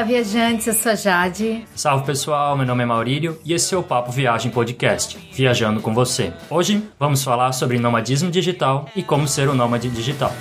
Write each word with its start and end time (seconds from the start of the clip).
Olá, 0.00 0.06
viajantes, 0.06 0.66
eu 0.66 0.72
sou 0.72 0.96
Jade. 0.96 1.62
Salve 1.74 2.06
pessoal, 2.06 2.56
meu 2.56 2.64
nome 2.64 2.82
é 2.82 2.86
Maurílio 2.86 3.38
e 3.44 3.52
esse 3.52 3.74
é 3.74 3.76
o 3.76 3.82
Papo 3.82 4.10
Viagem 4.10 4.50
Podcast, 4.50 5.18
viajando 5.30 5.82
com 5.82 5.92
você. 5.92 6.32
Hoje 6.48 6.82
vamos 6.98 7.22
falar 7.22 7.52
sobre 7.52 7.78
nomadismo 7.78 8.30
digital 8.30 8.88
e 8.96 9.02
como 9.02 9.28
ser 9.28 9.50
um 9.50 9.54
nômade 9.54 9.90
digital. 9.90 10.32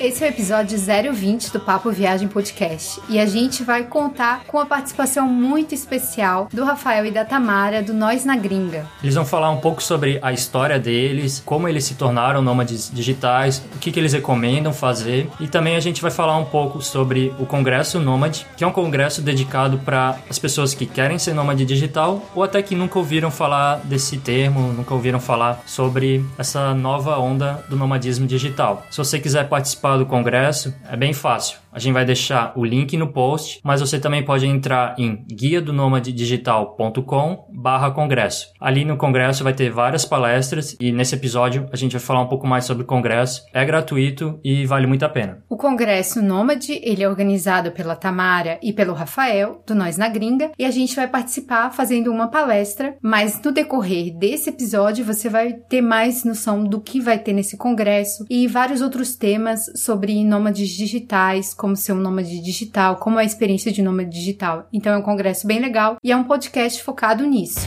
Esse 0.00 0.22
é 0.22 0.28
o 0.28 0.30
episódio 0.30 0.78
020 0.78 1.52
do 1.52 1.58
Papo 1.58 1.90
Viagem 1.90 2.28
Podcast 2.28 3.00
e 3.08 3.18
a 3.18 3.26
gente 3.26 3.64
vai 3.64 3.82
contar 3.82 4.44
com 4.44 4.60
a 4.60 4.64
participação 4.64 5.26
muito 5.26 5.74
especial 5.74 6.48
do 6.52 6.62
Rafael 6.64 7.04
e 7.04 7.10
da 7.10 7.24
Tamara 7.24 7.82
do 7.82 7.92
Nós 7.92 8.24
na 8.24 8.36
Gringa. 8.36 8.86
Eles 9.02 9.16
vão 9.16 9.26
falar 9.26 9.50
um 9.50 9.56
pouco 9.56 9.82
sobre 9.82 10.20
a 10.22 10.32
história 10.32 10.78
deles, 10.78 11.42
como 11.44 11.66
eles 11.66 11.82
se 11.82 11.96
tornaram 11.96 12.40
nômades 12.40 12.88
digitais, 12.94 13.60
o 13.74 13.78
que, 13.80 13.90
que 13.90 13.98
eles 13.98 14.12
recomendam 14.12 14.72
fazer 14.72 15.28
e 15.40 15.48
também 15.48 15.74
a 15.74 15.80
gente 15.80 16.00
vai 16.00 16.12
falar 16.12 16.36
um 16.36 16.44
pouco 16.44 16.80
sobre 16.80 17.34
o 17.36 17.44
Congresso 17.44 17.98
Nômade, 17.98 18.46
que 18.56 18.62
é 18.62 18.66
um 18.66 18.72
congresso 18.72 19.20
dedicado 19.20 19.78
para 19.78 20.16
as 20.30 20.38
pessoas 20.38 20.74
que 20.74 20.86
querem 20.86 21.18
ser 21.18 21.34
nômade 21.34 21.64
digital 21.64 22.24
ou 22.36 22.44
até 22.44 22.62
que 22.62 22.76
nunca 22.76 23.00
ouviram 23.00 23.32
falar 23.32 23.80
desse 23.82 24.16
termo, 24.18 24.72
nunca 24.72 24.94
ouviram 24.94 25.18
falar 25.18 25.60
sobre 25.66 26.24
essa 26.38 26.72
nova 26.72 27.18
onda 27.18 27.64
do 27.68 27.74
nomadismo 27.74 28.28
digital. 28.28 28.86
Se 28.92 28.98
você 28.98 29.18
quiser 29.18 29.48
participar 29.48 29.87
participar 29.88 29.96
do 29.96 30.06
congresso, 30.06 30.74
é 30.90 30.96
bem 30.96 31.12
fácil. 31.12 31.58
A 31.72 31.78
gente 31.78 31.94
vai 31.94 32.04
deixar 32.04 32.52
o 32.56 32.64
link 32.64 32.96
no 32.96 33.12
post, 33.12 33.60
mas 33.62 33.80
você 33.80 33.98
também 33.98 34.24
pode 34.24 34.46
entrar 34.46 34.94
em 34.98 35.24
guia 35.26 35.60
do 35.60 35.72
digital.com 36.00 37.46
barra 37.52 37.90
congresso. 37.90 38.52
Ali 38.60 38.84
no 38.84 38.96
congresso 38.96 39.44
vai 39.44 39.52
ter 39.52 39.70
várias 39.70 40.04
palestras 40.04 40.76
e 40.80 40.92
nesse 40.92 41.14
episódio 41.14 41.68
a 41.72 41.76
gente 41.76 41.92
vai 41.92 42.00
falar 42.00 42.20
um 42.20 42.28
pouco 42.28 42.46
mais 42.46 42.64
sobre 42.64 42.82
o 42.82 42.86
congresso. 42.86 43.44
É 43.52 43.64
gratuito 43.64 44.38
e 44.44 44.66
vale 44.66 44.86
muito 44.86 45.04
a 45.04 45.08
pena. 45.08 45.42
O 45.48 45.56
congresso 45.56 46.22
Nômade, 46.22 46.80
ele 46.82 47.02
é 47.02 47.08
organizado 47.08 47.72
pela 47.72 47.96
Tamara 47.96 48.58
e 48.62 48.72
pelo 48.72 48.92
Rafael, 48.92 49.62
do 49.66 49.74
Nós 49.74 49.96
na 49.96 50.08
Gringa, 50.08 50.50
e 50.58 50.64
a 50.64 50.70
gente 50.70 50.94
vai 50.96 51.08
participar 51.08 51.70
fazendo 51.70 52.10
uma 52.10 52.28
palestra, 52.28 52.96
mas 53.02 53.40
no 53.42 53.52
decorrer 53.52 54.16
desse 54.16 54.50
episódio 54.50 55.04
você 55.04 55.28
vai 55.28 55.52
ter 55.52 55.80
mais 55.80 56.24
noção 56.24 56.64
do 56.64 56.80
que 56.80 57.00
vai 57.00 57.18
ter 57.18 57.32
nesse 57.32 57.56
congresso 57.56 58.24
e 58.28 58.46
vários 58.46 58.80
outros 58.80 59.14
temas 59.14 59.66
sobre 59.74 60.24
nômades 60.24 60.70
digitais, 60.70 61.54
como 61.54 61.67
ser 61.76 61.92
um 61.92 62.00
nômade 62.00 62.40
digital, 62.40 62.96
como 62.96 63.18
é 63.18 63.22
a 63.22 63.26
experiência 63.26 63.72
de 63.72 63.82
nômade 63.82 64.10
digital. 64.10 64.68
Então 64.72 64.92
é 64.92 64.96
um 64.96 65.02
congresso 65.02 65.46
bem 65.46 65.60
legal 65.60 65.96
e 66.02 66.12
é 66.12 66.16
um 66.16 66.24
podcast 66.24 66.82
focado 66.82 67.26
nisso. 67.26 67.60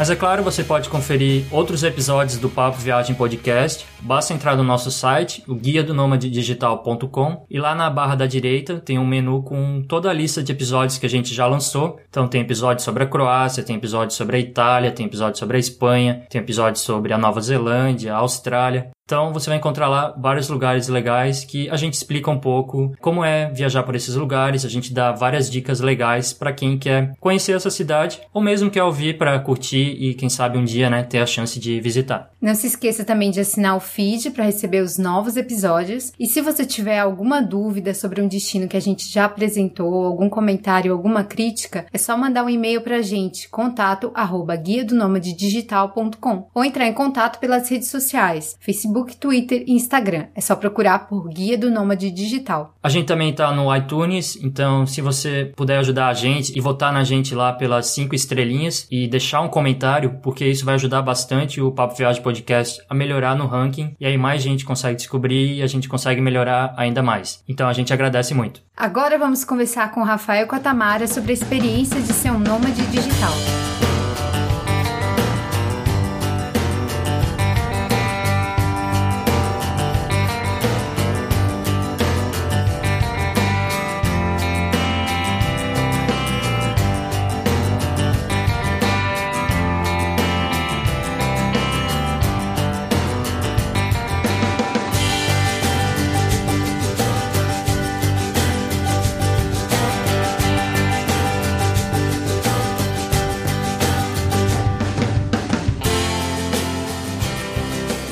Mas 0.00 0.08
é 0.08 0.16
claro, 0.16 0.42
você 0.42 0.64
pode 0.64 0.88
conferir 0.88 1.44
outros 1.50 1.82
episódios 1.82 2.38
do 2.38 2.48
Papo 2.48 2.78
Viagem 2.78 3.14
Podcast. 3.14 3.84
Basta 4.00 4.32
entrar 4.32 4.56
no 4.56 4.64
nosso 4.64 4.90
site, 4.90 5.44
o 5.46 5.54
guia 5.54 5.84
do 5.84 5.94
digital.com, 6.16 7.44
e 7.50 7.60
lá 7.60 7.74
na 7.74 7.90
barra 7.90 8.14
da 8.14 8.24
direita 8.24 8.80
tem 8.80 8.98
um 8.98 9.06
menu 9.06 9.42
com 9.42 9.84
toda 9.86 10.08
a 10.08 10.14
lista 10.14 10.42
de 10.42 10.52
episódios 10.52 10.96
que 10.96 11.04
a 11.04 11.08
gente 11.08 11.34
já 11.34 11.46
lançou. 11.46 12.00
Então 12.08 12.26
tem 12.26 12.40
episódio 12.40 12.82
sobre 12.82 13.02
a 13.02 13.06
Croácia, 13.06 13.62
tem 13.62 13.76
episódio 13.76 14.16
sobre 14.16 14.38
a 14.38 14.40
Itália, 14.40 14.90
tem 14.90 15.04
episódio 15.04 15.38
sobre 15.38 15.58
a 15.58 15.60
Espanha, 15.60 16.24
tem 16.30 16.40
episódio 16.40 16.80
sobre 16.80 17.12
a 17.12 17.18
Nova 17.18 17.42
Zelândia, 17.42 18.14
a 18.14 18.20
Austrália. 18.20 18.88
Então 19.10 19.32
você 19.32 19.50
vai 19.50 19.58
encontrar 19.58 19.88
lá 19.88 20.14
vários 20.16 20.48
lugares 20.48 20.86
legais 20.86 21.42
que 21.42 21.68
a 21.68 21.74
gente 21.74 21.94
explica 21.94 22.30
um 22.30 22.38
pouco 22.38 22.94
como 23.00 23.24
é 23.24 23.50
viajar 23.50 23.82
por 23.82 23.96
esses 23.96 24.14
lugares, 24.14 24.64
a 24.64 24.68
gente 24.68 24.94
dá 24.94 25.10
várias 25.10 25.50
dicas 25.50 25.80
legais 25.80 26.32
para 26.32 26.52
quem 26.52 26.78
quer 26.78 27.16
conhecer 27.18 27.56
essa 27.56 27.70
cidade 27.70 28.20
ou 28.32 28.40
mesmo 28.40 28.70
quer 28.70 28.84
ouvir 28.84 29.18
para 29.18 29.36
curtir 29.40 29.96
e 29.98 30.14
quem 30.14 30.28
sabe 30.28 30.58
um 30.58 30.64
dia, 30.64 30.88
né, 30.88 31.02
ter 31.02 31.18
a 31.18 31.26
chance 31.26 31.58
de 31.58 31.80
visitar. 31.80 32.30
Não 32.40 32.54
se 32.54 32.68
esqueça 32.68 33.04
também 33.04 33.32
de 33.32 33.40
assinar 33.40 33.76
o 33.76 33.80
feed 33.80 34.30
para 34.30 34.44
receber 34.44 34.80
os 34.80 34.96
novos 34.96 35.36
episódios. 35.36 36.12
E 36.18 36.26
se 36.26 36.40
você 36.40 36.64
tiver 36.64 37.00
alguma 37.00 37.42
dúvida 37.42 37.92
sobre 37.92 38.22
um 38.22 38.28
destino 38.28 38.68
que 38.68 38.76
a 38.76 38.80
gente 38.80 39.12
já 39.12 39.24
apresentou, 39.24 40.06
algum 40.06 40.28
comentário, 40.28 40.92
alguma 40.92 41.24
crítica, 41.24 41.84
é 41.92 41.98
só 41.98 42.16
mandar 42.16 42.44
um 42.44 42.48
e-mail 42.48 42.80
para 42.80 42.98
a 42.98 43.02
gente, 43.02 43.48
contato 43.48 44.12
arroba 44.14 44.54
guia 44.54 44.84
do 44.84 44.96
digital.com 45.20 46.48
ou 46.54 46.64
entrar 46.64 46.86
em 46.86 46.94
contato 46.94 47.40
pelas 47.40 47.68
redes 47.68 47.88
sociais, 47.88 48.56
Facebook 48.60 48.99
Facebook, 49.00 49.16
Twitter 49.16 49.64
e 49.66 49.72
Instagram. 49.72 50.26
É 50.34 50.40
só 50.40 50.54
procurar 50.54 51.00
por 51.00 51.28
Guia 51.28 51.56
do 51.56 51.70
Nômade 51.70 52.10
Digital. 52.10 52.74
A 52.82 52.88
gente 52.88 53.06
também 53.06 53.32
tá 53.32 53.52
no 53.52 53.74
iTunes, 53.74 54.38
então 54.42 54.86
se 54.86 55.00
você 55.00 55.52
puder 55.56 55.78
ajudar 55.78 56.08
a 56.08 56.14
gente 56.14 56.56
e 56.56 56.60
votar 56.60 56.92
na 56.92 57.04
gente 57.04 57.34
lá 57.34 57.52
pelas 57.52 57.86
cinco 57.86 58.14
estrelinhas 58.14 58.86
e 58.90 59.08
deixar 59.08 59.40
um 59.40 59.48
comentário, 59.48 60.18
porque 60.22 60.46
isso 60.46 60.64
vai 60.64 60.74
ajudar 60.74 61.02
bastante 61.02 61.60
o 61.60 61.72
Papo 61.72 61.96
Viagem 61.96 62.22
Podcast 62.22 62.80
a 62.88 62.94
melhorar 62.94 63.36
no 63.36 63.46
ranking 63.46 63.94
e 63.98 64.06
aí 64.06 64.16
mais 64.16 64.42
gente 64.42 64.64
consegue 64.64 64.96
descobrir 64.96 65.58
e 65.58 65.62
a 65.62 65.66
gente 65.66 65.88
consegue 65.88 66.20
melhorar 66.20 66.74
ainda 66.76 67.02
mais. 67.02 67.42
Então 67.48 67.68
a 67.68 67.72
gente 67.72 67.92
agradece 67.92 68.34
muito. 68.34 68.62
Agora 68.76 69.18
vamos 69.18 69.44
conversar 69.44 69.90
com 69.92 70.00
o 70.00 70.04
Rafael 70.04 70.44
e 70.44 70.48
com 70.48 70.56
a 70.56 70.60
Tamara 70.60 71.06
sobre 71.06 71.30
a 71.30 71.34
experiência 71.34 72.00
de 72.00 72.12
ser 72.12 72.30
um 72.30 72.38
nômade 72.38 72.84
digital. 72.86 73.32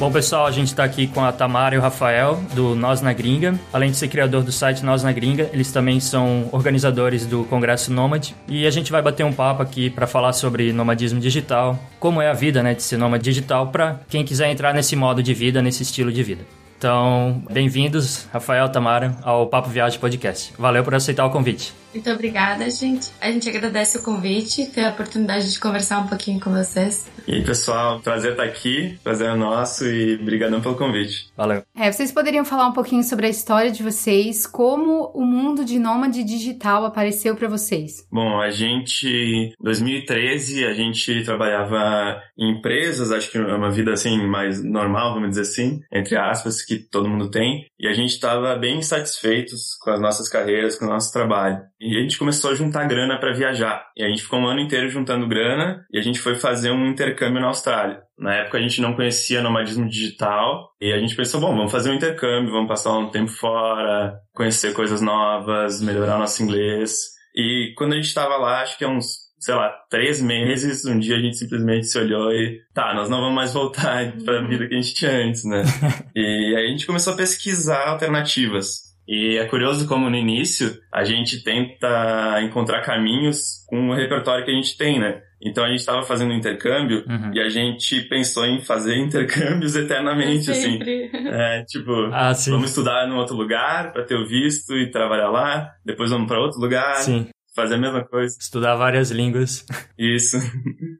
Bom, 0.09 0.13
pessoal, 0.13 0.47
a 0.47 0.51
gente 0.51 0.69
está 0.69 0.85
aqui 0.85 1.07
com 1.07 1.23
a 1.23 1.31
Tamara 1.31 1.75
e 1.75 1.79
o 1.79 1.83
Rafael, 1.83 2.43
do 2.55 2.75
Nós 2.75 3.03
na 3.03 3.13
Gringa. 3.13 3.61
Além 3.71 3.91
de 3.91 3.97
ser 3.99 4.09
criador 4.09 4.43
do 4.43 4.51
site 4.51 4.83
Nós 4.83 5.03
na 5.03 5.13
Gringa, 5.13 5.51
eles 5.53 5.71
também 5.71 6.01
são 6.01 6.49
organizadores 6.51 7.27
do 7.27 7.45
Congresso 7.45 7.93
Nômade. 7.93 8.35
E 8.49 8.67
a 8.67 8.71
gente 8.71 8.91
vai 8.91 9.03
bater 9.03 9.27
um 9.27 9.35
papo 9.35 9.63
aqui 9.63 9.91
para 9.91 10.07
falar 10.07 10.33
sobre 10.33 10.73
nomadismo 10.73 11.21
digital, 11.21 11.79
como 12.01 12.23
é 12.23 12.31
a 12.31 12.33
vida 12.33 12.63
né, 12.63 12.73
de 12.73 12.83
ser 12.83 12.97
nômade 12.97 13.23
digital, 13.23 13.67
para 13.67 14.01
quem 14.09 14.25
quiser 14.25 14.51
entrar 14.51 14.73
nesse 14.73 14.97
modo 14.97 15.23
de 15.23 15.35
vida, 15.35 15.61
nesse 15.61 15.83
estilo 15.83 16.11
de 16.11 16.23
vida. 16.23 16.43
Então, 16.79 17.43
bem-vindos, 17.51 18.27
Rafael, 18.33 18.67
Tamara, 18.71 19.15
ao 19.23 19.47
Papo 19.49 19.69
Viagem 19.69 20.01
Podcast. 20.01 20.55
Valeu 20.59 20.83
por 20.83 20.95
aceitar 20.95 21.27
o 21.27 21.31
convite. 21.31 21.75
Muito 21.99 22.13
obrigada, 22.13 22.71
gente. 22.71 23.11
A 23.21 23.29
gente 23.29 23.49
agradece 23.49 23.99
o 23.99 24.03
convite, 24.05 24.67
ter 24.67 24.85
a 24.85 24.91
oportunidade 24.91 25.53
de 25.53 25.59
conversar 25.59 25.99
um 25.99 26.07
pouquinho 26.07 26.39
com 26.39 26.49
vocês. 26.53 27.11
E 27.27 27.35
aí, 27.35 27.45
pessoal, 27.45 27.99
prazer 27.99 28.31
estar 28.31 28.45
aqui, 28.45 28.97
prazer 29.03 29.29
é 29.29 29.35
nosso 29.35 29.85
e 29.85 30.15
obrigadão 30.15 30.61
pelo 30.61 30.77
convite. 30.77 31.29
Valeu. 31.37 31.65
É, 31.77 31.91
vocês 31.91 32.13
poderiam 32.13 32.45
falar 32.45 32.69
um 32.69 32.73
pouquinho 32.73 33.03
sobre 33.03 33.27
a 33.27 33.29
história 33.29 33.73
de 33.73 33.83
vocês, 33.83 34.47
como 34.47 35.11
o 35.13 35.25
mundo 35.25 35.65
de 35.65 35.77
nômade 35.79 36.23
digital 36.23 36.87
apareceu 36.87 37.35
para 37.35 37.49
vocês? 37.49 38.07
Bom, 38.13 38.41
a 38.41 38.51
gente, 38.51 39.09
em 39.09 39.53
2013, 39.61 40.65
a 40.67 40.75
gente 40.75 41.25
trabalhava 41.25 42.23
em 42.39 42.59
empresas, 42.59 43.11
acho 43.11 43.31
que 43.31 43.39
é 43.39 43.43
uma 43.43 43.73
vida 43.73 43.93
assim 43.93 44.25
mais 44.25 44.63
normal, 44.63 45.15
vamos 45.15 45.31
dizer 45.31 45.43
assim, 45.43 45.81
entre 45.93 46.17
aspas, 46.17 46.63
que 46.63 46.79
todo 46.79 47.09
mundo 47.09 47.29
tem, 47.29 47.67
e 47.79 47.89
a 47.89 47.93
gente 47.93 48.11
estava 48.11 48.55
bem 48.55 48.81
satisfeitos 48.83 49.77
com 49.83 49.91
as 49.91 50.01
nossas 50.01 50.29
carreiras, 50.29 50.79
com 50.79 50.87
o 50.87 50.89
nosso 50.89 51.13
trabalho. 51.13 51.59
E 51.81 51.88
a 51.97 52.03
gente 52.03 52.19
começou 52.19 52.51
a 52.51 52.55
juntar 52.55 52.85
grana 52.87 53.19
para 53.19 53.33
viajar. 53.33 53.87
E 53.97 54.03
a 54.03 54.09
gente 54.09 54.23
ficou 54.23 54.41
um 54.41 54.49
ano 54.49 54.61
inteiro 54.61 54.89
juntando 54.89 55.29
grana 55.29 55.87
e 55.93 55.99
a 55.99 56.03
gente 56.03 56.19
foi 56.19 56.35
fazer 56.35 56.71
um 56.71 56.87
intercâmbio 56.87 57.41
na 57.41 57.49
Austrália. 57.49 58.03
Na 58.19 58.35
época 58.35 58.59
a 58.59 58.61
gente 58.61 58.81
não 58.81 58.95
conhecia 58.95 59.43
nomadismo 59.43 59.89
digital 59.89 60.71
e 60.81 60.93
a 60.93 60.99
gente 60.99 61.15
pensou, 61.15 61.41
bom, 61.41 61.57
vamos 61.57 61.73
fazer 61.73 61.91
um 61.91 61.95
intercâmbio, 61.95 62.51
vamos 62.51 62.69
passar 62.69 62.99
um 62.99 63.11
tempo 63.11 63.31
fora, 63.31 64.19
conhecer 64.35 64.75
coisas 64.75 65.01
novas, 65.01 65.81
melhorar 65.81 66.19
nosso 66.19 66.43
inglês. 66.43 67.17
E 67.35 67.73
quando 67.77 67.93
a 67.93 67.97
gente 67.97 68.09
estava 68.09 68.37
lá, 68.37 68.63
acho 68.63 68.77
que 68.77 68.85
é 68.85 68.89
uns 68.89 69.29
sei 69.41 69.55
lá, 69.55 69.71
três 69.89 70.21
meses, 70.21 70.85
um 70.85 70.99
dia 70.99 71.17
a 71.17 71.21
gente 71.21 71.37
simplesmente 71.37 71.87
se 71.87 71.99
olhou 71.99 72.33
e, 72.33 72.61
tá, 72.75 72.93
nós 72.95 73.09
não 73.09 73.21
vamos 73.21 73.37
mais 73.37 73.53
voltar 73.53 74.13
para 74.25 74.41
a 74.41 74.47
vida 74.47 74.67
que 74.67 74.75
a 74.75 74.81
gente 74.81 74.95
tinha 74.95 75.13
antes, 75.13 75.45
né? 75.45 75.63
e 76.15 76.57
aí 76.57 76.67
a 76.67 76.71
gente 76.71 76.87
começou 76.87 77.13
a 77.13 77.17
pesquisar 77.17 77.89
alternativas. 77.89 78.88
E 79.09 79.39
é 79.39 79.47
curioso 79.47 79.89
como 79.89 80.11
no 80.11 80.17
início 80.17 80.79
a 80.93 81.03
gente 81.03 81.43
tenta 81.43 82.43
encontrar 82.43 82.83
caminhos 82.83 83.65
com 83.67 83.89
o 83.89 83.95
repertório 83.95 84.45
que 84.45 84.51
a 84.51 84.55
gente 84.55 84.77
tem, 84.77 85.01
né? 85.01 85.23
Então 85.41 85.65
a 85.65 85.69
gente 85.69 85.79
estava 85.79 86.03
fazendo 86.03 86.33
um 86.33 86.37
intercâmbio 86.37 87.05
uhum. 87.09 87.31
e 87.33 87.41
a 87.41 87.49
gente 87.49 88.03
pensou 88.03 88.45
em 88.45 88.61
fazer 88.61 88.99
intercâmbios 89.01 89.75
eternamente, 89.77 90.51
assim. 90.51 90.79
É, 90.83 91.65
tipo, 91.67 91.91
ah, 92.13 92.33
vamos 92.49 92.69
estudar 92.69 93.07
num 93.07 93.17
outro 93.17 93.35
lugar 93.35 93.93
para 93.93 94.05
ter 94.05 94.17
o 94.17 94.27
visto 94.27 94.77
e 94.77 94.91
trabalhar 94.91 95.31
lá, 95.31 95.71
depois 95.87 96.11
vamos 96.11 96.29
para 96.29 96.41
outro 96.41 96.61
lugar, 96.61 96.97
sim 96.97 97.29
fazer 97.59 97.75
a 97.75 97.79
mesma 97.79 98.05
coisa. 98.05 98.37
Estudar 98.39 98.77
várias 98.77 99.11
línguas. 99.11 99.67
Isso. 99.99 100.37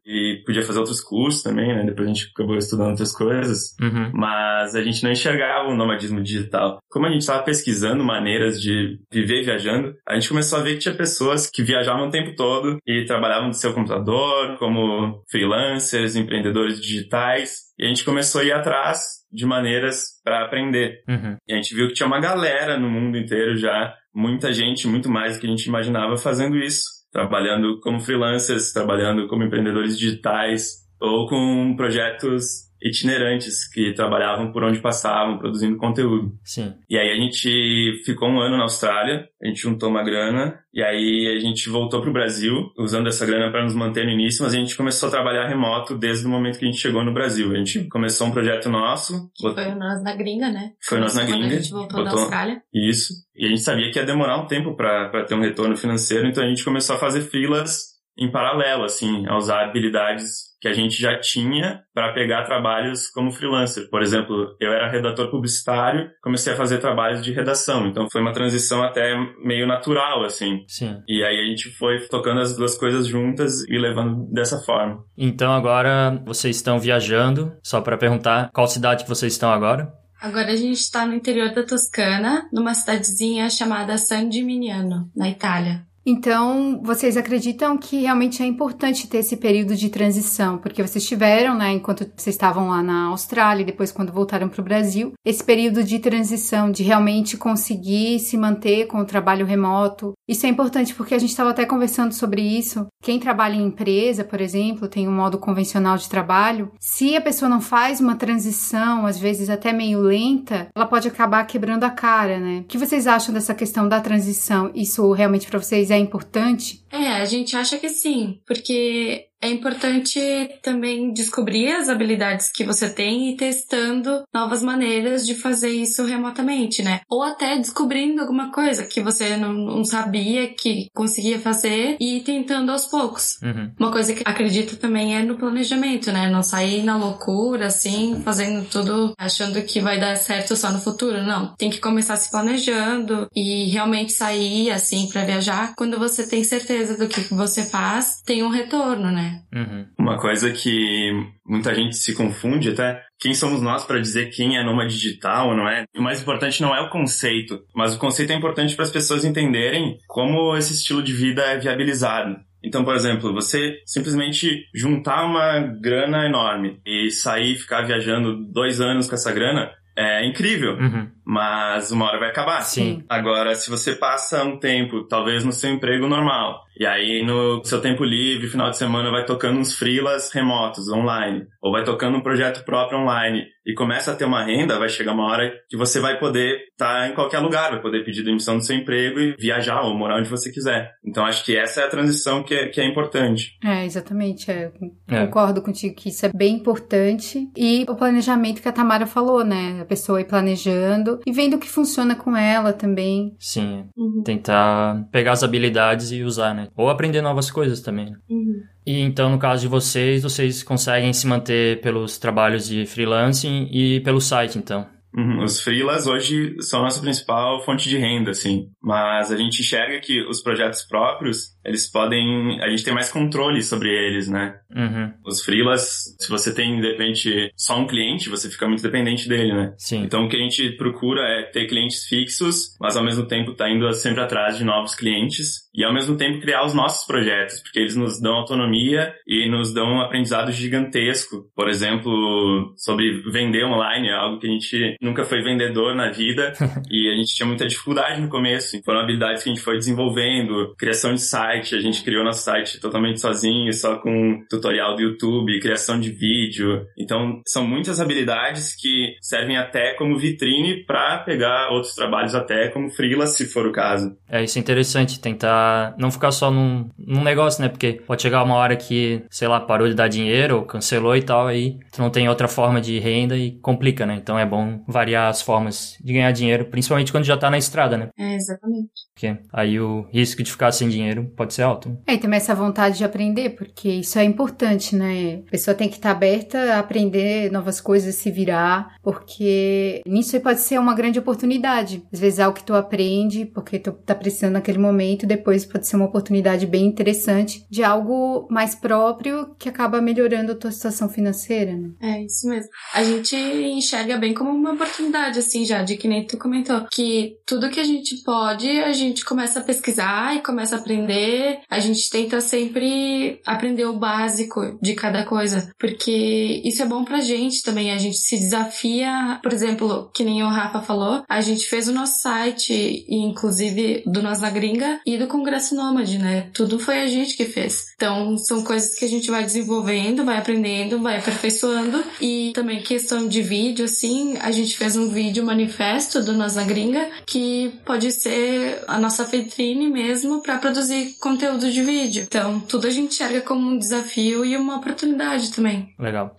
E 0.05 0.43
podia 0.45 0.63
fazer 0.63 0.81
outros 0.81 1.01
cursos 1.01 1.43
também, 1.43 1.69
né? 1.69 1.85
Depois 1.85 2.09
a 2.09 2.13
gente 2.13 2.31
acabou 2.35 2.57
estudando 2.57 2.91
outras 2.91 3.13
coisas. 3.13 3.77
Uhum. 3.81 4.11
Mas 4.13 4.75
a 4.75 4.83
gente 4.83 5.03
não 5.05 5.13
enxergava 5.13 5.69
o 5.69 5.77
nomadismo 5.77 6.21
digital. 6.23 6.79
Como 6.91 7.07
a 7.07 7.11
gente 7.11 7.21
estava 7.21 7.45
pesquisando 7.45 8.05
maneiras 8.05 8.61
de 8.61 8.99
viver 9.13 9.45
viajando, 9.45 9.95
a 10.07 10.15
gente 10.15 10.29
começou 10.29 10.59
a 10.59 10.63
ver 10.63 10.75
que 10.75 10.81
tinha 10.81 10.95
pessoas 10.95 11.49
que 11.49 11.63
viajavam 11.63 12.09
o 12.09 12.11
tempo 12.11 12.35
todo 12.35 12.79
e 12.87 13.05
trabalhavam 13.05 13.51
do 13.51 13.57
seu 13.57 13.73
computador, 13.73 14.57
como 14.59 15.23
freelancers, 15.31 16.17
empreendedores 16.17 16.81
digitais. 16.81 17.68
E 17.79 17.85
a 17.85 17.89
gente 17.89 18.05
começou 18.05 18.41
a 18.41 18.45
ir 18.45 18.53
atrás 18.53 19.01
de 19.31 19.47
maneiras 19.47 20.21
para 20.25 20.45
aprender. 20.45 21.03
Uhum. 21.09 21.37
E 21.47 21.53
a 21.53 21.57
gente 21.57 21.75
viu 21.75 21.89
que 21.89 21.95
tinha 21.95 22.07
uma 22.07 22.21
galera 22.21 22.79
no 22.79 22.91
mundo 22.91 23.17
inteiro 23.17 23.57
já, 23.57 23.95
muita 24.15 24.53
gente, 24.53 24.89
muito 24.89 25.11
mais 25.11 25.35
do 25.35 25.41
que 25.41 25.47
a 25.47 25.51
gente 25.51 25.67
imaginava 25.67 26.17
fazendo 26.17 26.57
isso, 26.57 26.83
trabalhando 27.13 27.79
como 27.81 28.01
freelancers, 28.01 28.73
trabalhando 28.73 29.29
como 29.29 29.45
empreendedores 29.45 29.99
digitais 29.99 30.87
ou 31.01 31.29
com 31.29 31.77
projetos 31.77 32.68
itinerantes 32.83 33.69
que 33.73 33.93
trabalhavam 33.93 34.53
por 34.53 34.63
onde 34.65 34.81
passavam, 34.81 35.39
produzindo 35.39 35.77
conteúdo. 35.77 36.33
Sim. 36.45 36.75
E 36.89 36.97
aí 36.99 37.11
a 37.11 37.17
gente 37.17 38.03
ficou 38.05 38.29
um 38.29 38.41
ano 38.41 38.57
na 38.57 38.65
Austrália, 38.65 39.29
a 39.43 39.47
gente 39.47 39.61
juntou 39.61 39.89
uma 39.89 40.03
grana 40.03 40.59
e 40.73 40.83
aí 40.83 41.35
a 41.37 41.41
gente 41.41 41.69
voltou 41.69 42.01
pro 42.01 42.13
Brasil, 42.13 42.55
usando 42.79 43.09
essa 43.09 43.27
grana 43.27 43.51
para 43.51 43.65
nos 43.65 43.75
manter 43.75 44.05
no 44.05 44.13
início, 44.13 44.45
mas 44.45 44.55
a 44.55 44.57
gente 44.57 44.77
começou 44.77 45.09
a 45.09 45.13
trabalhar 45.13 45.49
remoto 45.49 45.97
desde 45.97 46.27
o 46.27 46.29
momento 46.29 46.59
que 46.59 46.65
a 46.65 46.69
gente 46.71 46.81
chegou 46.81 47.05
no 47.05 47.13
Brasil. 47.13 47.51
A 47.53 47.57
gente 47.57 47.85
começou 47.89 48.27
um 48.27 48.31
projeto 48.33 48.69
nosso. 48.69 49.31
Foi 49.41 49.75
nós 49.75 50.03
na 50.03 50.15
gringa, 50.15 50.51
né? 50.51 50.73
Foi 50.83 50.99
nós 51.01 51.15
na 51.15 51.25
gringa. 51.25 51.47
a 51.47 51.51
gente 51.51 51.71
voltou 51.71 51.99
da 52.05 52.11
botou- 52.11 52.21
Austrália. 52.21 52.63
Isso. 52.73 53.13
E 53.37 53.47
a 53.47 53.49
gente 53.49 53.61
sabia 53.61 53.91
que 53.91 53.99
ia 53.99 54.05
demorar 54.07 54.41
um 54.41 54.47
tempo 54.47 54.77
para 54.77 55.25
ter 55.25 55.35
um 55.35 55.41
retorno 55.41 55.77
financeiro, 55.77 56.27
então 56.29 56.45
a 56.45 56.49
gente 56.49 56.65
começou 56.65 56.97
a 56.97 56.99
fazer 56.99 57.23
filas 57.23 57.99
em 58.17 58.31
paralelo, 58.31 58.83
assim, 58.85 59.25
a 59.29 59.37
usar 59.37 59.65
habilidades 59.65 60.48
que 60.61 60.69
a 60.69 60.73
gente 60.73 61.01
já 61.01 61.19
tinha 61.21 61.83
para 61.95 62.13
pegar 62.13 62.45
trabalhos 62.45 63.09
como 63.09 63.31
freelancer. 63.31 63.89
Por 63.91 64.03
exemplo, 64.03 64.57
eu 64.61 64.73
era 64.73 64.91
redator 64.91 65.31
publicitário, 65.31 66.11
comecei 66.23 66.53
a 66.53 66.57
fazer 66.57 66.79
trabalhos 66.79 67.23
de 67.23 67.33
redação, 67.33 67.87
então 67.87 68.09
foi 68.11 68.21
uma 68.21 68.33
transição 68.33 68.83
até 68.83 69.15
meio 69.43 69.67
natural, 69.67 70.25
assim. 70.25 70.65
Sim. 70.67 70.99
E 71.09 71.23
aí 71.25 71.41
a 71.41 71.45
gente 71.45 71.71
foi 71.71 72.01
tocando 72.09 72.41
as 72.41 72.57
duas 72.57 72.77
coisas 72.77 73.07
juntas 73.07 73.63
e 73.69 73.79
levando 73.79 74.27
dessa 74.33 74.59
forma. 74.59 75.05
Então 75.17 75.53
agora 75.53 76.23
vocês 76.27 76.57
estão 76.57 76.79
viajando, 76.79 77.53
só 77.63 77.81
para 77.81 77.97
perguntar 77.97 78.51
qual 78.53 78.67
cidade 78.67 79.05
que 79.05 79.09
vocês 79.09 79.33
estão 79.33 79.51
agora? 79.51 79.93
Agora 80.21 80.51
a 80.51 80.57
gente 80.57 80.81
está 80.81 81.07
no 81.07 81.15
interior 81.15 81.55
da 81.55 81.63
Toscana, 81.63 82.49
numa 82.53 82.75
cidadezinha 82.75 83.49
chamada 83.49 83.97
San 83.97 84.31
Gimignano, 84.31 85.09
na 85.15 85.29
Itália. 85.29 85.87
Então, 86.07 86.81
vocês 86.83 87.17
acreditam 87.17 87.77
que 87.77 88.01
realmente 88.01 88.43
é 88.43 88.47
importante 88.47 89.07
ter 89.07 89.19
esse 89.19 89.37
período 89.37 89.77
de 89.77 89.91
transição, 89.91 90.57
porque 90.57 90.83
vocês 90.83 91.07
tiveram, 91.07 91.55
né, 91.55 91.73
enquanto 91.73 92.11
vocês 92.17 92.35
estavam 92.35 92.69
lá 92.71 92.83
na 92.83 93.07
Austrália 93.07 93.63
e 93.63 93.67
depois 93.67 93.93
quando 93.93 94.13
voltaram 94.13 94.49
para 94.49 94.61
o 94.61 94.65
Brasil, 94.65 95.13
esse 95.25 95.45
período 95.45 95.85
de 95.85 95.99
transição, 95.99 96.71
de 96.71 96.83
realmente 96.83 97.37
conseguir 97.37 98.19
se 98.21 98.37
manter 98.39 98.87
com 98.87 98.99
o 98.99 99.05
trabalho 99.05 99.45
remoto. 99.45 100.13
Isso 100.27 100.47
é 100.47 100.49
importante 100.49 100.95
porque 100.95 101.15
a 101.15 101.19
gente 101.19 101.31
estava 101.31 101.51
até 101.51 101.67
conversando 101.67 102.13
sobre 102.13 102.41
isso. 102.41 102.87
Quem 103.03 103.19
trabalha 103.19 103.55
em 103.55 103.67
empresa, 103.67 104.25
por 104.25 104.41
exemplo, 104.41 104.89
tem 104.89 105.07
um 105.07 105.15
modo 105.15 105.39
convencional 105.39 105.97
de 105.97 106.09
trabalho. 106.09 106.73
Se 106.81 107.17
a 107.17 107.21
pessoa 107.21 107.49
não 107.49 107.61
faz 107.61 108.01
uma 108.01 108.17
transição, 108.17 109.07
às 109.07 109.19
vezes 109.19 109.51
até 109.51 109.73
meio 109.73 110.01
lenta, 110.01 110.69
ela 110.75 110.87
pode 110.87 111.09
acabar 111.09 111.45
quebrando 111.45 111.85
a 111.85 111.91
cara, 111.91 112.39
né? 112.39 112.61
O 112.61 112.65
que 112.65 112.79
vocês 112.79 113.07
acham 113.07 113.35
dessa 113.35 113.55
questão 113.55 113.89
da 113.89 114.01
transição? 114.01 114.71
Isso 114.75 115.13
realmente 115.13 115.47
para 115.47 115.61
vocês 115.61 115.88
é 115.91 115.99
importante? 115.99 116.85
É, 116.91 117.09
a 117.09 117.25
gente 117.25 117.57
acha 117.57 117.79
que 117.79 117.89
sim, 117.89 118.41
porque 118.47 119.29
é 119.41 119.49
importante 119.49 120.21
também 120.63 121.13
descobrir 121.13 121.73
as 121.73 121.89
habilidades 121.89 122.51
que 122.51 122.65
você 122.65 122.91
tem 122.91 123.31
e 123.31 123.37
testando 123.37 124.23
novas 124.35 124.63
maneiras 124.63 125.25
de 125.25 125.35
fazer 125.35 125.71
isso 125.71 126.05
remotamente, 126.05 126.83
né? 126.83 127.01
Ou 127.09 127.23
até 127.23 127.57
descobrindo 127.57 128.21
alguma 128.21 128.51
coisa 128.51 128.85
que 128.85 129.01
você 129.01 129.37
não, 129.37 129.53
não 129.53 129.85
sabia 129.85 130.49
que 130.49 130.89
conseguia 130.93 131.39
fazer 131.39 131.97
e 132.01 132.21
tentando 132.21 132.73
aos 132.73 132.87
poucos. 132.87 133.39
Uhum. 133.43 133.71
Uma 133.79 133.93
coisa 133.93 134.13
que 134.13 134.23
acredito 134.25 134.77
também 134.77 135.17
é 135.17 135.23
no 135.23 135.37
planejamento, 135.37 136.11
né? 136.11 136.29
Não 136.29 136.43
sair 136.43 136.83
na 136.83 136.97
loucura, 136.97 137.67
assim, 137.67 138.21
fazendo 138.25 138.67
tudo 138.69 139.15
achando 139.17 139.63
que 139.63 139.81
vai 139.81 140.01
dar 140.01 140.17
certo 140.17 140.57
só 140.57 140.73
no 140.73 140.81
futuro. 140.81 141.23
Não. 141.23 141.55
Tem 141.57 141.71
que 141.71 141.79
começar 141.79 142.17
se 142.17 142.31
planejando 142.31 143.29
e 143.35 143.67
realmente 143.69 144.13
sair, 144.13 144.71
assim, 144.71 145.09
pra 145.09 145.25
viajar. 145.25 145.75
Quando 145.77 145.99
você 145.99 146.27
tem 146.27 146.43
certeza 146.43 146.78
do 146.85 147.09
que 147.09 147.21
você 147.35 147.65
faz, 147.65 148.23
tem 148.25 148.43
um 148.43 148.49
retorno, 148.51 149.11
né? 149.11 149.43
Uhum. 149.55 149.87
Uma 149.99 150.19
coisa 150.19 150.51
que 150.51 151.11
muita 151.47 151.75
gente 151.75 151.97
se 151.97 152.15
confunde 152.15 152.71
até, 152.71 153.03
quem 153.21 153.35
somos 153.35 153.61
nós 153.61 153.85
para 153.85 154.01
dizer 154.01 154.31
quem 154.31 154.57
é 154.57 154.65
nômade 154.65 154.95
digital 154.95 155.49
ou 155.49 155.57
não 155.57 155.69
é? 155.69 155.85
O 155.97 156.03
mais 156.03 156.23
importante 156.23 156.61
não 156.63 156.75
é 156.75 156.81
o 156.81 156.91
conceito, 156.91 157.61
mas 157.75 157.95
o 157.95 157.99
conceito 157.99 158.33
é 158.33 158.37
importante 158.37 158.75
para 158.75 158.85
as 158.85 158.91
pessoas 158.91 159.25
entenderem 159.25 159.99
como 160.07 160.57
esse 160.57 160.73
estilo 160.73 161.03
de 161.03 161.13
vida 161.13 161.43
é 161.43 161.59
viabilizado. 161.59 162.37
Então, 162.63 162.85
por 162.85 162.95
exemplo, 162.95 163.33
você 163.33 163.79
simplesmente 163.87 164.65
juntar 164.75 165.25
uma 165.25 165.61
grana 165.81 166.27
enorme 166.27 166.81
e 166.85 167.11
sair 167.11 167.53
e 167.53 167.57
ficar 167.59 167.83
viajando 167.83 168.37
dois 168.53 168.81
anos 168.81 169.09
com 169.09 169.15
essa 169.15 169.33
grana 169.33 169.71
é 169.97 170.25
incrível, 170.25 170.75
Uhum. 170.77 171.09
mas 171.27 171.91
uma 171.91 172.07
hora 172.07 172.21
vai 172.21 172.31
acabar. 172.31 172.61
Sim. 172.61 173.03
Agora, 173.09 173.57
se 173.57 173.69
você 173.69 173.97
passa 173.97 174.45
um 174.45 174.57
tempo, 174.57 175.03
talvez 175.09 175.45
no 175.45 175.51
seu 175.51 175.71
emprego 175.71 176.07
normal, 176.07 176.63
e 176.79 176.87
aí 176.87 177.25
no 177.25 177.65
seu 177.65 177.81
tempo 177.81 178.05
livre, 178.05 178.49
final 178.49 178.71
de 178.71 178.77
semana, 178.77 179.11
vai 179.11 179.25
tocando 179.25 179.59
uns 179.59 179.75
freelas 179.75 180.31
remotos, 180.33 180.89
online, 180.89 181.45
ou 181.63 181.73
vai 181.73 181.85
tocando 181.85 182.17
um 182.17 182.23
projeto 182.23 182.65
próprio 182.65 183.01
online, 183.01 183.45
e 183.69 183.75
começa 183.75 184.13
a 184.13 184.15
ter 184.15 184.25
uma 184.25 184.45
renda, 184.45 184.79
vai 184.79 184.89
chegar 184.89 185.13
uma 185.13 185.27
hora 185.27 185.53
que 185.69 185.77
você 185.77 186.01
vai 186.01 186.19
poder 186.19 186.59
estar 186.71 187.11
em 187.11 187.15
qualquer 187.15 187.39
lugar, 187.41 187.71
vai 187.71 187.83
poder 187.83 188.03
pedir 188.03 188.25
demissão 188.25 188.57
do 188.57 188.65
seu 188.65 188.75
emprego 188.75 189.21
e 189.21 189.37
viajar 189.39 189.83
ou 189.83 189.95
morar 189.95 190.19
onde 190.19 190.31
você 190.31 190.51
quiser. 190.51 190.91
Então, 191.05 191.27
acho 191.27 191.45
que 191.45 191.55
essa 191.55 191.83
é 191.83 191.85
a 191.85 191.89
transição 191.89 192.43
que 192.43 192.55
é, 192.55 192.69
que 192.69 192.81
é 192.81 192.87
importante. 192.87 193.59
É, 193.63 193.85
exatamente. 193.85 194.51
é, 194.51 194.73
É. 195.07 195.27
Concordo 195.27 195.61
contigo 195.61 195.95
que 195.95 196.09
isso 196.09 196.25
é 196.25 196.31
bem 196.35 196.55
importante. 196.55 197.51
E 197.55 197.85
o 197.87 197.95
planejamento 197.95 198.63
que 198.63 198.69
a 198.69 198.73
Tamara 198.73 199.07
falou, 199.07 199.45
né? 199.45 199.81
A 199.83 199.85
pessoa 199.85 200.21
ir 200.21 200.25
planejando 200.25 201.21
e 201.27 201.33
vendo 201.33 201.57
o 201.57 201.59
que 201.59 201.69
funciona 201.69 202.15
com 202.15 202.35
ela 202.35 202.73
também. 202.73 203.37
Sim. 203.39 203.87
Uhum. 203.95 204.23
Tentar 204.25 205.07
pegar 205.13 205.33
as 205.33 205.43
habilidades 205.43 206.11
e 206.11 206.23
usar, 206.23 206.55
né? 206.55 206.68
Ou 206.77 206.89
aprender 206.89 207.21
novas 207.21 207.51
coisas 207.51 207.81
também. 207.81 208.15
Uhum. 208.29 208.63
E 208.87 209.01
então, 209.01 209.31
no 209.31 209.39
caso 209.39 209.63
de 209.63 209.69
vocês, 209.69 210.23
vocês 210.23 210.63
conseguem 210.63 211.13
se 211.13 211.27
manter 211.27 211.81
pelos 211.81 212.19
trabalhos 212.19 212.67
de 212.67 212.87
freelancing 212.87 213.69
e 213.71 214.01
pelo 214.01 214.21
site, 214.21 214.59
então. 214.59 214.87
Uhum. 215.17 215.43
Os 215.43 215.61
freelas 215.61 216.07
hoje 216.07 216.57
são 216.61 216.81
a 216.81 216.85
nossa 216.85 217.01
principal 217.01 217.65
fonte 217.65 217.89
de 217.89 217.97
renda, 217.97 218.31
assim. 218.31 218.69
Mas 218.83 219.33
a 219.33 219.37
gente 219.37 219.61
enxerga 219.61 220.01
que 220.01 220.23
os 220.23 220.43
projetos 220.43 220.83
próprios, 220.83 221.58
eles 221.69 221.91
podem... 221.91 222.61
A 222.63 222.69
gente 222.69 222.85
tem 222.85 222.95
mais 222.95 223.11
controle 223.11 223.63
sobre 223.63 223.91
eles, 223.91 224.29
né? 224.29 224.59
Uhum. 224.75 225.13
Os 225.27 225.43
freelas, 225.45 226.17
se 226.19 226.29
você 226.29 226.55
tem, 226.55 226.81
de 226.81 226.91
repente, 226.91 227.53
só 227.57 227.79
um 227.79 227.87
cliente, 227.87 228.29
você 228.29 228.51
fica 228.51 228.67
muito 228.67 228.83
dependente 228.83 229.29
dele, 229.29 229.53
né? 229.53 229.75
Sim. 229.79 230.03
Então, 230.03 230.25
o 230.25 230.29
que 230.29 230.37
a 230.37 230.41
gente 230.41 230.71
procura 230.77 231.23
é 231.23 231.43
ter 231.45 231.67
clientes 231.67 232.05
fixos, 232.07 232.77
mas 232.81 232.97
ao 232.97 233.05
mesmo 233.05 233.27
tempo 233.27 233.55
tá 233.55 233.69
indo 233.69 233.91
sempre 233.93 234.21
atrás 234.21 234.59
de 234.59 234.65
novos 234.65 234.95
clientes 234.95 235.69
e 235.75 235.85
ao 235.85 235.95
mesmo 235.95 236.17
tempo 236.17 236.41
criar 236.41 236.65
os 236.65 236.75
nossos 236.75 237.07
projetos, 237.07 237.61
porque 237.61 237.79
eles 237.79 237.95
nos 237.95 238.21
dão 238.21 238.35
autonomia 238.35 239.15
e 239.27 239.49
nos 239.49 239.73
dão 239.73 239.87
um 239.87 240.01
aprendizado 240.01 240.51
gigantesco. 240.51 241.45
Por 241.55 241.69
exemplo, 241.69 242.75
sobre 242.77 243.23
vender 243.31 243.65
online, 243.65 244.09
é 244.09 244.15
algo 244.15 244.39
que 244.39 244.47
a 244.47 244.51
gente 244.51 244.97
nunca 245.01 245.25
foi 245.25 245.41
vendedor 245.41 245.95
na 245.95 246.11
vida 246.11 246.53
e 246.91 247.09
a 247.13 247.17
gente 247.17 247.35
tinha 247.35 247.47
muita 247.47 247.67
dificuldade 247.67 248.21
no 248.21 248.29
começo. 248.29 248.81
Foram 248.85 249.01
habilidades 249.01 249.43
que 249.43 249.51
a 249.51 249.55
gente 249.55 249.65
foi 249.65 249.77
desenvolvendo, 249.77 250.75
criação 250.77 251.15
de 251.15 251.21
site, 251.21 251.58
a 251.75 251.81
gente 251.81 252.03
criou 252.03 252.25
nosso 252.25 252.43
site 252.43 252.81
totalmente 252.81 253.21
sozinho, 253.21 253.73
só 253.73 253.97
com 253.99 254.43
tutorial 254.49 254.97
do 254.97 255.03
YouTube, 255.03 255.61
criação 255.61 255.99
de 255.99 256.11
vídeo. 256.11 256.87
Então, 256.99 257.41
são 257.47 257.67
muitas 257.67 258.01
habilidades 258.01 258.75
que 258.75 259.17
servem 259.21 259.57
até 259.57 259.95
como 259.95 260.19
vitrine 260.19 260.85
para 260.85 261.19
pegar 261.19 261.71
outros 261.71 261.95
trabalhos 261.95 262.35
até 262.35 262.69
como 262.69 262.91
freela, 262.91 263.27
se 263.27 263.47
for 263.47 263.67
o 263.67 263.73
caso. 263.73 264.17
É, 264.29 264.43
isso 264.43 264.59
é 264.59 264.61
interessante, 264.61 265.21
tentar 265.21 265.95
não 265.99 266.11
ficar 266.11 266.31
só 266.31 266.51
num, 266.51 266.89
num 266.99 267.23
negócio, 267.23 267.63
né? 267.63 267.69
Porque 267.69 268.01
pode 268.07 268.23
chegar 268.23 268.43
uma 268.43 268.55
hora 268.55 268.77
que, 268.77 269.23
sei 269.31 269.49
lá, 269.49 269.61
parou 269.61 269.89
de 269.89 269.95
dar 269.95 270.09
dinheiro 270.09 270.57
ou 270.57 270.65
cancelou 270.65 271.17
e 271.17 271.23
tal, 271.23 271.47
aí 271.47 271.79
tu 271.93 272.01
não 272.01 272.11
tem 272.11 272.29
outra 272.29 272.49
forma 272.49 272.81
de 272.81 272.99
renda 272.99 273.37
e 273.37 273.53
complica, 273.61 274.07
né? 274.07 274.19
Então 274.21 274.39
é 274.39 274.47
bom 274.47 274.83
variar 274.87 275.29
as 275.29 275.43
formas 275.43 275.97
de 276.03 276.13
ganhar 276.13 276.33
dinheiro, 276.33 276.67
principalmente 276.67 277.13
quando 277.13 277.25
já 277.25 277.37
tá 277.37 277.51
na 277.51 277.59
estrada, 277.59 277.97
né? 277.97 278.09
É, 278.19 278.35
exatamente. 278.35 278.91
Porque 279.15 279.37
aí 279.53 279.81
o 279.81 280.09
risco 280.13 280.43
de 280.43 280.51
ficar 280.51 280.71
sem 280.73 280.89
dinheiro 280.89 281.33
pode 281.37 281.48
pode 281.49 281.55
ser 281.55 281.63
alto. 281.63 281.99
É, 282.07 282.15
e 282.15 282.19
também 282.19 282.37
essa 282.37 282.55
vontade 282.55 282.99
de 282.99 283.05
aprender, 283.05 283.51
porque 283.51 283.89
isso 283.89 284.19
é 284.19 284.25
importante, 284.25 284.95
né? 284.95 285.43
A 285.47 285.51
pessoa 285.51 285.75
tem 285.75 285.89
que 285.89 285.97
estar 285.97 286.11
aberta 286.11 286.75
a 286.75 286.79
aprender 286.79 287.51
novas 287.51 287.81
coisas, 287.81 288.15
se 288.15 288.31
virar, 288.31 288.97
porque 289.03 290.03
nisso 290.07 290.37
aí 290.37 290.43
pode 290.43 290.61
ser 290.61 290.79
uma 290.79 290.95
grande 290.95 291.19
oportunidade. 291.19 292.03
Às 292.13 292.21
vezes 292.21 292.39
é 292.39 292.43
algo 292.43 292.57
que 292.57 292.65
tu 292.65 292.75
aprende 292.75 293.47
porque 293.47 293.79
tu 293.79 293.93
tá 293.93 294.15
precisando 294.15 294.53
naquele 294.53 294.79
momento, 294.79 295.27
depois 295.27 295.65
pode 295.65 295.87
ser 295.87 295.97
uma 295.97 296.07
oportunidade 296.07 296.67
bem 296.67 296.85
interessante 296.85 297.65
de 297.71 297.83
algo 297.83 298.47
mais 298.51 298.75
próprio 298.75 299.55
que 299.59 299.69
acaba 299.69 300.01
melhorando 300.01 300.53
a 300.53 300.57
tua 300.57 300.71
situação 300.71 301.09
financeira, 301.09 301.75
né? 301.75 301.91
É, 302.01 302.25
isso 302.25 302.49
mesmo. 302.49 302.71
A 302.95 303.03
gente 303.03 303.35
enxerga 303.37 304.17
bem 304.19 304.35
como 304.35 304.51
uma 304.51 304.73
oportunidade, 304.73 305.39
assim, 305.39 305.65
já, 305.65 305.83
de 305.83 305.97
que 305.97 306.09
nem 306.09 306.27
tu 306.27 306.37
comentou, 306.37 306.87
que 306.93 307.39
tudo 307.47 307.71
que 307.71 307.81
a 307.81 307.85
gente 307.85 308.23
pode, 308.23 308.69
a 308.69 308.93
gente 308.93 309.25
começa 309.25 309.61
a 309.61 309.63
pesquisar 309.63 310.37
e 310.37 310.43
começa 310.43 310.77
a 310.77 310.79
aprender. 310.79 311.28
A 311.71 311.79
gente 311.79 312.11
tenta 312.11 312.41
sempre 312.41 313.41
aprender 313.47 313.85
o 313.85 313.99
básico 313.99 314.79
de 314.81 314.95
cada 314.95 315.25
coisa, 315.25 315.73
porque 315.79 316.61
isso 316.65 316.83
é 316.83 316.87
bom 316.87 317.05
pra 317.05 317.21
gente 317.21 317.63
também. 317.63 317.91
A 317.91 317.99
gente 317.99 318.19
se 318.19 318.39
desafia, 318.39 319.39
por 319.43 319.53
exemplo, 319.53 320.11
que 320.15 320.25
nem 320.25 320.43
o 320.43 320.49
Rafa 320.49 320.81
falou, 320.81 321.23
a 321.29 321.41
gente 321.41 321.67
fez 321.67 321.89
o 321.89 321.93
nosso 321.93 322.21
site, 322.21 323.05
inclusive 323.09 324.03
do 324.07 324.23
Nós 324.23 324.41
na 324.41 324.51
Gringa 324.51 325.01
e 325.07 325.17
do 325.17 325.27
Congresso 325.27 325.75
Nômade, 325.75 326.19
né? 326.19 326.51
Tudo 326.53 326.79
foi 326.79 327.01
a 327.01 327.07
gente 327.07 327.37
que 327.37 327.45
fez. 327.45 327.87
Então, 327.97 328.37
são 328.37 328.63
coisas 328.63 328.95
que 328.95 329.05
a 329.05 329.09
gente 329.09 329.31
vai 329.31 329.45
desenvolvendo, 329.45 330.25
vai 330.25 330.39
aprendendo, 330.39 331.01
vai 331.01 331.19
aperfeiçoando. 331.19 332.03
E 332.21 332.53
também 332.55 332.83
questão 332.83 333.29
de 333.29 333.43
vídeo, 333.43 333.85
assim, 333.85 334.37
a 334.41 334.51
gente 334.51 334.77
fez 334.77 334.97
um 334.97 335.09
vídeo 335.09 335.45
manifesto 335.45 336.23
do 336.23 336.33
Nós 336.33 336.55
na 336.55 336.65
Gringa, 336.65 337.09
que 337.27 337.73
pode 337.85 338.11
ser 338.13 338.83
a 338.87 338.99
nossa 338.99 339.25
vitrine 339.25 339.89
mesmo 339.89 340.43
para 340.43 340.59
produzir 340.59 341.17
conteúdo 341.21 341.71
de 341.71 341.83
vídeo. 341.83 342.23
Então, 342.23 342.61
tudo 342.61 342.87
a 342.87 342.91
gente 342.91 343.15
enxerga 343.15 343.41
como 343.41 343.71
um 343.71 343.79
desafio 343.79 344.45
e 344.45 344.57
uma 344.57 344.77
oportunidade 344.77 345.53
também. 345.53 345.95
Legal. 345.99 346.37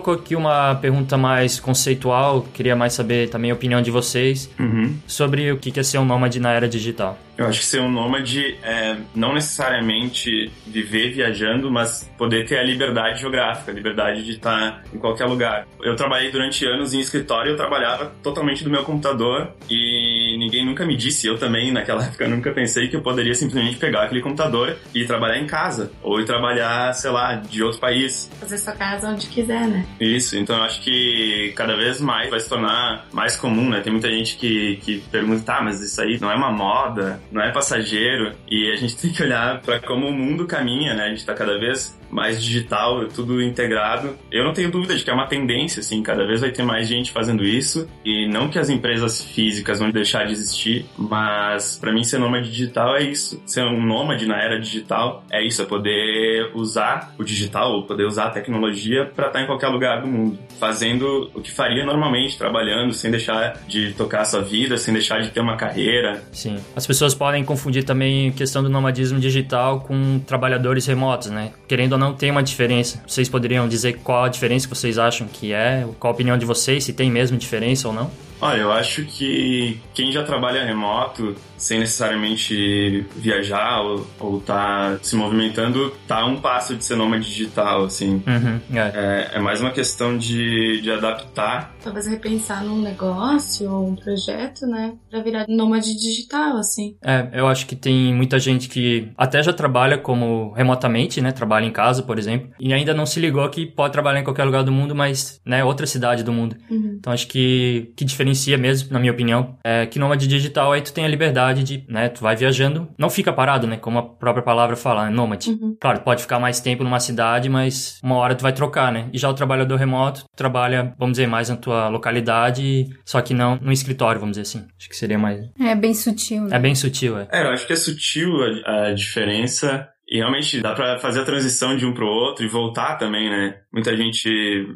Colocou 0.00 0.14
aqui 0.14 0.36
uma 0.36 0.74
pergunta 0.76 1.16
mais 1.16 1.58
conceitual, 1.58 2.46
queria 2.54 2.76
mais 2.76 2.92
saber 2.92 3.28
também 3.28 3.50
a 3.50 3.54
opinião 3.54 3.82
de 3.82 3.90
vocês 3.90 4.48
Uhum. 4.58 4.96
sobre 5.06 5.50
o 5.52 5.56
que 5.58 5.78
é 5.78 5.82
ser 5.82 5.98
um 5.98 6.04
nômade 6.04 6.40
na 6.40 6.52
era 6.52 6.68
digital. 6.68 7.18
Eu 7.36 7.46
acho 7.46 7.60
que 7.60 7.66
ser 7.66 7.80
um 7.80 7.90
nômade 7.90 8.56
é 8.64 8.96
não 9.14 9.32
necessariamente 9.32 10.50
viver 10.66 11.12
viajando, 11.12 11.70
mas 11.70 12.10
poder 12.18 12.44
ter 12.46 12.58
a 12.58 12.64
liberdade 12.64 13.20
geográfica, 13.20 13.70
a 13.70 13.74
liberdade 13.74 14.24
de 14.24 14.32
estar 14.32 14.82
em 14.92 14.98
qualquer 14.98 15.26
lugar. 15.26 15.66
Eu 15.80 15.94
trabalhei 15.94 16.32
durante 16.32 16.66
anos 16.66 16.94
em 16.94 16.98
escritório, 17.00 17.52
eu 17.52 17.56
trabalhava 17.56 18.12
totalmente 18.24 18.64
do 18.64 18.70
meu 18.70 18.82
computador 18.82 19.52
e 19.70 20.07
ninguém 20.38 20.64
nunca 20.64 20.86
me 20.86 20.96
disse, 20.96 21.26
eu 21.26 21.38
também 21.38 21.72
naquela 21.72 22.04
época 22.04 22.28
nunca 22.28 22.52
pensei 22.52 22.88
que 22.88 22.96
eu 22.96 23.02
poderia 23.02 23.34
simplesmente 23.34 23.76
pegar 23.76 24.04
aquele 24.04 24.22
computador 24.22 24.76
e 24.94 25.04
trabalhar 25.04 25.38
em 25.38 25.46
casa 25.46 25.90
ou 26.02 26.24
trabalhar, 26.24 26.92
sei 26.94 27.10
lá, 27.10 27.34
de 27.34 27.62
outro 27.62 27.80
país. 27.80 28.30
Fazer 28.38 28.58
sua 28.58 28.72
casa 28.72 29.08
onde 29.08 29.26
quiser, 29.26 29.66
né? 29.66 29.84
Isso, 30.00 30.36
então 30.36 30.56
eu 30.56 30.62
acho 30.62 30.80
que 30.82 31.52
cada 31.56 31.76
vez 31.76 32.00
mais 32.00 32.30
vai 32.30 32.40
se 32.40 32.48
tornar 32.48 33.06
mais 33.12 33.36
comum, 33.36 33.68
né? 33.68 33.80
Tem 33.80 33.92
muita 33.92 34.08
gente 34.10 34.36
que, 34.36 34.76
que 34.76 34.98
pergunta, 35.10 35.42
tá, 35.42 35.60
mas 35.62 35.80
isso 35.80 36.00
aí 36.00 36.18
não 36.20 36.30
é 36.30 36.34
uma 36.34 36.52
moda, 36.52 37.20
não 37.32 37.42
é 37.42 37.50
passageiro, 37.50 38.32
e 38.48 38.70
a 38.70 38.76
gente 38.76 38.96
tem 38.98 39.12
que 39.12 39.22
olhar 39.22 39.60
para 39.60 39.80
como 39.80 40.06
o 40.06 40.12
mundo 40.12 40.46
caminha, 40.46 40.94
né? 40.94 41.04
A 41.04 41.08
gente 41.10 41.24
tá 41.24 41.34
cada 41.34 41.58
vez 41.58 41.97
mais 42.10 42.42
digital, 42.42 43.06
tudo 43.08 43.42
integrado. 43.42 44.16
Eu 44.30 44.44
não 44.44 44.52
tenho 44.52 44.70
dúvida 44.70 44.94
de 44.94 45.04
que 45.04 45.10
é 45.10 45.12
uma 45.12 45.26
tendência, 45.26 45.80
assim, 45.80 46.02
cada 46.02 46.26
vez 46.26 46.40
vai 46.40 46.50
ter 46.50 46.62
mais 46.62 46.88
gente 46.88 47.12
fazendo 47.12 47.44
isso, 47.44 47.88
e 48.04 48.26
não 48.28 48.48
que 48.48 48.58
as 48.58 48.68
empresas 48.68 49.22
físicas 49.22 49.78
vão 49.78 49.90
deixar 49.90 50.24
de 50.26 50.32
existir, 50.32 50.86
mas 50.96 51.78
para 51.80 51.92
mim 51.92 52.04
ser 52.04 52.18
nômade 52.18 52.50
digital 52.50 52.96
é 52.96 53.02
isso. 53.02 53.40
Ser 53.46 53.62
um 53.62 53.84
nômade 53.84 54.26
na 54.26 54.36
era 54.36 54.58
digital 54.60 55.24
é 55.30 55.44
isso, 55.44 55.62
é 55.62 55.64
poder 55.64 56.50
usar 56.54 57.14
o 57.18 57.24
digital, 57.24 57.82
poder 57.84 58.04
usar 58.04 58.26
a 58.26 58.30
tecnologia 58.30 59.04
para 59.04 59.26
estar 59.28 59.42
em 59.42 59.46
qualquer 59.46 59.68
lugar 59.68 60.00
do 60.00 60.06
mundo, 60.06 60.38
fazendo 60.58 61.30
o 61.34 61.40
que 61.40 61.50
faria 61.50 61.84
normalmente, 61.84 62.38
trabalhando, 62.38 62.92
sem 62.92 63.10
deixar 63.10 63.60
de 63.66 63.92
tocar 63.92 64.22
a 64.22 64.24
sua 64.24 64.40
vida, 64.40 64.76
sem 64.76 64.94
deixar 64.94 65.20
de 65.20 65.30
ter 65.30 65.40
uma 65.40 65.56
carreira. 65.56 66.22
Sim. 66.32 66.56
As 66.74 66.86
pessoas 66.86 67.14
podem 67.14 67.44
confundir 67.44 67.84
também 67.84 68.28
a 68.28 68.32
questão 68.32 68.62
do 68.62 68.68
nomadismo 68.68 69.18
digital 69.18 69.80
com 69.80 70.18
trabalhadores 70.20 70.86
remotos, 70.86 71.28
né? 71.30 71.52
Querendo 71.66 71.97
ou 71.98 72.08
não, 72.08 72.14
tem 72.14 72.30
uma 72.30 72.42
diferença. 72.42 73.02
Vocês 73.06 73.28
poderiam 73.28 73.68
dizer 73.68 73.98
qual 73.98 74.24
a 74.24 74.28
diferença 74.28 74.68
que 74.68 74.74
vocês 74.74 74.98
acham 74.98 75.26
que 75.26 75.52
é? 75.52 75.86
Qual 75.98 76.12
a 76.12 76.14
opinião 76.14 76.38
de 76.38 76.46
vocês? 76.46 76.84
Se 76.84 76.92
tem 76.92 77.10
mesmo 77.10 77.36
diferença 77.36 77.88
ou 77.88 77.94
não? 77.94 78.10
Olha, 78.40 78.60
eu 78.60 78.70
acho 78.70 79.04
que 79.04 79.80
quem 79.92 80.12
já 80.12 80.22
trabalha 80.22 80.64
remoto, 80.64 81.34
sem 81.58 81.80
necessariamente 81.80 83.04
viajar 83.16 83.80
ou, 83.82 84.06
ou 84.18 84.40
tá 84.40 84.98
se 85.02 85.16
movimentando, 85.16 85.92
tá 86.06 86.24
um 86.24 86.40
passo 86.40 86.74
de 86.76 86.84
ser 86.84 86.96
nômade 86.96 87.28
digital, 87.28 87.84
assim. 87.84 88.22
Uhum. 88.26 88.60
É. 88.76 88.78
É, 88.78 89.30
é 89.34 89.40
mais 89.40 89.60
uma 89.60 89.70
questão 89.70 90.16
de, 90.16 90.80
de 90.80 90.90
adaptar. 90.90 91.74
Talvez 91.82 92.06
repensar 92.06 92.64
num 92.64 92.80
negócio 92.80 93.70
ou 93.70 93.88
um 93.88 93.96
projeto, 93.96 94.66
né? 94.66 94.94
Pra 95.10 95.20
virar 95.20 95.46
nômade 95.48 95.94
digital, 95.94 96.56
assim. 96.56 96.96
É, 97.02 97.28
eu 97.32 97.46
acho 97.46 97.66
que 97.66 97.76
tem 97.76 98.14
muita 98.14 98.38
gente 98.38 98.68
que 98.68 99.10
até 99.16 99.42
já 99.42 99.52
trabalha 99.52 99.98
como 99.98 100.52
remotamente, 100.52 101.20
né? 101.20 101.32
Trabalha 101.32 101.66
em 101.66 101.72
casa, 101.72 102.02
por 102.02 102.18
exemplo, 102.18 102.50
e 102.60 102.72
ainda 102.72 102.94
não 102.94 103.04
se 103.04 103.20
ligou 103.20 103.48
que 103.48 103.66
pode 103.66 103.92
trabalhar 103.92 104.20
em 104.20 104.24
qualquer 104.24 104.44
lugar 104.44 104.62
do 104.62 104.72
mundo, 104.72 104.94
mas, 104.94 105.40
né, 105.44 105.64
outra 105.64 105.86
cidade 105.86 106.22
do 106.22 106.32
mundo. 106.32 106.56
Uhum. 106.70 106.96
Então 106.98 107.12
acho 107.12 107.26
que 107.26 107.92
que 107.96 108.04
diferencia 108.04 108.56
mesmo, 108.56 108.92
na 108.92 108.98
minha 108.98 109.12
opinião, 109.12 109.56
é 109.64 109.86
que 109.86 109.98
nômade 109.98 110.26
digital 110.26 110.72
aí 110.72 110.80
tu 110.80 110.92
tem 110.92 111.04
a 111.04 111.08
liberdade 111.08 111.47
de, 111.54 111.84
né, 111.88 112.08
tu 112.08 112.22
vai 112.22 112.36
viajando, 112.36 112.88
não 112.98 113.10
fica 113.10 113.32
parado, 113.32 113.66
né, 113.66 113.76
como 113.76 113.98
a 113.98 114.02
própria 114.02 114.42
palavra 114.42 114.76
fala, 114.76 115.06
é 115.08 115.10
nômade. 115.10 115.50
Uhum. 115.50 115.76
Claro, 115.80 116.00
pode 116.00 116.22
ficar 116.22 116.38
mais 116.38 116.60
tempo 116.60 116.84
numa 116.84 117.00
cidade, 117.00 117.48
mas 117.48 117.98
uma 118.02 118.16
hora 118.16 118.34
tu 118.34 118.42
vai 118.42 118.52
trocar, 118.52 118.92
né? 118.92 119.08
E 119.12 119.18
já 119.18 119.28
o 119.28 119.34
trabalhador 119.34 119.76
remoto 119.76 120.22
tu 120.22 120.36
trabalha, 120.36 120.94
vamos 120.98 121.12
dizer, 121.12 121.26
mais 121.26 121.48
na 121.48 121.56
tua 121.56 121.88
localidade, 121.88 122.86
só 123.04 123.20
que 123.20 123.34
não 123.34 123.58
no 123.60 123.72
escritório, 123.72 124.20
vamos 124.20 124.36
dizer 124.36 124.42
assim. 124.42 124.66
Acho 124.78 124.88
que 124.88 124.96
seria 124.96 125.18
mais. 125.18 125.40
É 125.60 125.74
bem 125.74 125.94
sutil, 125.94 126.44
né? 126.44 126.56
É 126.56 126.58
bem 126.58 126.74
sutil, 126.74 127.18
é. 127.18 127.28
É, 127.32 127.42
eu 127.42 127.50
acho 127.50 127.66
que 127.66 127.72
é 127.72 127.76
sutil 127.76 128.30
a, 128.64 128.86
a 128.88 128.94
diferença. 128.94 129.88
E 130.10 130.18
realmente 130.18 130.60
dá 130.60 130.72
pra 130.74 130.98
fazer 130.98 131.20
a 131.20 131.24
transição 131.24 131.76
de 131.76 131.84
um 131.84 131.92
pro 131.92 132.06
outro 132.06 132.44
e 132.44 132.48
voltar 132.48 132.96
também, 132.96 133.28
né? 133.28 133.56
Muita 133.72 133.94
gente 133.96 134.28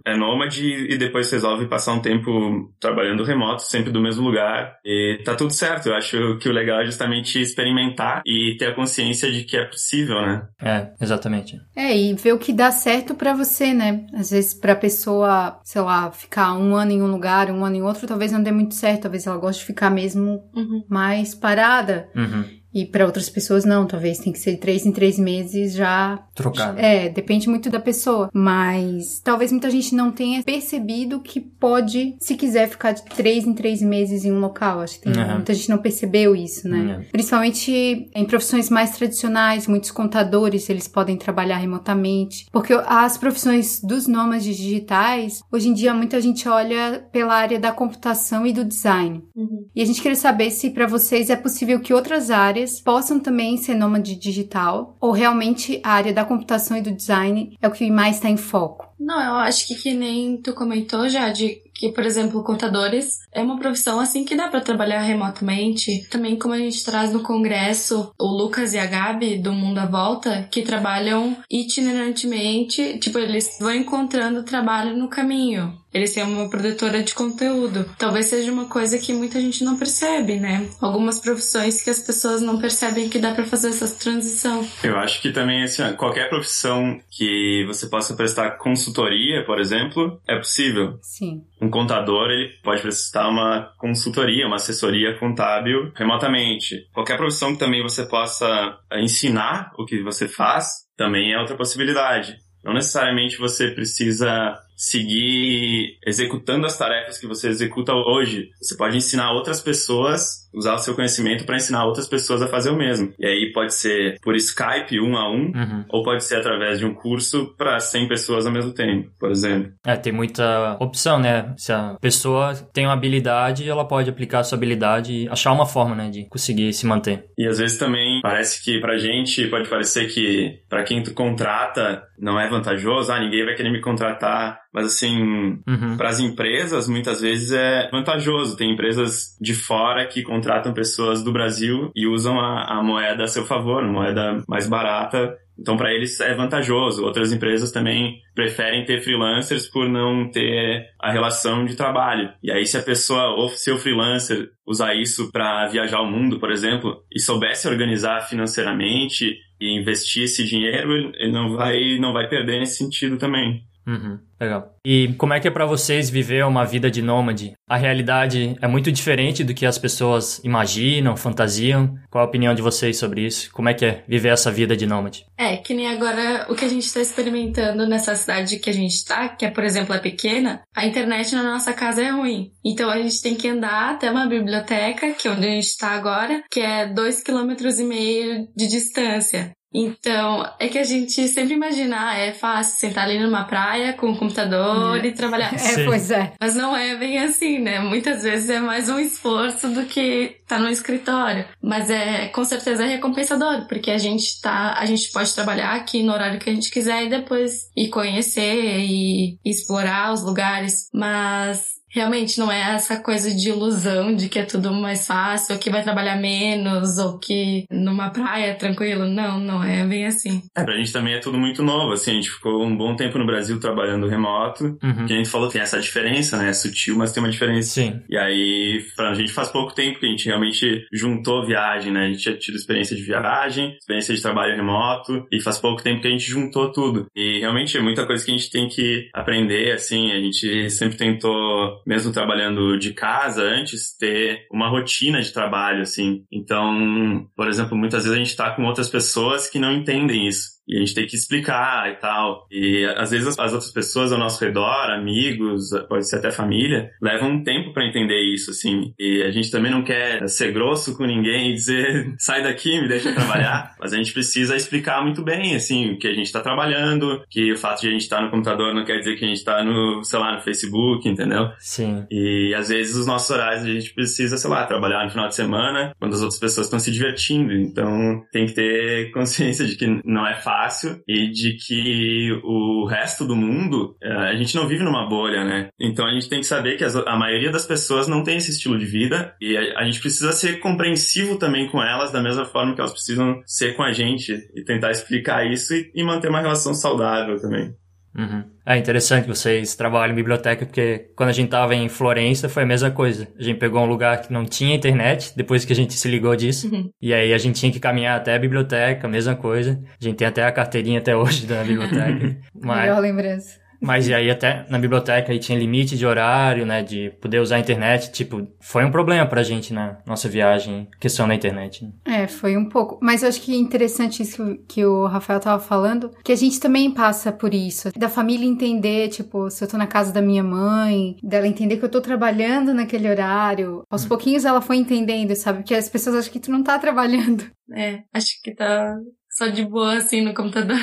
é 0.06 0.14
nômade 0.16 0.62
e 0.66 0.98
depois 0.98 1.30
resolve 1.30 1.66
passar 1.68 1.94
um 1.94 2.00
tempo 2.02 2.70
trabalhando 2.78 3.24
remoto, 3.24 3.62
sempre 3.62 3.90
do 3.90 4.00
mesmo 4.00 4.24
lugar. 4.26 4.76
E 4.84 5.20
tá 5.24 5.34
tudo 5.34 5.52
certo. 5.52 5.86
Eu 5.88 5.94
acho 5.94 6.36
que 6.38 6.48
o 6.48 6.52
legal 6.52 6.80
é 6.82 6.84
justamente 6.84 7.40
experimentar 7.40 8.22
e 8.26 8.56
ter 8.58 8.66
a 8.66 8.74
consciência 8.74 9.32
de 9.32 9.44
que 9.44 9.56
é 9.56 9.64
possível, 9.64 10.20
né? 10.20 10.42
É, 10.60 10.88
exatamente. 11.00 11.56
É, 11.74 11.96
e 11.96 12.12
ver 12.14 12.32
o 12.34 12.38
que 12.38 12.52
dá 12.52 12.70
certo 12.70 13.14
pra 13.14 13.32
você, 13.32 13.72
né? 13.72 14.06
Às 14.14 14.30
vezes 14.30 14.52
pra 14.52 14.76
pessoa, 14.76 15.58
sei 15.64 15.80
lá, 15.80 16.10
ficar 16.12 16.52
um 16.54 16.76
ano 16.76 16.92
em 16.92 17.02
um 17.02 17.10
lugar, 17.10 17.50
um 17.50 17.64
ano 17.64 17.76
em 17.76 17.82
outro, 17.82 18.06
talvez 18.06 18.30
não 18.32 18.42
dê 18.42 18.52
muito 18.52 18.74
certo. 18.74 19.02
Talvez 19.02 19.26
ela 19.26 19.38
goste 19.38 19.60
de 19.62 19.66
ficar 19.66 19.88
mesmo 19.90 20.42
Uhum. 20.54 20.84
mais 20.90 21.34
parada. 21.34 22.08
Uhum. 22.14 22.44
E 22.74 22.86
pra 22.86 23.04
outras 23.06 23.28
pessoas 23.28 23.64
não, 23.64 23.86
talvez 23.86 24.18
tem 24.18 24.32
que 24.32 24.38
ser 24.38 24.56
três 24.56 24.86
em 24.86 24.92
três 24.92 25.18
meses 25.18 25.74
já. 25.74 26.18
Trocado. 26.34 26.78
É, 26.78 27.08
depende 27.08 27.48
muito 27.48 27.68
da 27.70 27.78
pessoa. 27.80 28.30
Mas 28.32 29.20
talvez 29.22 29.50
muita 29.52 29.70
gente 29.70 29.94
não 29.94 30.10
tenha 30.10 30.42
percebido 30.42 31.20
que 31.20 31.40
pode, 31.40 32.16
se 32.20 32.34
quiser, 32.34 32.68
ficar 32.68 32.92
de 32.92 33.02
três 33.04 33.44
em 33.46 33.52
três 33.52 33.82
meses 33.82 34.24
em 34.24 34.32
um 34.32 34.40
local. 34.40 34.80
Acho 34.80 35.00
que 35.00 35.10
tem, 35.10 35.22
Uhum. 35.22 35.34
muita 35.34 35.54
gente 35.54 35.68
não 35.70 35.78
percebeu 35.78 36.34
isso, 36.34 36.68
né? 36.68 36.96
Uhum. 36.98 37.04
Principalmente 37.12 38.08
em 38.14 38.24
profissões 38.24 38.70
mais 38.70 38.90
tradicionais, 38.96 39.66
muitos 39.66 39.90
contadores, 39.90 40.68
eles 40.70 40.88
podem 40.88 41.16
trabalhar 41.16 41.56
remotamente. 41.58 42.46
Porque 42.52 42.72
as 42.86 43.16
profissões 43.18 43.80
dos 43.82 44.06
nômades 44.06 44.56
digitais, 44.56 45.40
hoje 45.50 45.68
em 45.68 45.74
dia 45.74 45.92
muita 45.94 46.20
gente 46.20 46.48
olha 46.48 47.04
pela 47.12 47.34
área 47.34 47.58
da 47.58 47.72
computação 47.72 48.46
e 48.46 48.52
do 48.52 48.64
design. 48.64 49.22
Uhum. 49.34 49.66
E 49.74 49.82
a 49.82 49.84
gente 49.84 50.00
queria 50.00 50.16
saber 50.16 50.50
se 50.50 50.70
para 50.70 50.86
vocês 50.86 51.30
é 51.30 51.36
possível 51.36 51.80
que 51.80 51.92
outras 51.94 52.30
áreas 52.30 52.61
possam 52.80 53.18
também 53.20 53.56
ser 53.56 53.74
nômade 53.74 54.14
digital, 54.16 54.96
ou 55.00 55.10
realmente 55.10 55.80
a 55.82 55.90
área 55.90 56.12
da 56.12 56.24
computação 56.24 56.76
e 56.76 56.82
do 56.82 56.92
design 56.92 57.56
é 57.60 57.68
o 57.68 57.70
que 57.70 57.90
mais 57.90 58.16
está 58.16 58.28
em 58.28 58.36
foco. 58.36 58.92
Não, 58.98 59.20
eu 59.20 59.34
acho 59.34 59.66
que 59.66 59.74
que 59.74 59.94
nem 59.94 60.36
tu 60.36 60.52
comentou 60.52 61.08
já, 61.08 61.30
de 61.30 61.60
que, 61.82 61.90
por 61.90 62.06
exemplo, 62.06 62.44
contadores 62.44 63.18
é 63.32 63.42
uma 63.42 63.58
profissão 63.58 63.98
assim 63.98 64.24
que 64.24 64.36
dá 64.36 64.46
para 64.46 64.60
trabalhar 64.60 65.00
remotamente. 65.00 66.06
Também 66.08 66.38
como 66.38 66.54
a 66.54 66.58
gente 66.58 66.84
traz 66.84 67.12
no 67.12 67.24
congresso 67.24 68.12
o 68.16 68.26
Lucas 68.26 68.72
e 68.72 68.78
a 68.78 68.86
Gabi 68.86 69.36
do 69.36 69.52
Mundo 69.52 69.78
à 69.78 69.86
Volta, 69.86 70.46
que 70.48 70.62
trabalham 70.62 71.36
itinerantemente, 71.50 72.98
tipo, 73.00 73.18
eles 73.18 73.56
vão 73.58 73.74
encontrando 73.74 74.44
trabalho 74.44 74.96
no 74.96 75.08
caminho. 75.08 75.76
Eles 75.92 76.14
têm 76.14 76.22
uma 76.22 76.48
produtora 76.48 77.02
de 77.02 77.14
conteúdo. 77.14 77.84
Talvez 77.98 78.26
seja 78.26 78.50
uma 78.50 78.64
coisa 78.64 78.98
que 78.98 79.12
muita 79.12 79.38
gente 79.40 79.62
não 79.62 79.76
percebe, 79.76 80.40
né? 80.40 80.66
Algumas 80.80 81.18
profissões 81.18 81.82
que 81.82 81.90
as 81.90 82.00
pessoas 82.00 82.40
não 82.40 82.58
percebem 82.58 83.10
que 83.10 83.18
dá 83.18 83.34
para 83.34 83.44
fazer 83.44 83.68
essa 83.68 83.88
transição. 83.88 84.66
Eu 84.82 84.96
acho 84.96 85.20
que 85.20 85.30
também, 85.30 85.62
assim, 85.62 85.82
qualquer 85.96 86.30
profissão 86.30 86.98
que 87.10 87.64
você 87.66 87.86
possa 87.86 88.14
prestar 88.14 88.52
consultoria, 88.52 89.44
por 89.44 89.60
exemplo, 89.60 90.18
é 90.26 90.36
possível. 90.36 90.98
Sim. 91.02 91.42
Um 91.60 91.68
contador, 91.72 92.30
ele 92.30 92.50
pode 92.62 92.80
prestar 92.80 93.28
uma 93.28 93.72
consultoria, 93.78 94.46
uma 94.46 94.56
assessoria 94.56 95.18
contábil 95.18 95.90
remotamente. 95.96 96.88
Qualquer 96.92 97.16
profissão 97.16 97.52
que 97.52 97.58
também 97.58 97.82
você 97.82 98.06
possa 98.06 98.78
ensinar 98.94 99.72
o 99.76 99.84
que 99.84 100.00
você 100.02 100.28
faz, 100.28 100.68
também 100.96 101.32
é 101.32 101.40
outra 101.40 101.56
possibilidade. 101.56 102.36
Não 102.64 102.72
necessariamente 102.72 103.38
você 103.38 103.72
precisa 103.72 104.54
seguir 104.76 105.98
executando 106.06 106.66
as 106.66 106.78
tarefas 106.78 107.18
que 107.18 107.26
você 107.26 107.48
executa 107.48 107.92
hoje. 107.92 108.50
Você 108.60 108.76
pode 108.76 108.96
ensinar 108.96 109.32
outras 109.32 109.60
pessoas, 109.60 110.41
usar 110.54 110.74
o 110.74 110.78
seu 110.78 110.94
conhecimento 110.94 111.44
para 111.44 111.56
ensinar 111.56 111.84
outras 111.84 112.08
pessoas 112.08 112.42
a 112.42 112.48
fazer 112.48 112.70
o 112.70 112.76
mesmo. 112.76 113.12
E 113.18 113.26
aí 113.26 113.52
pode 113.52 113.74
ser 113.74 114.18
por 114.20 114.34
Skype, 114.36 115.00
um 115.00 115.16
a 115.16 115.30
um, 115.30 115.52
uhum. 115.54 115.84
ou 115.88 116.02
pode 116.02 116.24
ser 116.24 116.36
através 116.36 116.78
de 116.78 116.86
um 116.86 116.94
curso 116.94 117.54
para 117.56 117.78
100 117.78 118.08
pessoas 118.08 118.46
ao 118.46 118.52
mesmo 118.52 118.72
tempo, 118.72 119.10
por 119.18 119.30
exemplo. 119.30 119.72
É, 119.84 119.96
tem 119.96 120.12
muita 120.12 120.76
opção, 120.80 121.18
né? 121.18 121.52
Se 121.56 121.72
a 121.72 121.96
pessoa 122.00 122.54
tem 122.72 122.86
uma 122.86 122.94
habilidade, 122.94 123.68
ela 123.68 123.84
pode 123.84 124.10
aplicar 124.10 124.40
a 124.40 124.44
sua 124.44 124.56
habilidade 124.56 125.12
e 125.12 125.28
achar 125.28 125.52
uma 125.52 125.66
forma, 125.66 125.94
né, 125.94 126.10
de 126.10 126.24
conseguir 126.28 126.72
se 126.72 126.86
manter. 126.86 127.26
E 127.36 127.46
às 127.46 127.58
vezes 127.58 127.78
também 127.78 128.20
parece 128.22 128.62
que 128.62 128.80
pra 128.80 128.96
gente 128.98 129.46
pode 129.46 129.68
parecer 129.68 130.06
que 130.08 130.60
para 130.68 130.82
quem 130.82 131.02
tu 131.02 131.12
contrata 131.14 132.02
não 132.18 132.38
é 132.38 132.48
vantajoso, 132.48 133.12
ah, 133.12 133.20
ninguém 133.20 133.44
vai 133.44 133.54
querer 133.54 133.70
me 133.70 133.80
contratar 133.80 134.62
mas 134.72 134.86
assim, 134.86 135.60
uhum. 135.68 135.96
para 135.98 136.08
as 136.08 136.18
empresas, 136.18 136.88
muitas 136.88 137.20
vezes 137.20 137.52
é 137.52 137.90
vantajoso. 137.90 138.56
Tem 138.56 138.72
empresas 138.72 139.36
de 139.38 139.54
fora 139.54 140.06
que 140.06 140.22
contratam 140.22 140.41
pessoas 140.74 141.22
do 141.22 141.32
Brasil 141.32 141.90
e 141.94 142.06
usam 142.06 142.38
a, 142.38 142.78
a 142.78 142.82
moeda 142.82 143.24
a 143.24 143.28
seu 143.28 143.44
favor, 143.44 143.84
moeda 143.86 144.42
mais 144.48 144.68
barata. 144.68 145.36
Então, 145.58 145.76
para 145.76 145.92
eles 145.92 146.18
é 146.20 146.34
vantajoso. 146.34 147.04
Outras 147.04 147.32
empresas 147.32 147.70
também 147.70 148.20
preferem 148.34 148.84
ter 148.84 149.00
freelancers 149.00 149.68
por 149.68 149.88
não 149.88 150.28
ter 150.30 150.86
a 151.00 151.12
relação 151.12 151.64
de 151.64 151.76
trabalho. 151.76 152.32
E 152.42 152.50
aí, 152.50 152.66
se 152.66 152.76
a 152.76 152.82
pessoa, 152.82 153.34
ou 153.36 153.48
seu 153.48 153.76
freelancer, 153.78 154.48
usar 154.66 154.94
isso 154.94 155.30
para 155.30 155.68
viajar 155.68 156.00
o 156.00 156.10
mundo, 156.10 156.40
por 156.40 156.50
exemplo, 156.50 157.02
e 157.14 157.20
soubesse 157.20 157.68
organizar 157.68 158.22
financeiramente 158.22 159.36
e 159.60 159.78
investir 159.78 160.24
esse 160.24 160.44
dinheiro, 160.44 161.12
ele 161.14 161.32
não 161.32 161.54
vai, 161.54 161.98
não 161.98 162.12
vai 162.12 162.28
perder 162.28 162.58
nesse 162.58 162.78
sentido 162.78 163.16
também. 163.16 163.62
Uhum, 163.86 164.18
legal. 164.40 164.76
E 164.86 165.14
como 165.18 165.34
é 165.34 165.40
que 165.40 165.48
é 165.48 165.50
para 165.50 165.66
vocês 165.66 166.08
viver 166.08 166.44
uma 166.44 166.64
vida 166.64 166.90
de 166.90 167.02
nômade? 167.02 167.52
A 167.68 167.76
realidade 167.76 168.56
é 168.60 168.68
muito 168.68 168.92
diferente 168.92 169.42
do 169.42 169.54
que 169.54 169.66
as 169.66 169.78
pessoas 169.78 170.40
imaginam, 170.44 171.16
fantasiam. 171.16 171.94
Qual 172.10 172.24
a 172.24 172.26
opinião 172.26 172.54
de 172.54 172.62
vocês 172.62 172.96
sobre 172.96 173.26
isso? 173.26 173.50
Como 173.52 173.68
é 173.68 173.74
que 173.74 173.84
é 173.84 174.04
viver 174.06 174.28
essa 174.28 174.50
vida 174.50 174.76
de 174.76 174.86
nômade? 174.86 175.24
É, 175.36 175.56
que 175.56 175.74
nem 175.74 175.88
agora 175.88 176.46
o 176.48 176.54
que 176.54 176.64
a 176.64 176.68
gente 176.68 176.84
está 176.84 177.00
experimentando 177.00 177.86
nessa 177.86 178.14
cidade 178.14 178.58
que 178.58 178.70
a 178.70 178.74
gente 178.74 178.94
está, 178.94 179.28
que 179.28 179.44
é, 179.44 179.50
por 179.50 179.64
exemplo, 179.64 179.94
é 179.94 179.98
pequena, 179.98 180.62
a 180.74 180.86
internet 180.86 181.34
na 181.34 181.42
nossa 181.42 181.72
casa 181.72 182.02
é 182.02 182.10
ruim. 182.10 182.52
Então 182.64 182.88
a 182.88 183.00
gente 183.00 183.20
tem 183.20 183.34
que 183.34 183.48
andar 183.48 183.94
até 183.94 184.10
uma 184.10 184.26
biblioteca, 184.26 185.12
que 185.12 185.26
é 185.26 185.30
onde 185.30 185.46
a 185.46 185.50
gente 185.50 185.66
está 185.66 185.90
agora, 185.90 186.42
que 186.50 186.60
é 186.60 186.86
dois 186.86 187.22
quilômetros 187.22 187.80
e 187.80 187.84
meio 187.84 188.48
de 188.56 188.68
distância. 188.68 189.52
Então, 189.74 190.48
é 190.58 190.68
que 190.68 190.78
a 190.78 190.84
gente 190.84 191.26
sempre 191.28 191.54
imagina, 191.54 192.10
ah, 192.10 192.18
é 192.18 192.32
fácil 192.32 192.78
sentar 192.78 193.04
ali 193.04 193.18
numa 193.18 193.44
praia 193.44 193.92
com 193.94 194.08
um 194.08 194.16
computador 194.16 195.02
é. 195.02 195.08
e 195.08 195.12
trabalhar. 195.12 195.52
É, 195.62 195.84
pois 195.84 196.10
é. 196.10 196.32
Mas 196.40 196.54
não 196.54 196.76
é 196.76 196.96
bem 196.96 197.18
assim, 197.18 197.58
né? 197.58 197.78
Muitas 197.78 198.22
vezes 198.22 198.50
é 198.50 198.58
mais 198.58 198.88
um 198.88 198.98
esforço 198.98 199.68
do 199.68 199.84
que 199.84 200.36
tá 200.46 200.58
no 200.58 200.68
escritório. 200.68 201.46
Mas 201.62 201.88
é, 201.88 202.28
com 202.28 202.44
certeza 202.44 202.84
é 202.84 202.88
recompensador, 202.88 203.66
porque 203.68 203.90
a 203.90 203.98
gente 203.98 204.40
tá, 204.40 204.74
a 204.76 204.84
gente 204.84 205.10
pode 205.12 205.32
trabalhar 205.34 205.72
aqui 205.72 206.02
no 206.02 206.12
horário 206.12 206.40
que 206.40 206.50
a 206.50 206.52
gente 206.52 206.70
quiser 206.70 207.04
e 207.04 207.10
depois 207.10 207.70
ir 207.76 207.88
conhecer 207.88 208.80
e, 208.80 209.38
e 209.44 209.50
explorar 209.50 210.12
os 210.12 210.22
lugares. 210.22 210.88
Mas 210.92 211.81
realmente 211.92 212.38
não 212.38 212.50
é 212.50 212.74
essa 212.74 213.00
coisa 213.00 213.32
de 213.34 213.50
ilusão 213.50 214.14
de 214.14 214.28
que 214.28 214.38
é 214.38 214.44
tudo 214.44 214.72
mais 214.72 215.06
fácil, 215.06 215.54
ou 215.54 215.60
que 215.60 215.70
vai 215.70 215.82
trabalhar 215.82 216.16
menos, 216.16 216.98
ou 216.98 217.18
que 217.18 217.64
numa 217.70 218.10
praia 218.10 218.46
é 218.46 218.54
tranquilo. 218.54 219.06
Não, 219.06 219.38
não 219.38 219.62
é 219.62 219.86
bem 219.86 220.06
assim. 220.06 220.42
É, 220.56 220.64
pra 220.64 220.76
gente 220.76 220.92
também 220.92 221.14
é 221.14 221.18
tudo 221.18 221.38
muito 221.38 221.62
novo, 221.62 221.92
assim, 221.92 222.12
a 222.12 222.14
gente 222.14 222.30
ficou 222.30 222.64
um 222.64 222.76
bom 222.76 222.96
tempo 222.96 223.18
no 223.18 223.26
Brasil 223.26 223.60
trabalhando 223.60 224.08
remoto, 224.08 224.78
uhum. 224.82 225.06
que 225.06 225.12
a 225.12 225.16
gente 225.16 225.28
falou 225.28 225.48
tem 225.48 225.60
essa 225.60 225.78
diferença, 225.78 226.36
né? 226.38 226.48
É 226.48 226.52
sutil, 226.52 226.96
mas 226.96 227.12
tem 227.12 227.22
uma 227.22 227.30
diferença. 227.30 227.80
Sim. 227.80 228.00
E 228.08 228.16
aí, 228.16 228.84
pra 228.96 229.14
gente 229.14 229.32
faz 229.32 229.48
pouco 229.48 229.74
tempo 229.74 230.00
que 230.00 230.06
a 230.06 230.08
gente 230.08 230.26
realmente 230.26 230.86
juntou 230.92 231.46
viagem, 231.46 231.92
né? 231.92 232.06
A 232.06 232.08
gente 232.08 232.22
tinha 232.22 232.36
tido 232.36 232.56
experiência 232.56 232.96
de 232.96 233.02
viagem, 233.02 233.76
experiência 233.78 234.14
de 234.14 234.22
trabalho 234.22 234.56
remoto, 234.56 235.26
e 235.30 235.40
faz 235.40 235.58
pouco 235.58 235.82
tempo 235.82 236.00
que 236.00 236.08
a 236.08 236.10
gente 236.10 236.24
juntou 236.24 236.72
tudo. 236.72 237.06
E 237.14 237.40
realmente 237.40 237.76
é 237.76 237.80
muita 237.80 238.06
coisa 238.06 238.24
que 238.24 238.30
a 238.30 238.36
gente 238.36 238.50
tem 238.50 238.68
que 238.68 239.08
aprender, 239.14 239.72
assim, 239.72 240.10
a 240.10 240.18
gente 240.18 240.70
sempre 240.70 240.96
tentou 240.96 241.81
mesmo 241.86 242.12
trabalhando 242.12 242.78
de 242.78 242.92
casa 242.92 243.42
antes, 243.42 243.96
ter 243.96 244.46
uma 244.50 244.68
rotina 244.68 245.20
de 245.20 245.32
trabalho, 245.32 245.82
assim. 245.82 246.24
Então, 246.30 247.28
por 247.36 247.48
exemplo, 247.48 247.76
muitas 247.76 248.04
vezes 248.04 248.18
a 248.18 248.22
gente 248.22 248.36
tá 248.36 248.50
com 248.50 248.64
outras 248.64 248.88
pessoas 248.88 249.48
que 249.48 249.58
não 249.58 249.72
entendem 249.72 250.26
isso. 250.26 250.61
E 250.66 250.76
a 250.76 250.80
gente 250.80 250.94
tem 250.94 251.06
que 251.06 251.16
explicar 251.16 251.90
e 251.90 251.96
tal. 251.96 252.46
E 252.50 252.84
às 252.96 253.10
vezes 253.10 253.38
as 253.38 253.52
outras 253.52 253.72
pessoas 253.72 254.12
ao 254.12 254.18
nosso 254.18 254.42
redor, 254.44 254.90
amigos, 254.90 255.70
pode 255.88 256.08
ser 256.08 256.16
até 256.16 256.30
família, 256.30 256.90
levam 257.00 257.30
um 257.30 257.42
tempo 257.42 257.72
para 257.72 257.86
entender 257.86 258.20
isso, 258.32 258.50
assim. 258.50 258.92
E 258.98 259.22
a 259.22 259.30
gente 259.30 259.50
também 259.50 259.70
não 259.70 259.82
quer 259.82 260.26
ser 260.28 260.52
grosso 260.52 260.96
com 260.96 261.04
ninguém 261.04 261.50
e 261.50 261.54
dizer 261.54 262.14
sai 262.18 262.42
daqui, 262.42 262.80
me 262.80 262.88
deixa 262.88 263.12
trabalhar. 263.12 263.74
Mas 263.80 263.92
a 263.92 263.96
gente 263.96 264.12
precisa 264.12 264.56
explicar 264.56 265.02
muito 265.02 265.22
bem, 265.22 265.54
assim, 265.54 265.92
o 265.92 265.98
que 265.98 266.08
a 266.08 266.14
gente 266.14 266.32
tá 266.32 266.40
trabalhando, 266.40 267.22
que 267.28 267.52
o 267.52 267.58
fato 267.58 267.80
de 267.80 267.88
a 267.88 267.90
gente 267.90 268.02
estar 268.02 268.18
tá 268.18 268.22
no 268.22 268.30
computador 268.30 268.74
não 268.74 268.84
quer 268.84 268.98
dizer 268.98 269.16
que 269.16 269.24
a 269.24 269.28
gente 269.28 269.44
tá 269.44 269.64
no, 269.64 270.04
sei 270.04 270.18
lá, 270.18 270.34
no 270.34 270.40
Facebook, 270.40 271.08
entendeu? 271.08 271.50
Sim. 271.58 272.06
E 272.10 272.54
às 272.54 272.68
vezes 272.68 272.96
os 272.96 273.06
nossos 273.06 273.30
horários 273.30 273.64
a 273.64 273.68
gente 273.68 273.92
precisa, 273.94 274.36
sei 274.36 274.50
lá, 274.50 274.64
trabalhar 274.64 275.04
no 275.04 275.10
final 275.10 275.28
de 275.28 275.34
semana, 275.34 275.92
quando 275.98 276.14
as 276.14 276.20
outras 276.20 276.38
pessoas 276.38 276.66
estão 276.66 276.78
se 276.78 276.92
divertindo. 276.92 277.52
Então 277.52 278.22
tem 278.30 278.46
que 278.46 278.54
ter 278.54 279.10
consciência 279.10 279.66
de 279.66 279.76
que 279.76 279.86
não 280.04 280.26
é 280.26 280.34
fácil 280.34 280.51
fácil 280.52 281.00
e 281.08 281.30
de 281.30 281.56
que 281.56 282.30
o 282.44 282.84
resto 282.84 283.24
do 283.26 283.34
mundo, 283.34 283.96
é, 284.02 284.12
a 284.12 284.36
gente 284.36 284.54
não 284.54 284.68
vive 284.68 284.84
numa 284.84 285.08
bolha, 285.08 285.44
né? 285.44 285.68
Então 285.80 286.06
a 286.06 286.12
gente 286.12 286.28
tem 286.28 286.40
que 286.40 286.46
saber 286.46 286.76
que 286.76 286.84
a 286.84 287.16
maioria 287.16 287.50
das 287.50 287.64
pessoas 287.64 288.06
não 288.06 288.22
tem 288.22 288.36
esse 288.36 288.50
estilo 288.50 288.78
de 288.78 288.84
vida 288.84 289.34
e 289.40 289.56
a 289.56 289.84
gente 289.84 290.00
precisa 290.00 290.32
ser 290.32 290.60
compreensivo 290.60 291.38
também 291.38 291.68
com 291.70 291.82
elas, 291.82 292.12
da 292.12 292.22
mesma 292.22 292.44
forma 292.44 292.74
que 292.74 292.80
elas 292.80 292.92
precisam 292.92 293.40
ser 293.46 293.74
com 293.74 293.82
a 293.82 293.92
gente 293.92 294.32
e 294.54 294.62
tentar 294.62 294.90
explicar 294.90 295.50
isso 295.50 295.72
e 295.74 296.04
manter 296.04 296.28
uma 296.28 296.40
relação 296.40 296.74
saudável 296.74 297.40
também. 297.40 297.74
Uhum. 298.16 298.44
É 298.64 298.76
interessante 298.76 299.24
que 299.24 299.28
vocês 299.28 299.74
trabalham 299.74 300.12
em 300.12 300.16
biblioteca, 300.16 300.66
porque 300.66 301.10
quando 301.16 301.30
a 301.30 301.32
gente 301.32 301.48
tava 301.48 301.74
em 301.74 301.88
Florença 301.88 302.48
foi 302.48 302.62
a 302.62 302.66
mesma 302.66 302.90
coisa. 302.90 303.26
A 303.38 303.42
gente 303.42 303.58
pegou 303.58 303.82
um 303.82 303.86
lugar 303.86 304.20
que 304.20 304.32
não 304.32 304.44
tinha 304.44 304.76
internet, 304.76 305.32
depois 305.34 305.64
que 305.64 305.72
a 305.72 305.76
gente 305.76 305.94
se 305.94 306.08
ligou 306.08 306.34
disso. 306.36 306.72
Uhum. 306.72 306.90
E 307.00 307.12
aí 307.12 307.32
a 307.32 307.38
gente 307.38 307.58
tinha 307.58 307.72
que 307.72 307.80
caminhar 307.80 308.16
até 308.16 308.34
a 308.34 308.38
biblioteca, 308.38 309.08
mesma 309.08 309.34
coisa. 309.34 309.82
A 310.00 310.04
gente 310.04 310.16
tem 310.16 310.26
até 310.26 310.44
a 310.44 310.52
carteirinha 310.52 310.98
até 310.98 311.16
hoje 311.16 311.46
da 311.46 311.62
biblioteca. 311.64 312.36
Mas... 312.54 312.82
Melhor 312.82 313.00
lembrança. 313.00 313.61
Mas 313.82 314.06
e 314.06 314.14
aí 314.14 314.30
até 314.30 314.64
na 314.70 314.78
biblioteca 314.78 315.32
aí 315.32 315.38
tinha 315.38 315.58
limite 315.58 315.96
de 315.98 316.06
horário, 316.06 316.64
né, 316.64 316.82
de 316.82 317.10
poder 317.20 317.40
usar 317.40 317.56
a 317.56 317.60
internet, 317.60 318.12
tipo, 318.12 318.46
foi 318.60 318.84
um 318.84 318.90
problema 318.90 319.26
pra 319.26 319.42
gente 319.42 319.74
na 319.74 319.98
nossa 320.06 320.28
viagem, 320.28 320.88
questão 321.00 321.26
da 321.26 321.34
internet. 321.34 321.84
Né? 321.84 322.22
É, 322.22 322.28
foi 322.28 322.56
um 322.56 322.68
pouco. 322.68 322.98
Mas 323.02 323.22
eu 323.22 323.28
acho 323.28 323.40
que 323.40 323.52
é 323.52 323.58
interessante 323.58 324.22
isso 324.22 324.56
que 324.68 324.84
o 324.84 325.06
Rafael 325.06 325.40
tava 325.40 325.60
falando, 325.60 326.10
que 326.22 326.32
a 326.32 326.36
gente 326.36 326.60
também 326.60 326.92
passa 326.92 327.32
por 327.32 327.52
isso, 327.52 327.90
da 327.96 328.08
família 328.08 328.46
entender, 328.46 329.08
tipo, 329.08 329.50
se 329.50 329.64
eu 329.64 329.68
tô 329.68 329.76
na 329.76 329.86
casa 329.86 330.12
da 330.12 330.22
minha 330.22 330.44
mãe, 330.44 331.16
dela 331.22 331.48
entender 331.48 331.76
que 331.76 331.84
eu 331.84 331.90
tô 331.90 332.00
trabalhando 332.00 332.72
naquele 332.72 333.10
horário. 333.10 333.82
Aos 333.90 334.04
hum. 334.04 334.08
pouquinhos 334.08 334.44
ela 334.44 334.60
foi 334.60 334.76
entendendo, 334.76 335.34
sabe? 335.34 335.58
Porque 335.58 335.74
as 335.74 335.88
pessoas 335.88 336.16
acham 336.16 336.32
que 336.32 336.40
tu 336.40 336.52
não 336.52 336.62
tá 336.62 336.78
trabalhando. 336.78 337.50
É, 337.74 338.02
acho 338.12 338.40
que 338.42 338.54
tá 338.54 338.96
só 339.30 339.46
de 339.46 339.64
boa 339.64 339.96
assim 339.96 340.20
no 340.20 340.34
computador. 340.34 340.78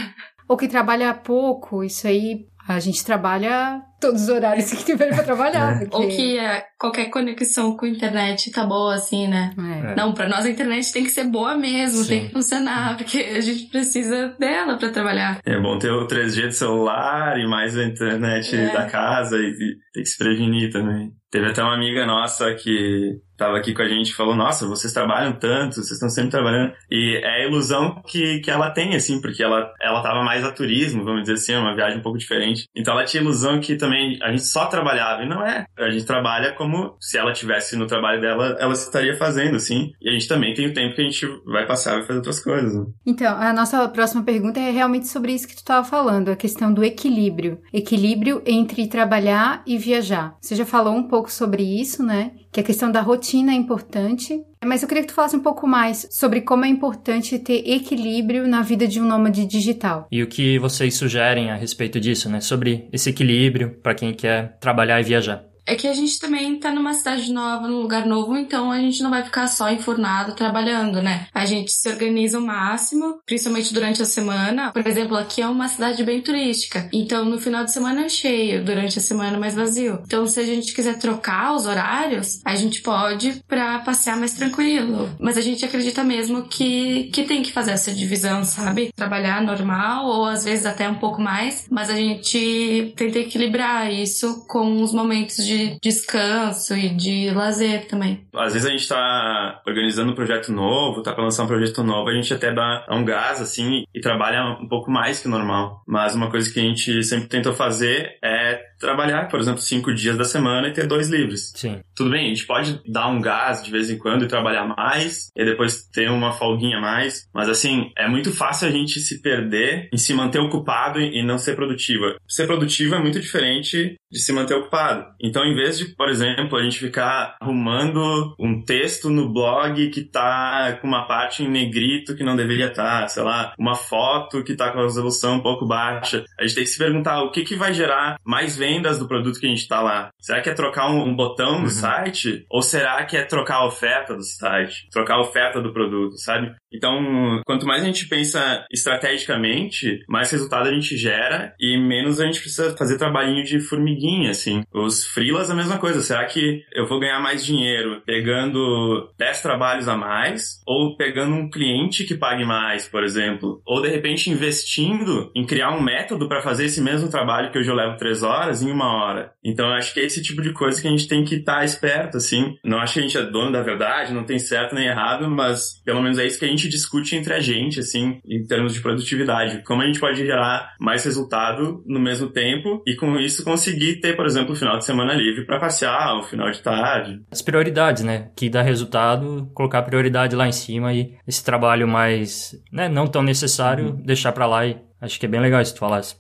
Ou 0.48 0.58
que 0.58 0.68
trabalha 0.68 1.14
pouco, 1.14 1.84
isso 1.84 2.08
aí 2.08 2.48
A 2.70 2.80
gente 2.80 3.04
trabalha 3.04 3.82
todos 4.00 4.24
os 4.24 4.30
horários 4.30 4.72
que 4.72 4.86
tiver 4.86 5.14
pra 5.14 5.24
trabalhar. 5.24 5.82
É. 5.82 5.86
Porque... 5.86 5.96
Ou 5.98 6.08
que 6.08 6.38
é, 6.38 6.64
qualquer 6.80 7.06
conexão 7.10 7.76
com 7.76 7.88
a 7.88 7.90
internet 7.90 8.52
tá 8.52 8.64
boa, 8.64 8.94
assim, 8.94 9.28
né? 9.28 9.52
É. 9.58 9.96
Não, 9.96 10.14
pra 10.14 10.30
nós 10.30 10.46
a 10.46 10.50
internet 10.52 10.94
tem 10.94 11.04
que 11.04 11.10
ser 11.10 11.24
boa 11.24 11.58
mesmo, 11.58 12.04
Sim. 12.04 12.10
tem 12.10 12.28
que 12.28 12.34
funcionar, 12.34 12.96
porque 12.96 13.18
a 13.18 13.42
gente 13.42 13.66
precisa 13.72 14.36
dela 14.40 14.78
pra 14.78 14.90
trabalhar. 14.90 15.40
É 15.44 15.60
bom 15.60 15.80
ter 15.80 15.90
o 15.90 16.08
3G 16.08 16.46
do 16.46 16.52
celular 16.52 17.40
e 17.40 17.48
mais 17.48 17.76
a 17.76 17.84
internet 17.84 18.56
é. 18.56 18.72
da 18.72 18.86
casa 18.86 19.36
e, 19.38 19.50
e 19.50 19.76
tem 19.92 20.04
que 20.04 20.10
se 20.10 20.18
prevenir 20.18 20.72
também. 20.72 21.12
Teve 21.32 21.48
até 21.48 21.64
uma 21.64 21.74
amiga 21.76 22.06
nossa 22.06 22.54
que 22.54 23.20
estava 23.40 23.58
aqui 23.58 23.74
com 23.74 23.82
a 23.82 23.88
gente 23.88 24.14
falou: 24.14 24.36
Nossa, 24.36 24.68
vocês 24.68 24.94
trabalham 24.94 25.34
tanto, 25.34 25.76
vocês 25.76 25.92
estão 25.92 26.10
sempre 26.10 26.32
trabalhando. 26.32 26.74
E 26.92 27.20
é 27.24 27.44
a 27.44 27.48
ilusão 27.48 28.02
que, 28.06 28.40
que 28.40 28.52
ela 28.52 28.70
tem, 28.70 28.96
assim, 28.96 29.22
porque 29.22 29.42
ela, 29.42 29.72
ela 29.82 30.02
tava 30.02 30.24
mais 30.24 30.44
a 30.44 30.52
turismo, 30.52 31.04
vamos 31.04 31.22
dizer 31.22 31.34
assim, 31.34 31.56
uma 31.56 31.76
viagem 31.76 32.00
um 32.00 32.04
pouco 32.04 32.18
diferente. 32.18 32.66
Então 32.76 32.94
ela 32.94 33.06
tinha 33.06 33.24
ilusão 33.24 33.60
que 33.60 33.76
também 33.76 34.20
a 34.22 34.30
gente 34.30 34.44
só 34.44 34.66
trabalhava. 34.66 35.24
E 35.24 35.30
não 35.30 35.46
é. 35.46 35.66
A 35.78 35.90
gente 35.90 36.06
trabalha 36.06 36.54
como 36.54 36.96
se 37.00 37.18
ela 37.18 37.32
tivesse 37.32 37.76
no 37.76 37.88
trabalho 37.88 38.20
dela, 38.20 38.58
ela 38.60 38.74
estaria 38.74 39.16
fazendo, 39.16 39.56
assim. 39.56 39.92
E 40.02 40.10
a 40.10 40.12
gente 40.12 40.28
também 40.28 40.54
tem 40.54 40.68
o 40.68 40.74
tempo 40.74 40.96
que 40.96 41.02
a 41.02 41.06
gente 41.06 41.26
vai 41.46 41.66
passar 41.66 42.00
e 42.00 42.04
fazer 42.04 42.18
outras 42.18 42.44
coisas. 42.44 42.76
Né? 42.76 42.86
Então, 43.06 43.36
a 43.36 43.54
nossa 43.54 43.88
próxima 43.88 44.24
pergunta 44.24 44.60
é 44.60 44.70
realmente 44.70 45.08
sobre 45.08 45.32
isso 45.32 45.48
que 45.48 45.56
tu 45.56 45.60
estava 45.60 45.86
falando, 45.88 46.30
a 46.30 46.36
questão 46.36 46.74
do 46.74 46.84
equilíbrio. 46.84 47.60
Equilíbrio 47.74 48.42
entre 48.46 48.88
trabalhar 48.88 49.64
e 49.66 49.78
viajar. 49.78 50.36
Você 50.42 50.56
já 50.56 50.66
falou 50.66 50.94
um 50.94 51.08
pouco 51.08 51.32
sobre 51.32 51.64
isso, 51.64 52.04
né? 52.04 52.32
Que 52.52 52.60
a 52.60 52.64
questão 52.64 52.92
da 52.92 53.02
rotina 53.02 53.29
é 53.38 53.54
importante, 53.54 54.44
mas 54.64 54.82
eu 54.82 54.88
queria 54.88 55.04
que 55.04 55.10
tu 55.10 55.14
falasse 55.14 55.36
um 55.36 55.42
pouco 55.42 55.68
mais 55.68 56.08
sobre 56.12 56.42
como 56.42 56.66
é 56.66 56.68
importante 56.68 57.40
ter 57.40 57.64
equilíbrio 57.70 58.48
na 58.48 58.62
vida 58.62 58.88
de 58.88 59.00
um 59.00 59.06
nômade 59.06 59.46
digital. 59.46 60.08
E 60.12 60.22
o 60.22 60.28
que 60.28 60.60
vocês 60.60 60.96
sugerem 60.96 61.50
a 61.50 61.56
respeito 61.56 62.00
disso, 62.00 62.30
né? 62.30 62.42
Sobre 62.42 62.88
esse 62.92 63.10
equilíbrio 63.10 63.80
para 63.82 63.96
quem 63.96 64.14
quer 64.14 64.58
trabalhar 64.60 65.00
e 65.00 65.04
viajar. 65.04 65.49
É 65.70 65.76
que 65.76 65.88
a 65.88 65.94
gente 65.94 66.20
também 66.20 66.58
tá 66.58 66.72
numa 66.72 66.96
cidade 66.96 67.32
nova, 67.32 67.68
num 67.68 67.82
lugar 67.82 68.04
novo, 68.04 68.36
então 68.36 68.72
a 68.72 68.80
gente 68.80 69.04
não 69.04 69.12
vai 69.12 69.24
ficar 69.24 69.46
só 69.46 69.70
enfurnado 69.70 70.34
trabalhando, 70.34 71.00
né? 71.00 71.28
A 71.32 71.46
gente 71.46 71.72
se 71.72 71.88
organiza 71.88 72.40
o 72.40 72.42
máximo, 72.42 73.20
principalmente 73.24 73.72
durante 73.72 74.02
a 74.02 74.06
semana. 74.06 74.72
Por 74.72 74.88
exemplo, 74.88 75.16
aqui 75.16 75.44
é 75.44 75.48
uma 75.48 75.68
cidade 75.68 76.04
bem 76.04 76.22
turística, 76.22 76.90
então 76.92 77.24
no 77.24 77.40
final 77.40 77.64
de 77.64 77.72
semana 77.72 78.06
é 78.06 78.10
cheio, 78.10 78.66
durante 78.66 78.98
a 78.98 79.02
semana 79.02 79.38
é 79.38 79.40
mais 79.40 79.54
vazio. 79.54 80.02
Então 80.08 80.26
se 80.26 80.40
a 80.40 80.44
gente 80.44 80.74
quiser 80.74 80.98
trocar 80.98 81.54
os 81.54 81.68
horários, 81.68 82.42
a 82.44 82.56
gente 82.56 82.82
pode 82.82 83.44
para 83.48 83.78
passear 83.78 84.18
mais 84.18 84.34
tranquilo. 84.34 85.08
Mas 85.20 85.38
a 85.38 85.42
gente 85.42 85.64
acredita 85.64 86.04
mesmo 86.04 86.48
que, 86.48 87.12
que 87.14 87.26
tem 87.26 87.44
que 87.44 87.52
fazer 87.52 87.74
essa 87.74 87.94
divisão, 87.94 88.44
sabe? 88.44 88.92
Trabalhar 88.96 89.44
normal 89.44 90.08
ou 90.08 90.26
às 90.26 90.44
vezes 90.44 90.66
até 90.66 90.90
um 90.90 90.96
pouco 90.96 91.22
mais, 91.22 91.68
mas 91.70 91.92
a 91.92 91.96
gente 91.96 92.92
tenta 92.96 93.20
equilibrar 93.20 93.94
isso 93.94 94.48
com 94.48 94.82
os 94.82 94.92
momentos 94.92 95.46
de 95.46 95.59
descanso 95.82 96.76
e 96.76 96.90
de 96.90 97.32
lazer 97.32 97.88
também. 97.88 98.28
Às 98.36 98.54
vezes 98.54 98.68
a 98.68 98.72
gente 98.72 98.88
tá 98.88 99.62
organizando 99.66 100.12
um 100.12 100.16
projeto 100.16 100.52
novo, 100.52 101.02
tá 101.02 101.14
pra 101.14 101.24
lançar 101.24 101.44
um 101.44 101.48
projeto 101.48 101.84
novo, 101.84 102.10
a 102.10 102.14
gente 102.14 102.34
até 102.34 102.54
dá 102.54 102.86
um 102.92 103.04
gás, 103.04 103.42
assim, 103.42 103.84
e 103.94 104.00
trabalha 104.00 104.58
um 104.62 104.68
pouco 104.68 104.92
mais 104.92 105.20
que 105.20 105.28
o 105.28 105.32
normal. 105.32 105.84
Mas 105.88 106.16
uma 106.16 106.30
coisa 106.30 106.52
que 106.52 106.60
a 106.60 106.64
gente 106.64 107.04
sempre 107.04 107.28
tentou 107.28 107.54
fazer 107.54 108.18
é 108.24 108.69
trabalhar, 108.80 109.28
por 109.28 109.40
exemplo, 109.40 109.62
cinco 109.62 109.94
dias 109.94 110.18
da 110.18 110.24
semana 110.24 110.68
e 110.68 110.74
ter 110.74 110.88
dois 110.88 111.10
livres. 111.10 111.52
Sim. 111.56 111.80
Tudo 111.96 112.12
bem, 112.12 112.26
a 112.26 112.30
gente 112.30 112.48
pode 112.48 112.82
dar 112.88 113.08
um 113.08 113.22
gás 113.22 113.62
de 113.62 113.70
vez 113.70 113.90
em 113.90 113.98
quando 113.98 114.24
e 114.24 114.28
trabalhar 114.28 114.66
mais, 114.66 115.30
e 115.36 115.46
depois 115.46 115.88
ter 115.92 116.10
uma 116.10 116.32
folguinha 116.32 116.78
a 116.78 116.82
mais, 116.82 117.28
mas 117.34 117.50
assim, 117.50 117.92
é 117.98 118.08
muito 118.08 118.32
fácil 118.32 118.68
a 118.68 118.72
gente 118.72 119.00
se 119.00 119.22
perder 119.22 119.90
em 119.94 119.98
se 119.98 120.14
manter 120.14 120.40
ocupado 120.40 121.00
e 121.00 121.22
não 121.24 121.38
ser 121.38 121.56
produtiva. 121.56 122.16
Ser 122.28 122.48
produtivo 122.48 122.96
é 122.96 123.00
muito 123.00 123.20
diferente 123.20 123.96
de 124.12 124.20
se 124.20 124.32
manter 124.32 124.56
ocupado. 124.56 125.06
Então, 125.22 125.44
em 125.46 125.54
vez 125.54 125.78
de, 125.78 125.86
por 125.96 126.10
exemplo, 126.10 126.58
a 126.58 126.64
gente 126.64 126.80
ficar 126.80 127.36
arrumando 127.40 128.36
um 128.40 128.64
texto 128.64 129.10
no 129.10 129.32
blog 129.32 129.90
que 129.90 130.04
tá 130.04 130.78
com 130.82 130.88
uma 130.88 131.06
parte 131.06 131.44
em 131.44 131.50
negrito 131.50 132.16
que 132.16 132.24
não 132.24 132.36
deveria 132.36 132.68
estar, 132.68 133.02
tá, 133.02 133.08
sei 133.08 133.24
lá, 133.24 133.54
uma 133.60 133.76
foto 133.76 134.44
que 134.44 134.56
tá 134.56 134.72
com 134.72 134.80
a 134.80 134.84
resolução 134.84 135.36
um 135.36 135.42
pouco 135.42 135.68
baixa, 135.68 136.24
a 136.40 136.44
gente 136.44 136.56
tem 136.56 136.64
que 136.64 136.70
se 136.70 136.78
perguntar 136.78 137.22
o 137.22 137.32
que 137.32 137.44
que 137.44 137.56
vai 137.56 137.74
gerar 137.74 138.18
mais 138.24 138.58
vendas 138.58 138.69
vendas 138.70 139.00
do 139.00 139.08
produto 139.08 139.40
que 139.40 139.48
a 139.48 139.50
gente 139.50 139.62
está 139.62 139.82
lá? 139.82 140.12
Será 140.20 140.42
que 140.42 140.50
é 140.50 140.54
trocar 140.54 140.90
um, 140.92 141.04
um 141.04 141.16
botão 141.16 141.54
no 141.54 141.64
uhum. 141.64 141.70
site? 141.70 142.46
Ou 142.50 142.62
será 142.62 143.04
que 143.06 143.18
é 143.18 143.26
trocar 143.26 143.58
a 143.58 143.68
oferta 143.68 144.16
do 144.16 144.24
site? 144.24 144.88
Trocar 144.92 145.16
a 145.16 145.22
oferta 145.22 145.62
do 145.62 145.74
produto, 145.74 146.18
sabe? 146.18 146.56
Então, 146.74 147.42
quanto 147.46 147.66
mais 147.66 147.84
a 147.84 147.86
gente 147.86 148.08
pensa 148.08 148.66
estrategicamente, 148.72 150.04
mais 150.08 150.32
resultado 150.32 150.68
a 150.68 150.74
gente 150.74 150.96
gera 150.98 151.54
e 151.60 151.78
menos 151.78 152.20
a 152.20 152.26
gente 152.26 152.42
precisa 152.42 152.76
fazer 152.78 152.98
trabalhinho 152.98 153.44
de 153.44 153.60
formiguinha, 153.60 154.32
assim. 154.32 154.64
Os 154.74 155.06
freelas 155.06 155.50
a 155.50 155.56
mesma 155.56 155.78
coisa. 155.78 156.02
Será 156.02 156.26
que 156.26 156.64
eu 156.74 156.88
vou 156.88 157.00
ganhar 157.00 157.20
mais 157.20 157.46
dinheiro 157.46 158.02
pegando 158.06 159.12
10 159.18 159.42
trabalhos 159.42 159.88
a 159.88 159.98
mais 159.98 160.62
ou 160.66 160.96
pegando 160.96 161.34
um 161.34 161.50
cliente 161.50 162.04
que 162.04 162.16
pague 162.16 162.46
mais, 162.46 162.88
por 162.88 163.04
exemplo? 163.04 163.62
Ou 163.66 163.82
de 163.82 163.90
repente 163.90 164.30
investindo 164.30 165.32
em 165.36 165.46
criar 165.46 165.72
um 165.72 165.82
método 165.82 166.28
para 166.28 166.42
fazer 166.42 166.66
esse 166.66 166.82
mesmo 166.82 167.10
trabalho 167.10 167.52
que 167.52 167.58
hoje 167.58 167.70
eu 167.70 167.76
levo 167.76 167.98
3 167.98 168.24
horas 168.24 168.62
em 168.62 168.72
uma 168.72 168.86
hora. 168.86 169.32
Então, 169.44 169.70
acho 169.74 169.94
que 169.94 170.00
é 170.00 170.06
esse 170.06 170.22
tipo 170.22 170.42
de 170.42 170.54
coisa 170.54 170.82
que 170.82 170.88
a 170.88 170.92
gente 170.92 171.08
tem 171.08 171.24
que 171.24 171.36
estar 171.36 171.60
tá 171.60 171.66
esperto, 171.66 172.18
assim. 172.18 172.56
Não 172.64 172.80
acho 172.80 172.94
que 172.94 173.00
a 173.00 173.04
gente 173.04 173.18
é 173.18 173.24
dono 173.24 173.52
da 173.52 173.62
verdade, 173.62 174.14
não 174.14 174.24
tem 174.24 174.38
certo 174.38 174.76
nem 174.76 174.88
errado, 174.88 175.30
mas 175.30 175.82
pelo 175.84 176.02
menos 176.02 176.20
é 176.20 176.26
isso 176.26 176.40
que 176.40 176.46
a 176.46 176.50
gente 176.50 176.59
gente 176.60 176.70
discute 176.70 177.16
entre 177.16 177.34
a 177.34 177.40
gente, 177.40 177.80
assim, 177.80 178.20
em 178.28 178.46
termos 178.46 178.74
de 178.74 178.82
produtividade. 178.82 179.64
Como 179.64 179.82
a 179.82 179.86
gente 179.86 180.00
pode 180.00 180.18
gerar 180.18 180.74
mais 180.80 181.04
resultado 181.06 181.84
no 181.86 182.00
mesmo 182.00 182.30
tempo 182.30 182.84
e 182.86 182.96
com 182.96 183.18
isso 183.18 183.44
conseguir 183.44 184.00
ter, 184.00 184.16
por 184.16 184.26
exemplo, 184.26 184.54
o 184.54 184.56
final 184.56 184.78
de 184.78 184.86
semana 184.86 185.14
livre 185.14 185.46
para 185.46 185.60
passear, 185.60 186.18
o 186.18 186.24
final 186.24 186.52
de 186.52 186.62
tarde. 186.62 187.22
As 187.32 187.42
prioridades, 187.42 188.04
né? 188.04 188.30
Que 188.36 188.50
dá 188.50 188.62
resultado, 188.62 189.50
colocar 189.54 189.80
a 189.80 189.84
prioridade 189.84 190.36
lá 190.36 190.48
em 190.48 190.52
cima 190.52 190.94
e 190.94 191.14
esse 191.28 191.44
trabalho 191.44 191.88
mais, 191.88 192.56
né, 192.72 192.90
não 192.90 193.08
tão 193.08 193.24
necessário, 193.24 193.86
uhum. 193.86 194.02
deixar 194.04 194.32
para 194.32 194.46
lá 194.46 194.66
e 194.66 194.78
acho 195.02 195.20
que 195.20 195.26
é 195.26 195.30
bem 195.30 195.40
legal 195.40 195.62
isso 195.62 195.74
que 195.74 195.80
tu 195.80 195.82
falasse. 195.82 196.16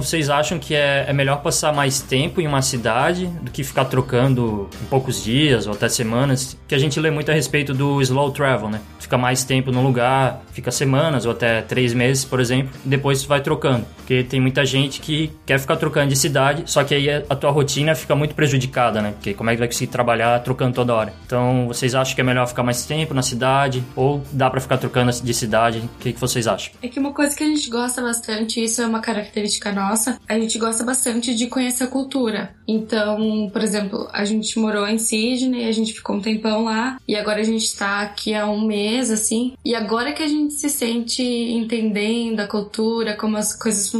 Então 0.00 0.08
vocês 0.08 0.30
acham 0.30 0.58
que 0.58 0.74
é, 0.74 1.04
é 1.06 1.12
melhor 1.12 1.42
passar 1.42 1.74
mais 1.74 2.00
tempo 2.00 2.40
em 2.40 2.46
uma 2.46 2.62
cidade 2.62 3.26
do 3.42 3.50
que 3.50 3.62
ficar 3.62 3.84
trocando 3.84 4.66
em 4.82 4.86
poucos 4.86 5.22
dias 5.22 5.66
ou 5.66 5.74
até 5.74 5.90
semanas? 5.90 6.56
Que 6.66 6.74
a 6.74 6.78
gente 6.78 6.98
lê 6.98 7.10
muito 7.10 7.30
a 7.30 7.34
respeito 7.34 7.74
do 7.74 8.00
slow 8.00 8.30
travel, 8.30 8.70
né? 8.70 8.80
Fica 8.98 9.18
mais 9.18 9.44
tempo 9.44 9.70
no 9.70 9.82
lugar, 9.82 10.40
fica 10.52 10.70
semanas 10.70 11.26
ou 11.26 11.32
até 11.32 11.60
três 11.60 11.92
meses, 11.92 12.24
por 12.24 12.40
exemplo, 12.40 12.70
e 12.82 12.88
depois 12.88 13.24
vai 13.24 13.42
trocando. 13.42 13.84
Porque 14.10 14.24
tem 14.24 14.40
muita 14.40 14.66
gente 14.66 15.00
que 15.00 15.30
quer 15.46 15.60
ficar 15.60 15.76
trocando 15.76 16.08
de 16.08 16.16
cidade, 16.16 16.64
só 16.66 16.82
que 16.82 16.96
aí 16.96 17.08
a 17.08 17.36
tua 17.36 17.52
rotina 17.52 17.94
fica 17.94 18.12
muito 18.16 18.34
prejudicada, 18.34 19.00
né? 19.00 19.12
Porque 19.12 19.34
como 19.34 19.50
é 19.50 19.52
que 19.52 19.60
vai 19.60 19.68
conseguir 19.68 19.92
trabalhar 19.92 20.36
trocando 20.40 20.74
toda 20.74 20.92
hora? 20.92 21.14
Então 21.24 21.68
vocês 21.68 21.94
acham 21.94 22.16
que 22.16 22.20
é 22.20 22.24
melhor 22.24 22.48
ficar 22.48 22.64
mais 22.64 22.84
tempo 22.84 23.14
na 23.14 23.22
cidade 23.22 23.84
ou 23.94 24.20
dá 24.32 24.50
para 24.50 24.60
ficar 24.60 24.78
trocando 24.78 25.12
de 25.12 25.32
cidade? 25.32 25.78
O 25.78 25.98
que, 26.00 26.12
que 26.12 26.18
vocês 26.18 26.48
acham? 26.48 26.72
É 26.82 26.88
que 26.88 26.98
uma 26.98 27.12
coisa 27.12 27.36
que 27.36 27.44
a 27.44 27.46
gente 27.46 27.70
gosta 27.70 28.02
bastante, 28.02 28.60
isso 28.60 28.82
é 28.82 28.86
uma 28.88 28.98
característica 28.98 29.70
nossa, 29.70 30.18
a 30.28 30.34
gente 30.34 30.58
gosta 30.58 30.82
bastante 30.82 31.32
de 31.32 31.46
conhecer 31.46 31.84
a 31.84 31.86
cultura. 31.86 32.52
Então, 32.66 33.48
por 33.52 33.62
exemplo, 33.62 34.08
a 34.12 34.24
gente 34.24 34.58
morou 34.58 34.88
em 34.88 34.98
Sydney, 34.98 35.68
a 35.68 35.72
gente 35.72 35.92
ficou 35.92 36.16
um 36.16 36.20
tempão 36.20 36.64
lá, 36.64 36.98
e 37.06 37.14
agora 37.14 37.40
a 37.40 37.44
gente 37.44 37.76
tá 37.76 38.00
aqui 38.00 38.34
há 38.34 38.44
um 38.50 38.66
mês, 38.66 39.08
assim, 39.08 39.54
e 39.64 39.72
agora 39.72 40.12
que 40.12 40.22
a 40.22 40.28
gente 40.28 40.54
se 40.54 40.68
sente 40.68 41.22
entendendo 41.22 42.40
a 42.40 42.48
cultura, 42.48 43.16
como 43.16 43.36
as 43.36 43.54
coisas 43.54 43.88
funcionam, 43.88 43.99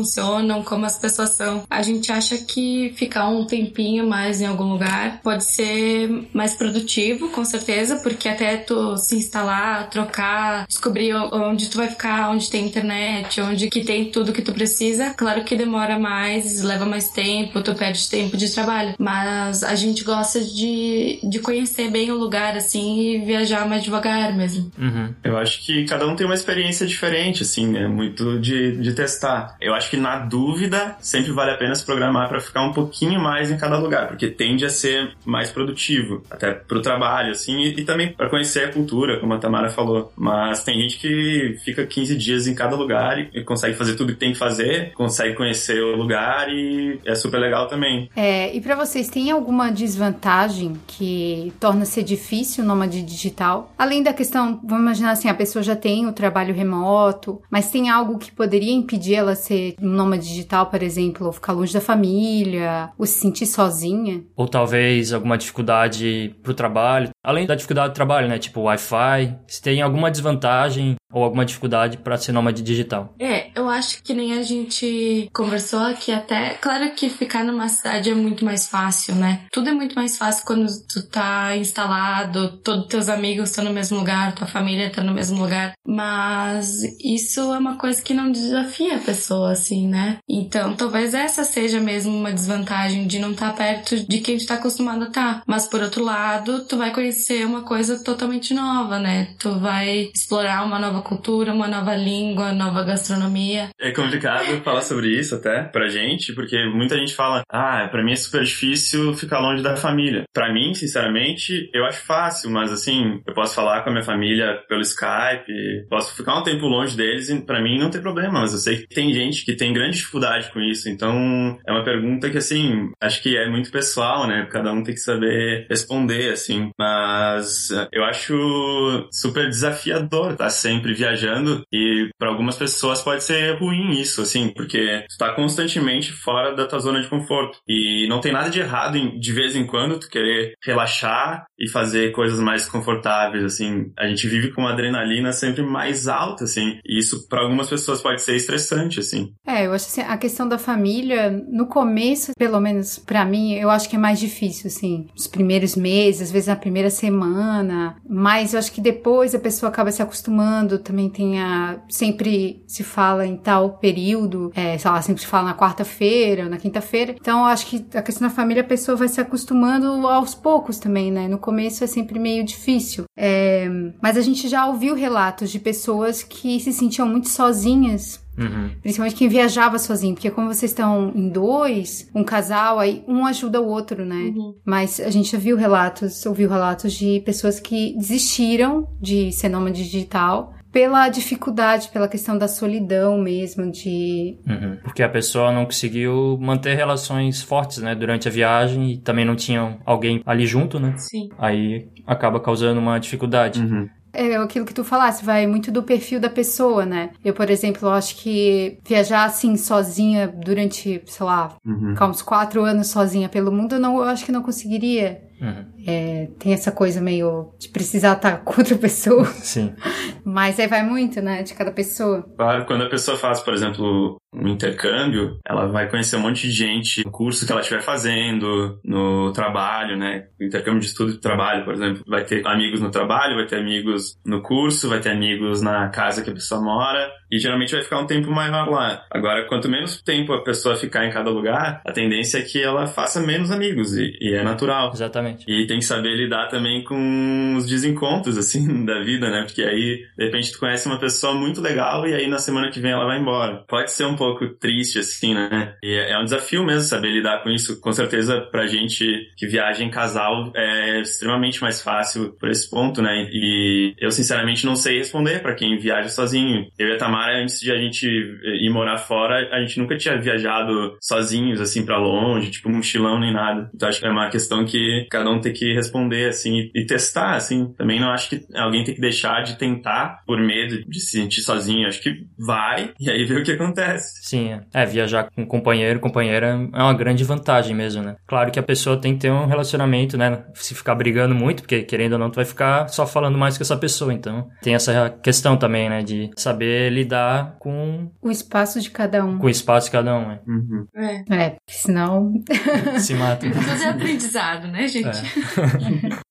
como 0.64 0.86
as 0.86 0.98
pessoas 0.98 1.30
são, 1.30 1.64
a 1.68 1.82
gente 1.82 2.10
acha 2.12 2.38
que 2.38 2.92
ficar 2.96 3.28
um 3.28 3.44
tempinho 3.44 4.06
mais 4.06 4.40
em 4.40 4.46
algum 4.46 4.72
lugar 4.72 5.20
pode 5.22 5.44
ser 5.44 6.28
mais 6.32 6.54
produtivo, 6.54 7.28
com 7.28 7.44
certeza, 7.44 7.96
porque 7.96 8.28
até 8.28 8.56
tu 8.56 8.96
se 8.96 9.16
instalar, 9.16 9.88
trocar, 9.90 10.66
descobrir 10.66 11.14
onde 11.14 11.68
tu 11.68 11.78
vai 11.78 11.88
ficar, 11.88 12.30
onde 12.30 12.50
tem 12.50 12.66
internet, 12.66 13.40
onde 13.40 13.68
que 13.68 13.84
tem 13.84 14.10
tudo 14.10 14.32
que 14.32 14.42
tu 14.42 14.52
precisa, 14.52 15.10
claro 15.10 15.44
que 15.44 15.56
demora 15.56 15.98
mais, 15.98 16.62
leva 16.62 16.86
mais 16.86 17.10
tempo, 17.10 17.62
tu 17.62 17.74
perde 17.74 18.08
tempo 18.08 18.36
de 18.36 18.50
trabalho. 18.50 18.94
Mas 18.98 19.62
a 19.62 19.74
gente 19.74 20.04
gosta 20.04 20.40
de, 20.40 21.20
de 21.22 21.38
conhecer 21.40 21.90
bem 21.90 22.10
o 22.10 22.16
lugar, 22.16 22.56
assim, 22.56 23.00
e 23.00 23.18
viajar 23.18 23.68
mais 23.68 23.82
devagar 23.82 24.36
mesmo. 24.36 24.70
Uhum. 24.78 25.14
Eu 25.22 25.36
acho 25.36 25.64
que 25.64 25.84
cada 25.84 26.06
um 26.06 26.16
tem 26.16 26.26
uma 26.26 26.34
experiência 26.34 26.86
diferente, 26.86 27.42
assim, 27.42 27.76
é 27.76 27.88
muito 27.88 28.38
de, 28.38 28.76
de 28.76 28.92
testar. 28.92 29.56
Eu 29.60 29.74
acho 29.74 29.89
que 29.90 29.96
na 29.96 30.20
dúvida 30.20 30.96
sempre 31.00 31.32
vale 31.32 31.50
a 31.50 31.56
pena 31.56 31.74
se 31.74 31.84
programar 31.84 32.28
para 32.28 32.40
ficar 32.40 32.62
um 32.62 32.72
pouquinho 32.72 33.20
mais 33.20 33.50
em 33.50 33.58
cada 33.58 33.76
lugar, 33.76 34.06
porque 34.06 34.28
tende 34.28 34.64
a 34.64 34.70
ser 34.70 35.16
mais 35.24 35.50
produtivo, 35.50 36.22
até 36.30 36.52
pro 36.52 36.80
trabalho, 36.80 37.32
assim, 37.32 37.58
e, 37.58 37.80
e 37.80 37.84
também 37.84 38.12
para 38.12 38.30
conhecer 38.30 38.66
a 38.66 38.72
cultura, 38.72 39.18
como 39.18 39.34
a 39.34 39.38
Tamara 39.38 39.68
falou. 39.68 40.12
Mas 40.16 40.62
tem 40.62 40.80
gente 40.80 40.98
que 40.98 41.58
fica 41.64 41.84
15 41.84 42.16
dias 42.16 42.46
em 42.46 42.54
cada 42.54 42.76
lugar 42.76 43.18
e, 43.18 43.30
e 43.34 43.42
consegue 43.42 43.76
fazer 43.76 43.96
tudo 43.96 44.12
que 44.12 44.20
tem 44.20 44.32
que 44.32 44.38
fazer, 44.38 44.92
consegue 44.92 45.34
conhecer 45.34 45.82
o 45.82 45.96
lugar 45.96 46.48
e 46.48 47.00
é 47.04 47.16
super 47.16 47.40
legal 47.40 47.66
também. 47.66 48.08
É, 48.14 48.54
e 48.54 48.60
para 48.60 48.76
vocês, 48.76 49.08
tem 49.08 49.32
alguma 49.32 49.72
desvantagem 49.72 50.74
que 50.86 51.52
torna 51.58 51.84
ser 51.84 52.04
difícil 52.04 52.62
o 52.62 52.66
nômade 52.66 53.02
digital? 53.02 53.74
Além 53.76 54.04
da 54.04 54.12
questão, 54.12 54.60
vamos 54.62 54.84
imaginar 54.84 55.10
assim, 55.12 55.28
a 55.28 55.34
pessoa 55.34 55.64
já 55.64 55.74
tem 55.74 56.06
o 56.06 56.12
trabalho 56.12 56.54
remoto, 56.54 57.42
mas 57.50 57.70
tem 57.70 57.90
algo 57.90 58.18
que 58.18 58.30
poderia 58.30 58.72
impedir 58.72 59.14
ela 59.14 59.34
ser 59.34 59.69
um 59.80 59.88
nômade 59.88 60.26
digital, 60.26 60.66
por 60.66 60.82
exemplo, 60.82 61.32
ficar 61.32 61.52
longe 61.52 61.72
da 61.72 61.80
família, 61.80 62.90
ou 62.98 63.06
se 63.06 63.18
sentir 63.20 63.46
sozinha? 63.46 64.22
Ou 64.36 64.48
talvez 64.48 65.12
alguma 65.12 65.36
dificuldade 65.36 66.34
pro 66.42 66.54
trabalho. 66.54 67.10
Além 67.24 67.46
da 67.46 67.54
dificuldade 67.54 67.92
do 67.92 67.94
trabalho, 67.94 68.28
né? 68.28 68.38
Tipo 68.38 68.62
Wi-Fi. 68.62 69.36
Se 69.46 69.60
tem 69.60 69.82
alguma 69.82 70.10
desvantagem 70.10 70.96
ou 71.12 71.24
alguma 71.24 71.44
dificuldade 71.44 71.98
para 71.98 72.16
ser 72.16 72.32
nômade 72.32 72.62
digital? 72.62 73.14
É, 73.18 73.50
eu 73.54 73.68
acho 73.68 74.02
que 74.02 74.14
nem 74.14 74.38
a 74.38 74.42
gente 74.42 75.28
conversou 75.32 75.80
aqui 75.80 76.12
até. 76.12 76.54
Claro 76.54 76.90
que 76.94 77.08
ficar 77.08 77.44
numa 77.44 77.68
cidade 77.68 78.10
é 78.10 78.14
muito 78.14 78.44
mais 78.44 78.68
fácil, 78.68 79.14
né? 79.14 79.42
Tudo 79.52 79.70
é 79.70 79.72
muito 79.72 79.94
mais 79.94 80.16
fácil 80.16 80.44
quando 80.46 80.66
tu 80.88 81.06
tá 81.08 81.56
instalado, 81.56 82.58
todos 82.58 82.86
teus 82.86 83.08
amigos 83.08 83.50
estão 83.50 83.64
no 83.64 83.72
mesmo 83.72 83.98
lugar, 83.98 84.34
tua 84.34 84.46
família 84.46 84.90
tá 84.90 85.02
no 85.02 85.14
mesmo 85.14 85.40
lugar. 85.40 85.72
Mas 85.86 86.82
isso 87.02 87.40
é 87.52 87.58
uma 87.58 87.76
coisa 87.76 88.00
que 88.02 88.14
não 88.14 88.30
desafia 88.30 88.96
a 88.96 89.00
pessoa, 89.00 89.52
assim, 89.52 89.88
né? 89.88 90.18
Então 90.28 90.74
talvez 90.74 91.14
essa 91.14 91.44
seja 91.44 91.80
mesmo 91.80 92.16
uma 92.16 92.32
desvantagem 92.32 93.06
de 93.06 93.18
não 93.18 93.32
estar 93.32 93.50
tá 93.50 93.56
perto 93.56 93.96
de 94.06 94.18
quem 94.18 94.38
tu 94.38 94.46
tá 94.46 94.54
acostumado 94.54 95.04
a 95.04 95.08
estar. 95.08 95.34
Tá. 95.34 95.42
Mas 95.46 95.66
por 95.66 95.82
outro 95.82 96.04
lado, 96.04 96.64
tu 96.64 96.76
vai 96.76 96.92
conhecer 96.92 97.44
uma 97.44 97.62
coisa 97.62 98.02
totalmente 98.02 98.54
nova, 98.54 98.98
né? 98.98 99.34
Tu 99.38 99.58
vai 99.58 100.10
explorar 100.14 100.64
uma 100.64 100.78
nova 100.78 100.99
cultura, 101.02 101.52
uma 101.52 101.68
nova 101.68 101.94
língua, 101.94 102.52
nova 102.52 102.82
gastronomia. 102.82 103.68
É 103.80 103.90
complicado 103.90 104.60
falar 104.62 104.82
sobre 104.82 105.08
isso 105.08 105.34
até 105.34 105.62
pra 105.62 105.88
gente, 105.88 106.32
porque 106.32 106.64
muita 106.66 106.96
gente 106.96 107.14
fala: 107.14 107.42
ah, 107.48 107.88
pra 107.90 108.02
mim 108.02 108.12
é 108.12 108.16
super 108.16 108.42
difícil 108.42 109.14
ficar 109.14 109.40
longe 109.40 109.62
da 109.62 109.76
família. 109.76 110.24
Pra 110.32 110.52
mim, 110.52 110.74
sinceramente, 110.74 111.70
eu 111.72 111.84
acho 111.84 112.04
fácil, 112.04 112.50
mas 112.50 112.72
assim, 112.72 113.20
eu 113.26 113.34
posso 113.34 113.54
falar 113.54 113.82
com 113.82 113.90
a 113.90 113.92
minha 113.92 114.04
família 114.04 114.62
pelo 114.68 114.82
Skype, 114.82 115.86
posso 115.88 116.16
ficar 116.16 116.38
um 116.38 116.42
tempo 116.42 116.66
longe 116.66 116.96
deles 116.96 117.28
e 117.28 117.40
pra 117.40 117.60
mim 117.60 117.78
não 117.78 117.90
tem 117.90 118.00
problema, 118.00 118.40
mas 118.40 118.52
eu 118.52 118.58
sei 118.58 118.78
que 118.78 118.94
tem 118.94 119.12
gente 119.12 119.44
que 119.44 119.56
tem 119.56 119.72
grande 119.72 119.96
dificuldade 119.96 120.50
com 120.52 120.60
isso, 120.60 120.88
então 120.88 121.58
é 121.66 121.72
uma 121.72 121.84
pergunta 121.84 122.30
que 122.30 122.38
assim, 122.38 122.90
acho 123.00 123.22
que 123.22 123.36
é 123.36 123.48
muito 123.48 123.70
pessoal, 123.70 124.26
né? 124.26 124.46
Cada 124.50 124.72
um 124.72 124.82
tem 124.82 124.94
que 124.94 125.00
saber 125.00 125.66
responder, 125.68 126.32
assim, 126.32 126.70
mas 126.78 127.70
eu 127.92 128.04
acho 128.04 129.08
super 129.12 129.48
desafiador 129.48 130.32
estar 130.32 130.50
sempre 130.50 130.89
viajando 130.94 131.62
e 131.72 132.08
para 132.18 132.28
algumas 132.28 132.56
pessoas 132.56 133.02
pode 133.02 133.24
ser 133.24 133.58
ruim 133.58 133.92
isso, 133.92 134.22
assim, 134.22 134.52
porque 134.54 135.04
tu 135.08 135.16
tá 135.18 135.34
constantemente 135.34 136.12
fora 136.12 136.54
da 136.54 136.66
tua 136.66 136.78
zona 136.78 137.00
de 137.00 137.08
conforto 137.08 137.58
e 137.68 138.06
não 138.08 138.20
tem 138.20 138.32
nada 138.32 138.50
de 138.50 138.60
errado 138.60 138.96
em, 138.96 139.18
de 139.18 139.32
vez 139.32 139.56
em 139.56 139.66
quando 139.66 139.98
tu 139.98 140.08
querer 140.08 140.54
relaxar 140.64 141.44
e 141.58 141.68
fazer 141.68 142.12
coisas 142.12 142.40
mais 142.40 142.66
confortáveis, 142.66 143.44
assim. 143.44 143.92
A 143.98 144.06
gente 144.06 144.26
vive 144.28 144.52
com 144.52 144.62
uma 144.62 144.72
adrenalina 144.72 145.32
sempre 145.32 145.62
mais 145.62 146.08
alta, 146.08 146.44
assim, 146.44 146.78
e 146.84 146.98
isso 146.98 147.28
para 147.28 147.42
algumas 147.42 147.68
pessoas 147.68 148.00
pode 148.00 148.22
ser 148.22 148.36
estressante, 148.36 149.00
assim. 149.00 149.32
É, 149.46 149.66
eu 149.66 149.72
acho 149.72 149.86
assim, 149.86 150.00
a 150.00 150.16
questão 150.16 150.48
da 150.48 150.58
família, 150.58 151.30
no 151.30 151.66
começo, 151.66 152.32
pelo 152.38 152.60
menos 152.60 152.98
para 152.98 153.24
mim, 153.24 153.54
eu 153.54 153.70
acho 153.70 153.88
que 153.88 153.96
é 153.96 153.98
mais 153.98 154.18
difícil, 154.18 154.68
assim, 154.68 155.06
os 155.16 155.26
primeiros 155.26 155.76
meses, 155.76 156.22
às 156.22 156.30
vezes 156.30 156.48
na 156.48 156.56
primeira 156.56 156.90
semana, 156.90 157.96
mas 158.08 158.52
eu 158.52 158.58
acho 158.58 158.72
que 158.72 158.80
depois 158.80 159.34
a 159.34 159.38
pessoa 159.38 159.70
acaba 159.70 159.90
se 159.92 160.02
acostumando, 160.02 160.78
também 160.80 161.08
tem 161.08 161.40
a, 161.40 161.80
sempre 161.88 162.62
se 162.66 162.82
fala 162.82 163.26
em 163.26 163.36
tal 163.36 163.78
período, 163.78 164.50
é, 164.54 164.76
sei 164.78 164.90
lá, 164.90 165.00
sempre 165.02 165.22
se 165.22 165.26
fala 165.26 165.48
na 165.48 165.54
quarta-feira, 165.54 166.48
na 166.48 166.56
quinta-feira, 166.56 167.14
então 167.18 167.40
eu 167.40 167.46
acho 167.46 167.66
que 167.66 167.86
a 167.94 168.02
questão 168.02 168.28
da 168.28 168.34
família 168.34 168.62
a 168.62 168.66
pessoa 168.66 168.96
vai 168.96 169.08
se 169.08 169.20
acostumando 169.20 169.86
aos 170.06 170.34
poucos 170.34 170.78
também, 170.78 171.10
né, 171.10 171.28
no 171.28 171.38
começo 171.38 171.84
é 171.84 171.86
sempre 171.86 172.18
meio 172.18 172.44
difícil, 172.44 173.04
é, 173.16 173.68
mas 174.02 174.16
a 174.16 174.20
gente 174.20 174.48
já 174.48 174.66
ouviu 174.66 174.94
relatos 174.94 175.50
de 175.50 175.58
pessoas 175.58 176.22
que 176.22 176.58
se 176.60 176.72
sentiam 176.72 177.06
muito 177.06 177.28
sozinhas 177.28 178.20
Uhum. 178.40 178.70
Principalmente 178.80 179.16
quem 179.16 179.28
viajava 179.28 179.78
sozinho, 179.78 180.14
porque 180.14 180.30
como 180.30 180.52
vocês 180.52 180.70
estão 180.70 181.12
em 181.14 181.28
dois, 181.28 182.08
um 182.14 182.24
casal, 182.24 182.78
aí 182.78 183.04
um 183.06 183.26
ajuda 183.26 183.60
o 183.60 183.66
outro, 183.66 184.04
né? 184.04 184.32
Uhum. 184.34 184.54
Mas 184.64 184.98
a 184.98 185.10
gente 185.10 185.30
já 185.30 185.38
viu 185.38 185.56
relatos, 185.56 186.24
ouviu 186.24 186.48
relatos 186.48 186.94
de 186.94 187.20
pessoas 187.20 187.60
que 187.60 187.94
desistiram 187.96 188.88
de 189.00 189.30
ser 189.32 189.50
nômade 189.50 189.84
digital 189.84 190.54
pela 190.72 191.08
dificuldade, 191.08 191.88
pela 191.88 192.08
questão 192.08 192.38
da 192.38 192.46
solidão 192.48 193.18
mesmo, 193.18 193.70
de... 193.70 194.38
Uhum. 194.46 194.76
Porque 194.82 195.02
a 195.02 195.08
pessoa 195.08 195.52
não 195.52 195.64
conseguiu 195.64 196.38
manter 196.40 196.74
relações 196.76 197.42
fortes, 197.42 197.78
né, 197.78 197.94
durante 197.94 198.28
a 198.28 198.30
viagem 198.30 198.92
e 198.92 198.98
também 198.98 199.24
não 199.24 199.34
tinha 199.36 199.78
alguém 199.84 200.22
ali 200.24 200.46
junto, 200.46 200.78
né? 200.78 200.94
Sim. 200.96 201.28
Aí 201.38 201.88
acaba 202.06 202.40
causando 202.40 202.80
uma 202.80 202.98
dificuldade. 202.98 203.60
Uhum. 203.60 203.88
É 204.12 204.34
aquilo 204.36 204.64
que 204.66 204.74
tu 204.74 204.82
falasse, 204.82 205.24
vai 205.24 205.46
muito 205.46 205.70
do 205.70 205.84
perfil 205.84 206.18
da 206.18 206.28
pessoa, 206.28 206.84
né? 206.84 207.10
Eu, 207.24 207.32
por 207.32 207.48
exemplo, 207.48 207.88
acho 207.88 208.16
que 208.16 208.78
viajar 208.84 209.24
assim 209.24 209.56
sozinha 209.56 210.26
durante, 210.26 211.00
sei 211.06 211.26
lá, 211.26 211.56
Uhum. 211.64 211.90
ficar 211.90 212.08
uns 212.08 212.20
quatro 212.20 212.64
anos 212.64 212.88
sozinha 212.88 213.28
pelo 213.28 213.52
mundo, 213.52 213.76
eu, 213.76 213.80
não, 213.80 213.96
eu 213.98 214.04
acho 214.04 214.24
que 214.24 214.32
não 214.32 214.42
conseguiria. 214.42 215.22
Uhum. 215.40 215.64
É, 215.86 216.28
tem 216.38 216.52
essa 216.52 216.70
coisa 216.70 217.00
meio 217.00 217.54
de 217.58 217.68
precisar 217.68 218.12
estar 218.12 218.38
com 218.44 218.60
outra 218.60 218.76
pessoa. 218.76 219.24
Sim. 219.24 219.74
Mas 220.24 220.60
aí 220.60 220.66
vai 220.66 220.84
muito, 220.84 221.20
né? 221.22 221.42
De 221.42 221.54
cada 221.54 221.72
pessoa. 221.72 222.22
Claro, 222.36 222.66
quando 222.66 222.84
a 222.84 222.90
pessoa 222.90 223.16
faz, 223.16 223.40
por 223.40 223.54
exemplo, 223.54 224.20
um 224.32 224.48
intercâmbio, 224.48 225.38
ela 225.46 225.66
vai 225.66 225.88
conhecer 225.88 226.16
um 226.16 226.20
monte 226.20 226.42
de 226.42 226.52
gente 226.52 227.04
no 227.04 227.10
curso 227.10 227.46
que 227.46 227.52
ela 227.52 227.62
estiver 227.62 227.82
fazendo, 227.82 228.78
no 228.84 229.32
trabalho, 229.32 229.96
né? 229.96 230.26
Intercâmbio 230.40 230.80
de 230.80 230.86
estudo 230.86 231.12
e 231.12 231.18
trabalho, 231.18 231.64
por 231.64 231.74
exemplo, 231.74 232.02
vai 232.06 232.24
ter 232.24 232.46
amigos 232.46 232.80
no 232.80 232.90
trabalho, 232.90 233.36
vai 233.36 233.46
ter 233.46 233.58
amigos 233.58 234.18
no 234.24 234.42
curso, 234.42 234.88
vai 234.88 235.00
ter 235.00 235.10
amigos 235.10 235.62
na 235.62 235.88
casa 235.88 236.22
que 236.22 236.30
a 236.30 236.34
pessoa 236.34 236.60
mora, 236.60 237.10
e 237.30 237.38
geralmente 237.38 237.72
vai 237.72 237.82
ficar 237.82 237.98
um 237.98 238.06
tempo 238.06 238.30
maior 238.30 238.68
lá. 238.68 239.04
Agora, 239.10 239.46
quanto 239.46 239.68
menos 239.68 240.00
tempo 240.02 240.32
a 240.32 240.42
pessoa 240.42 240.76
ficar 240.76 241.06
em 241.06 241.10
cada 241.10 241.30
lugar, 241.30 241.80
a 241.84 241.92
tendência 241.92 242.38
é 242.38 242.42
que 242.42 242.62
ela 242.62 242.86
faça 242.86 243.20
menos 243.20 243.50
amigos, 243.50 243.96
e, 243.96 244.16
e 244.20 244.34
é 244.34 244.42
natural. 244.42 244.90
Exatamente. 244.92 245.44
E 245.48 245.66
tem 245.66 245.78
que 245.78 245.84
saber 245.84 246.16
lidar 246.16 246.48
também 246.48 246.82
com 246.82 247.54
os 247.56 247.66
desencontros, 247.66 248.36
assim, 248.36 248.84
da 248.84 249.00
vida, 249.00 249.30
né? 249.30 249.42
Porque 249.42 249.62
aí, 249.62 250.04
de 250.16 250.24
repente, 250.24 250.52
tu 250.52 250.58
conhece 250.58 250.86
uma 250.86 250.98
pessoa 250.98 251.34
muito 251.34 251.60
legal 251.60 252.06
e 252.06 252.14
aí 252.14 252.26
na 252.26 252.38
semana 252.38 252.70
que 252.70 252.80
vem 252.80 252.92
ela 252.92 253.06
vai 253.06 253.18
embora. 253.18 253.64
Pode 253.68 253.90
ser 253.90 254.04
um 254.04 254.16
pouco 254.16 254.48
triste, 254.48 254.98
assim, 254.98 255.34
né? 255.34 255.74
E 255.82 255.94
é 255.94 256.18
um 256.18 256.24
desafio 256.24 256.64
mesmo 256.64 256.82
saber 256.82 257.10
lidar 257.10 257.42
com 257.42 257.50
isso. 257.50 257.80
Com 257.80 257.92
certeza, 257.92 258.40
pra 258.40 258.66
gente 258.66 259.30
que 259.36 259.46
viaja 259.46 259.84
em 259.84 259.90
casal, 259.90 260.52
é 260.54 261.00
extremamente 261.00 261.60
mais 261.60 261.82
fácil 261.82 262.32
por 262.38 262.48
esse 262.50 262.68
ponto, 262.68 263.02
né? 263.02 263.28
E 263.32 263.94
eu, 263.98 264.10
sinceramente, 264.10 264.66
não 264.66 264.76
sei 264.76 264.98
responder 264.98 265.40
pra 265.40 265.54
quem 265.54 265.78
viaja 265.78 266.08
sozinho. 266.08 266.66
Eu 266.78 266.88
e 266.88 266.92
a 266.94 266.98
Tamara, 267.20 267.42
antes 267.42 267.60
de 267.60 267.70
a 267.70 267.76
gente 267.76 268.06
ir 268.06 268.70
morar 268.70 268.96
fora, 268.98 269.48
a 269.52 269.60
gente 269.60 269.78
nunca 269.78 269.96
tinha 269.96 270.18
viajado 270.18 270.96
sozinhos, 271.00 271.60
assim, 271.60 271.84
pra 271.84 271.98
longe, 271.98 272.50
tipo 272.50 272.70
mochilão 272.70 273.20
nem 273.20 273.32
nada. 273.32 273.70
Então, 273.74 273.88
acho 273.88 274.00
que 274.00 274.06
é 274.06 274.10
uma 274.10 274.30
questão 274.30 274.64
que 274.64 275.06
cada 275.10 275.30
um 275.30 275.40
tem 275.40 275.52
que 275.52 275.74
responder, 275.74 276.28
assim, 276.28 276.70
e, 276.74 276.86
testar, 276.86 277.34
assim. 277.34 277.72
Também 277.76 278.00
não 278.00 278.10
acho 278.10 278.30
que 278.30 278.40
alguém 278.54 278.84
tem 278.84 278.94
que 278.94 279.00
deixar 279.00 279.42
de 279.42 279.58
tentar 279.58 280.22
por 280.26 280.40
medo 280.40 280.82
de 280.88 281.00
se 281.00 281.18
sentir 281.18 281.42
sozinho. 281.42 281.86
Acho 281.86 282.02
que 282.02 282.24
vai 282.38 282.92
e 282.98 283.10
aí 283.10 283.24
vê 283.24 283.34
o 283.34 283.44
que 283.44 283.52
acontece. 283.52 284.20
Sim. 284.22 284.60
É, 284.72 284.86
viajar 284.86 285.28
com 285.34 285.46
companheiro, 285.46 286.00
companheira 286.00 286.68
é 286.72 286.82
uma 286.82 286.94
grande 286.94 287.22
vantagem 287.24 287.74
mesmo, 287.74 288.02
né? 288.02 288.16
Claro 288.26 288.50
que 288.50 288.58
a 288.58 288.62
pessoa 288.62 288.96
tem 288.96 289.14
que 289.14 289.20
ter 289.20 289.30
um 289.30 289.46
relacionamento, 289.46 290.16
né? 290.16 290.44
Se 290.54 290.74
ficar 290.74 290.94
brigando 290.94 291.34
muito, 291.34 291.62
porque 291.62 291.82
querendo 291.82 292.14
ou 292.14 292.18
não, 292.18 292.30
tu 292.30 292.36
vai 292.36 292.44
ficar 292.44 292.88
só 292.88 293.06
falando 293.06 293.38
mais 293.38 293.56
com 293.56 293.62
essa 293.62 293.76
pessoa. 293.76 294.12
Então, 294.12 294.48
tem 294.62 294.74
essa 294.74 295.10
questão 295.22 295.56
também, 295.56 295.88
né? 295.88 296.02
De 296.02 296.30
saber 296.36 296.90
lidar 296.90 297.09
com, 297.58 298.10
O 298.22 298.30
espaço 298.30 298.80
de 298.80 298.90
cada 298.90 299.24
um. 299.24 299.38
com 299.38 299.46
o 299.46 299.50
espaço 299.50 299.86
de 299.86 299.92
cada 299.92 300.16
um, 300.16 300.28
né? 300.28 300.40
Uhum. 300.46 300.86
É. 300.94 301.24
É, 301.34 301.56
senão. 301.68 302.32
Se 302.98 303.14
mata. 303.14 303.50
Tudo 303.50 303.82
é 303.82 303.88
aprendizado, 303.88 304.68
né, 304.68 304.86
gente? 304.86 305.18
É. 305.18 306.20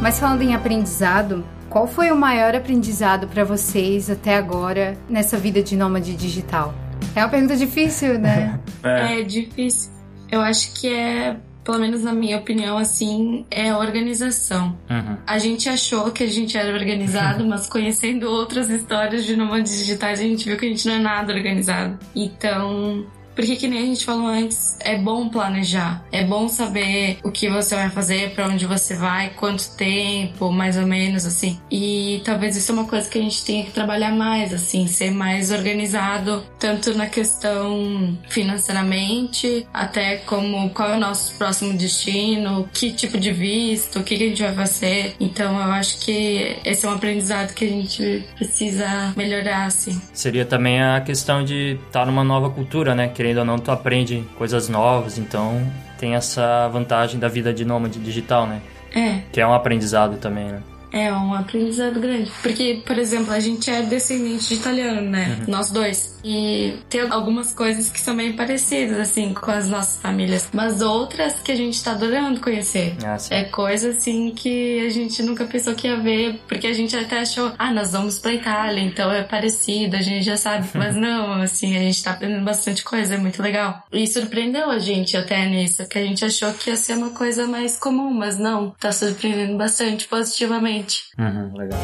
Mas 0.00 0.18
falando 0.18 0.42
em 0.42 0.54
aprendizado, 0.54 1.44
qual 1.68 1.86
foi 1.86 2.10
o 2.10 2.16
maior 2.16 2.54
aprendizado 2.56 3.28
pra 3.28 3.44
vocês 3.44 4.08
até 4.10 4.34
agora 4.36 4.96
nessa 5.08 5.36
vida 5.36 5.62
de 5.62 5.76
nômade 5.76 6.16
digital? 6.16 6.74
É 7.14 7.20
uma 7.20 7.28
pergunta 7.28 7.56
difícil, 7.56 8.18
né? 8.18 8.58
É. 8.82 9.20
É 9.20 9.22
difícil. 9.22 9.92
Eu 10.32 10.40
acho 10.40 10.72
que 10.80 10.88
é 10.88 11.36
pelo 11.62 11.78
menos 11.78 12.02
na 12.02 12.12
minha 12.12 12.38
opinião, 12.38 12.78
assim, 12.78 13.44
é 13.50 13.70
a 13.70 13.78
organização. 13.78 14.76
Uhum. 14.88 15.16
A 15.26 15.38
gente 15.38 15.68
achou 15.68 16.10
que 16.10 16.24
a 16.24 16.26
gente 16.26 16.56
era 16.56 16.72
organizado, 16.72 17.44
mas 17.46 17.68
conhecendo 17.68 18.28
outras 18.28 18.68
histórias 18.68 19.24
de 19.24 19.36
nômades 19.36 19.78
digitais, 19.78 20.18
a 20.20 20.22
gente 20.22 20.48
viu 20.48 20.56
que 20.56 20.66
a 20.66 20.68
gente 20.68 20.86
não 20.88 20.94
é 20.94 20.98
nada 20.98 21.32
organizado. 21.32 21.98
Então, 22.16 23.06
porque 23.40 23.56
que 23.56 23.68
nem 23.68 23.78
a 23.78 23.86
gente 23.86 24.04
falou 24.04 24.26
antes, 24.26 24.76
é 24.80 24.98
bom 24.98 25.30
planejar. 25.30 26.04
É 26.12 26.22
bom 26.22 26.46
saber 26.46 27.16
o 27.22 27.30
que 27.30 27.48
você 27.48 27.74
vai 27.74 27.88
fazer, 27.88 28.34
para 28.34 28.46
onde 28.46 28.66
você 28.66 28.94
vai, 28.94 29.30
quanto 29.30 29.74
tempo, 29.76 30.52
mais 30.52 30.76
ou 30.76 30.86
menos 30.86 31.24
assim. 31.24 31.58
E 31.70 32.20
talvez 32.22 32.54
isso 32.54 32.70
é 32.70 32.74
uma 32.74 32.84
coisa 32.84 33.08
que 33.08 33.18
a 33.18 33.22
gente 33.22 33.42
tenha 33.42 33.64
que 33.64 33.70
trabalhar 33.70 34.12
mais, 34.12 34.52
assim, 34.52 34.86
ser 34.86 35.10
mais 35.10 35.50
organizado, 35.50 36.44
tanto 36.58 36.92
na 36.92 37.06
questão 37.06 38.18
financeiramente, 38.28 39.66
até 39.72 40.16
como 40.18 40.68
qual 40.68 40.90
é 40.90 40.96
o 40.98 41.00
nosso 41.00 41.34
próximo 41.38 41.72
destino, 41.78 42.68
que 42.74 42.92
tipo 42.92 43.16
de 43.16 43.32
visto, 43.32 44.00
o 44.00 44.04
que, 44.04 44.18
que 44.18 44.24
a 44.24 44.28
gente 44.28 44.42
vai 44.42 44.54
fazer. 44.54 45.14
Então 45.18 45.54
eu 45.54 45.72
acho 45.72 45.98
que 46.04 46.58
esse 46.62 46.84
é 46.84 46.90
um 46.90 46.92
aprendizado 46.92 47.54
que 47.54 47.64
a 47.64 47.68
gente 47.68 48.22
precisa 48.36 49.14
melhorar, 49.16 49.64
assim. 49.64 49.98
Seria 50.12 50.44
também 50.44 50.82
a 50.82 51.00
questão 51.00 51.42
de 51.42 51.78
estar 51.86 52.04
numa 52.04 52.22
nova 52.22 52.50
cultura, 52.50 52.94
né? 52.94 53.08
Querendo 53.30 53.38
ou 53.38 53.44
não, 53.44 53.58
tu 53.60 53.70
aprende 53.70 54.24
coisas 54.36 54.68
novas, 54.68 55.16
então 55.16 55.64
tem 55.96 56.16
essa 56.16 56.66
vantagem 56.66 57.20
da 57.20 57.28
vida 57.28 57.54
de 57.54 57.64
nômade 57.64 58.00
digital, 58.00 58.44
né? 58.44 58.60
É. 58.92 59.20
Que 59.30 59.40
é 59.40 59.46
um 59.46 59.54
aprendizado 59.54 60.16
também, 60.16 60.46
né? 60.46 60.60
É 60.92 61.12
um 61.12 61.34
aprendizado 61.34 62.00
grande. 62.00 62.30
Porque, 62.42 62.82
por 62.84 62.98
exemplo, 62.98 63.32
a 63.32 63.40
gente 63.40 63.70
é 63.70 63.82
descendente 63.82 64.48
de 64.48 64.54
italiano, 64.54 65.02
né? 65.02 65.38
Uhum. 65.40 65.44
Nós 65.48 65.70
dois. 65.70 66.18
E 66.22 66.74
tem 66.88 67.00
algumas 67.02 67.54
coisas 67.54 67.90
que 67.90 68.00
são 68.00 68.16
bem 68.16 68.34
parecidas, 68.34 68.98
assim, 68.98 69.32
com 69.32 69.50
as 69.50 69.68
nossas 69.68 70.00
famílias. 70.00 70.48
Mas 70.52 70.82
outras 70.82 71.34
que 71.40 71.52
a 71.52 71.56
gente 71.56 71.82
tá 71.82 71.92
adorando 71.92 72.40
conhecer. 72.40 72.96
Ah. 73.04 73.16
É 73.30 73.44
coisa, 73.44 73.90
assim, 73.90 74.32
que 74.34 74.84
a 74.84 74.90
gente 74.90 75.22
nunca 75.22 75.44
pensou 75.44 75.74
que 75.74 75.86
ia 75.86 75.96
ver. 75.96 76.40
Porque 76.48 76.66
a 76.66 76.72
gente 76.72 76.96
até 76.96 77.20
achou, 77.20 77.52
ah, 77.58 77.72
nós 77.72 77.92
vamos 77.92 78.18
pra 78.18 78.32
Itália, 78.32 78.82
então 78.82 79.10
é 79.10 79.22
parecido, 79.22 79.96
a 79.96 80.02
gente 80.02 80.24
já 80.24 80.36
sabe. 80.36 80.68
Mas 80.74 80.96
não, 80.96 81.40
assim, 81.40 81.76
a 81.76 81.80
gente 81.80 82.02
tá 82.02 82.12
aprendendo 82.12 82.44
bastante 82.44 82.82
coisa, 82.82 83.14
é 83.14 83.18
muito 83.18 83.42
legal. 83.42 83.82
E 83.92 84.06
surpreendeu 84.06 84.70
a 84.70 84.78
gente 84.78 85.16
até 85.16 85.46
nisso, 85.46 85.86
que 85.86 85.98
a 85.98 86.02
gente 86.02 86.24
achou 86.24 86.52
que 86.52 86.70
ia 86.70 86.76
ser 86.76 86.94
uma 86.94 87.10
coisa 87.10 87.46
mais 87.46 87.76
comum, 87.76 88.10
mas 88.12 88.38
não. 88.38 88.70
Tá 88.78 88.92
surpreendendo 88.92 89.56
bastante 89.56 90.06
positivamente. 90.06 90.79
Uhum, 91.18 91.52
legal. 91.54 91.78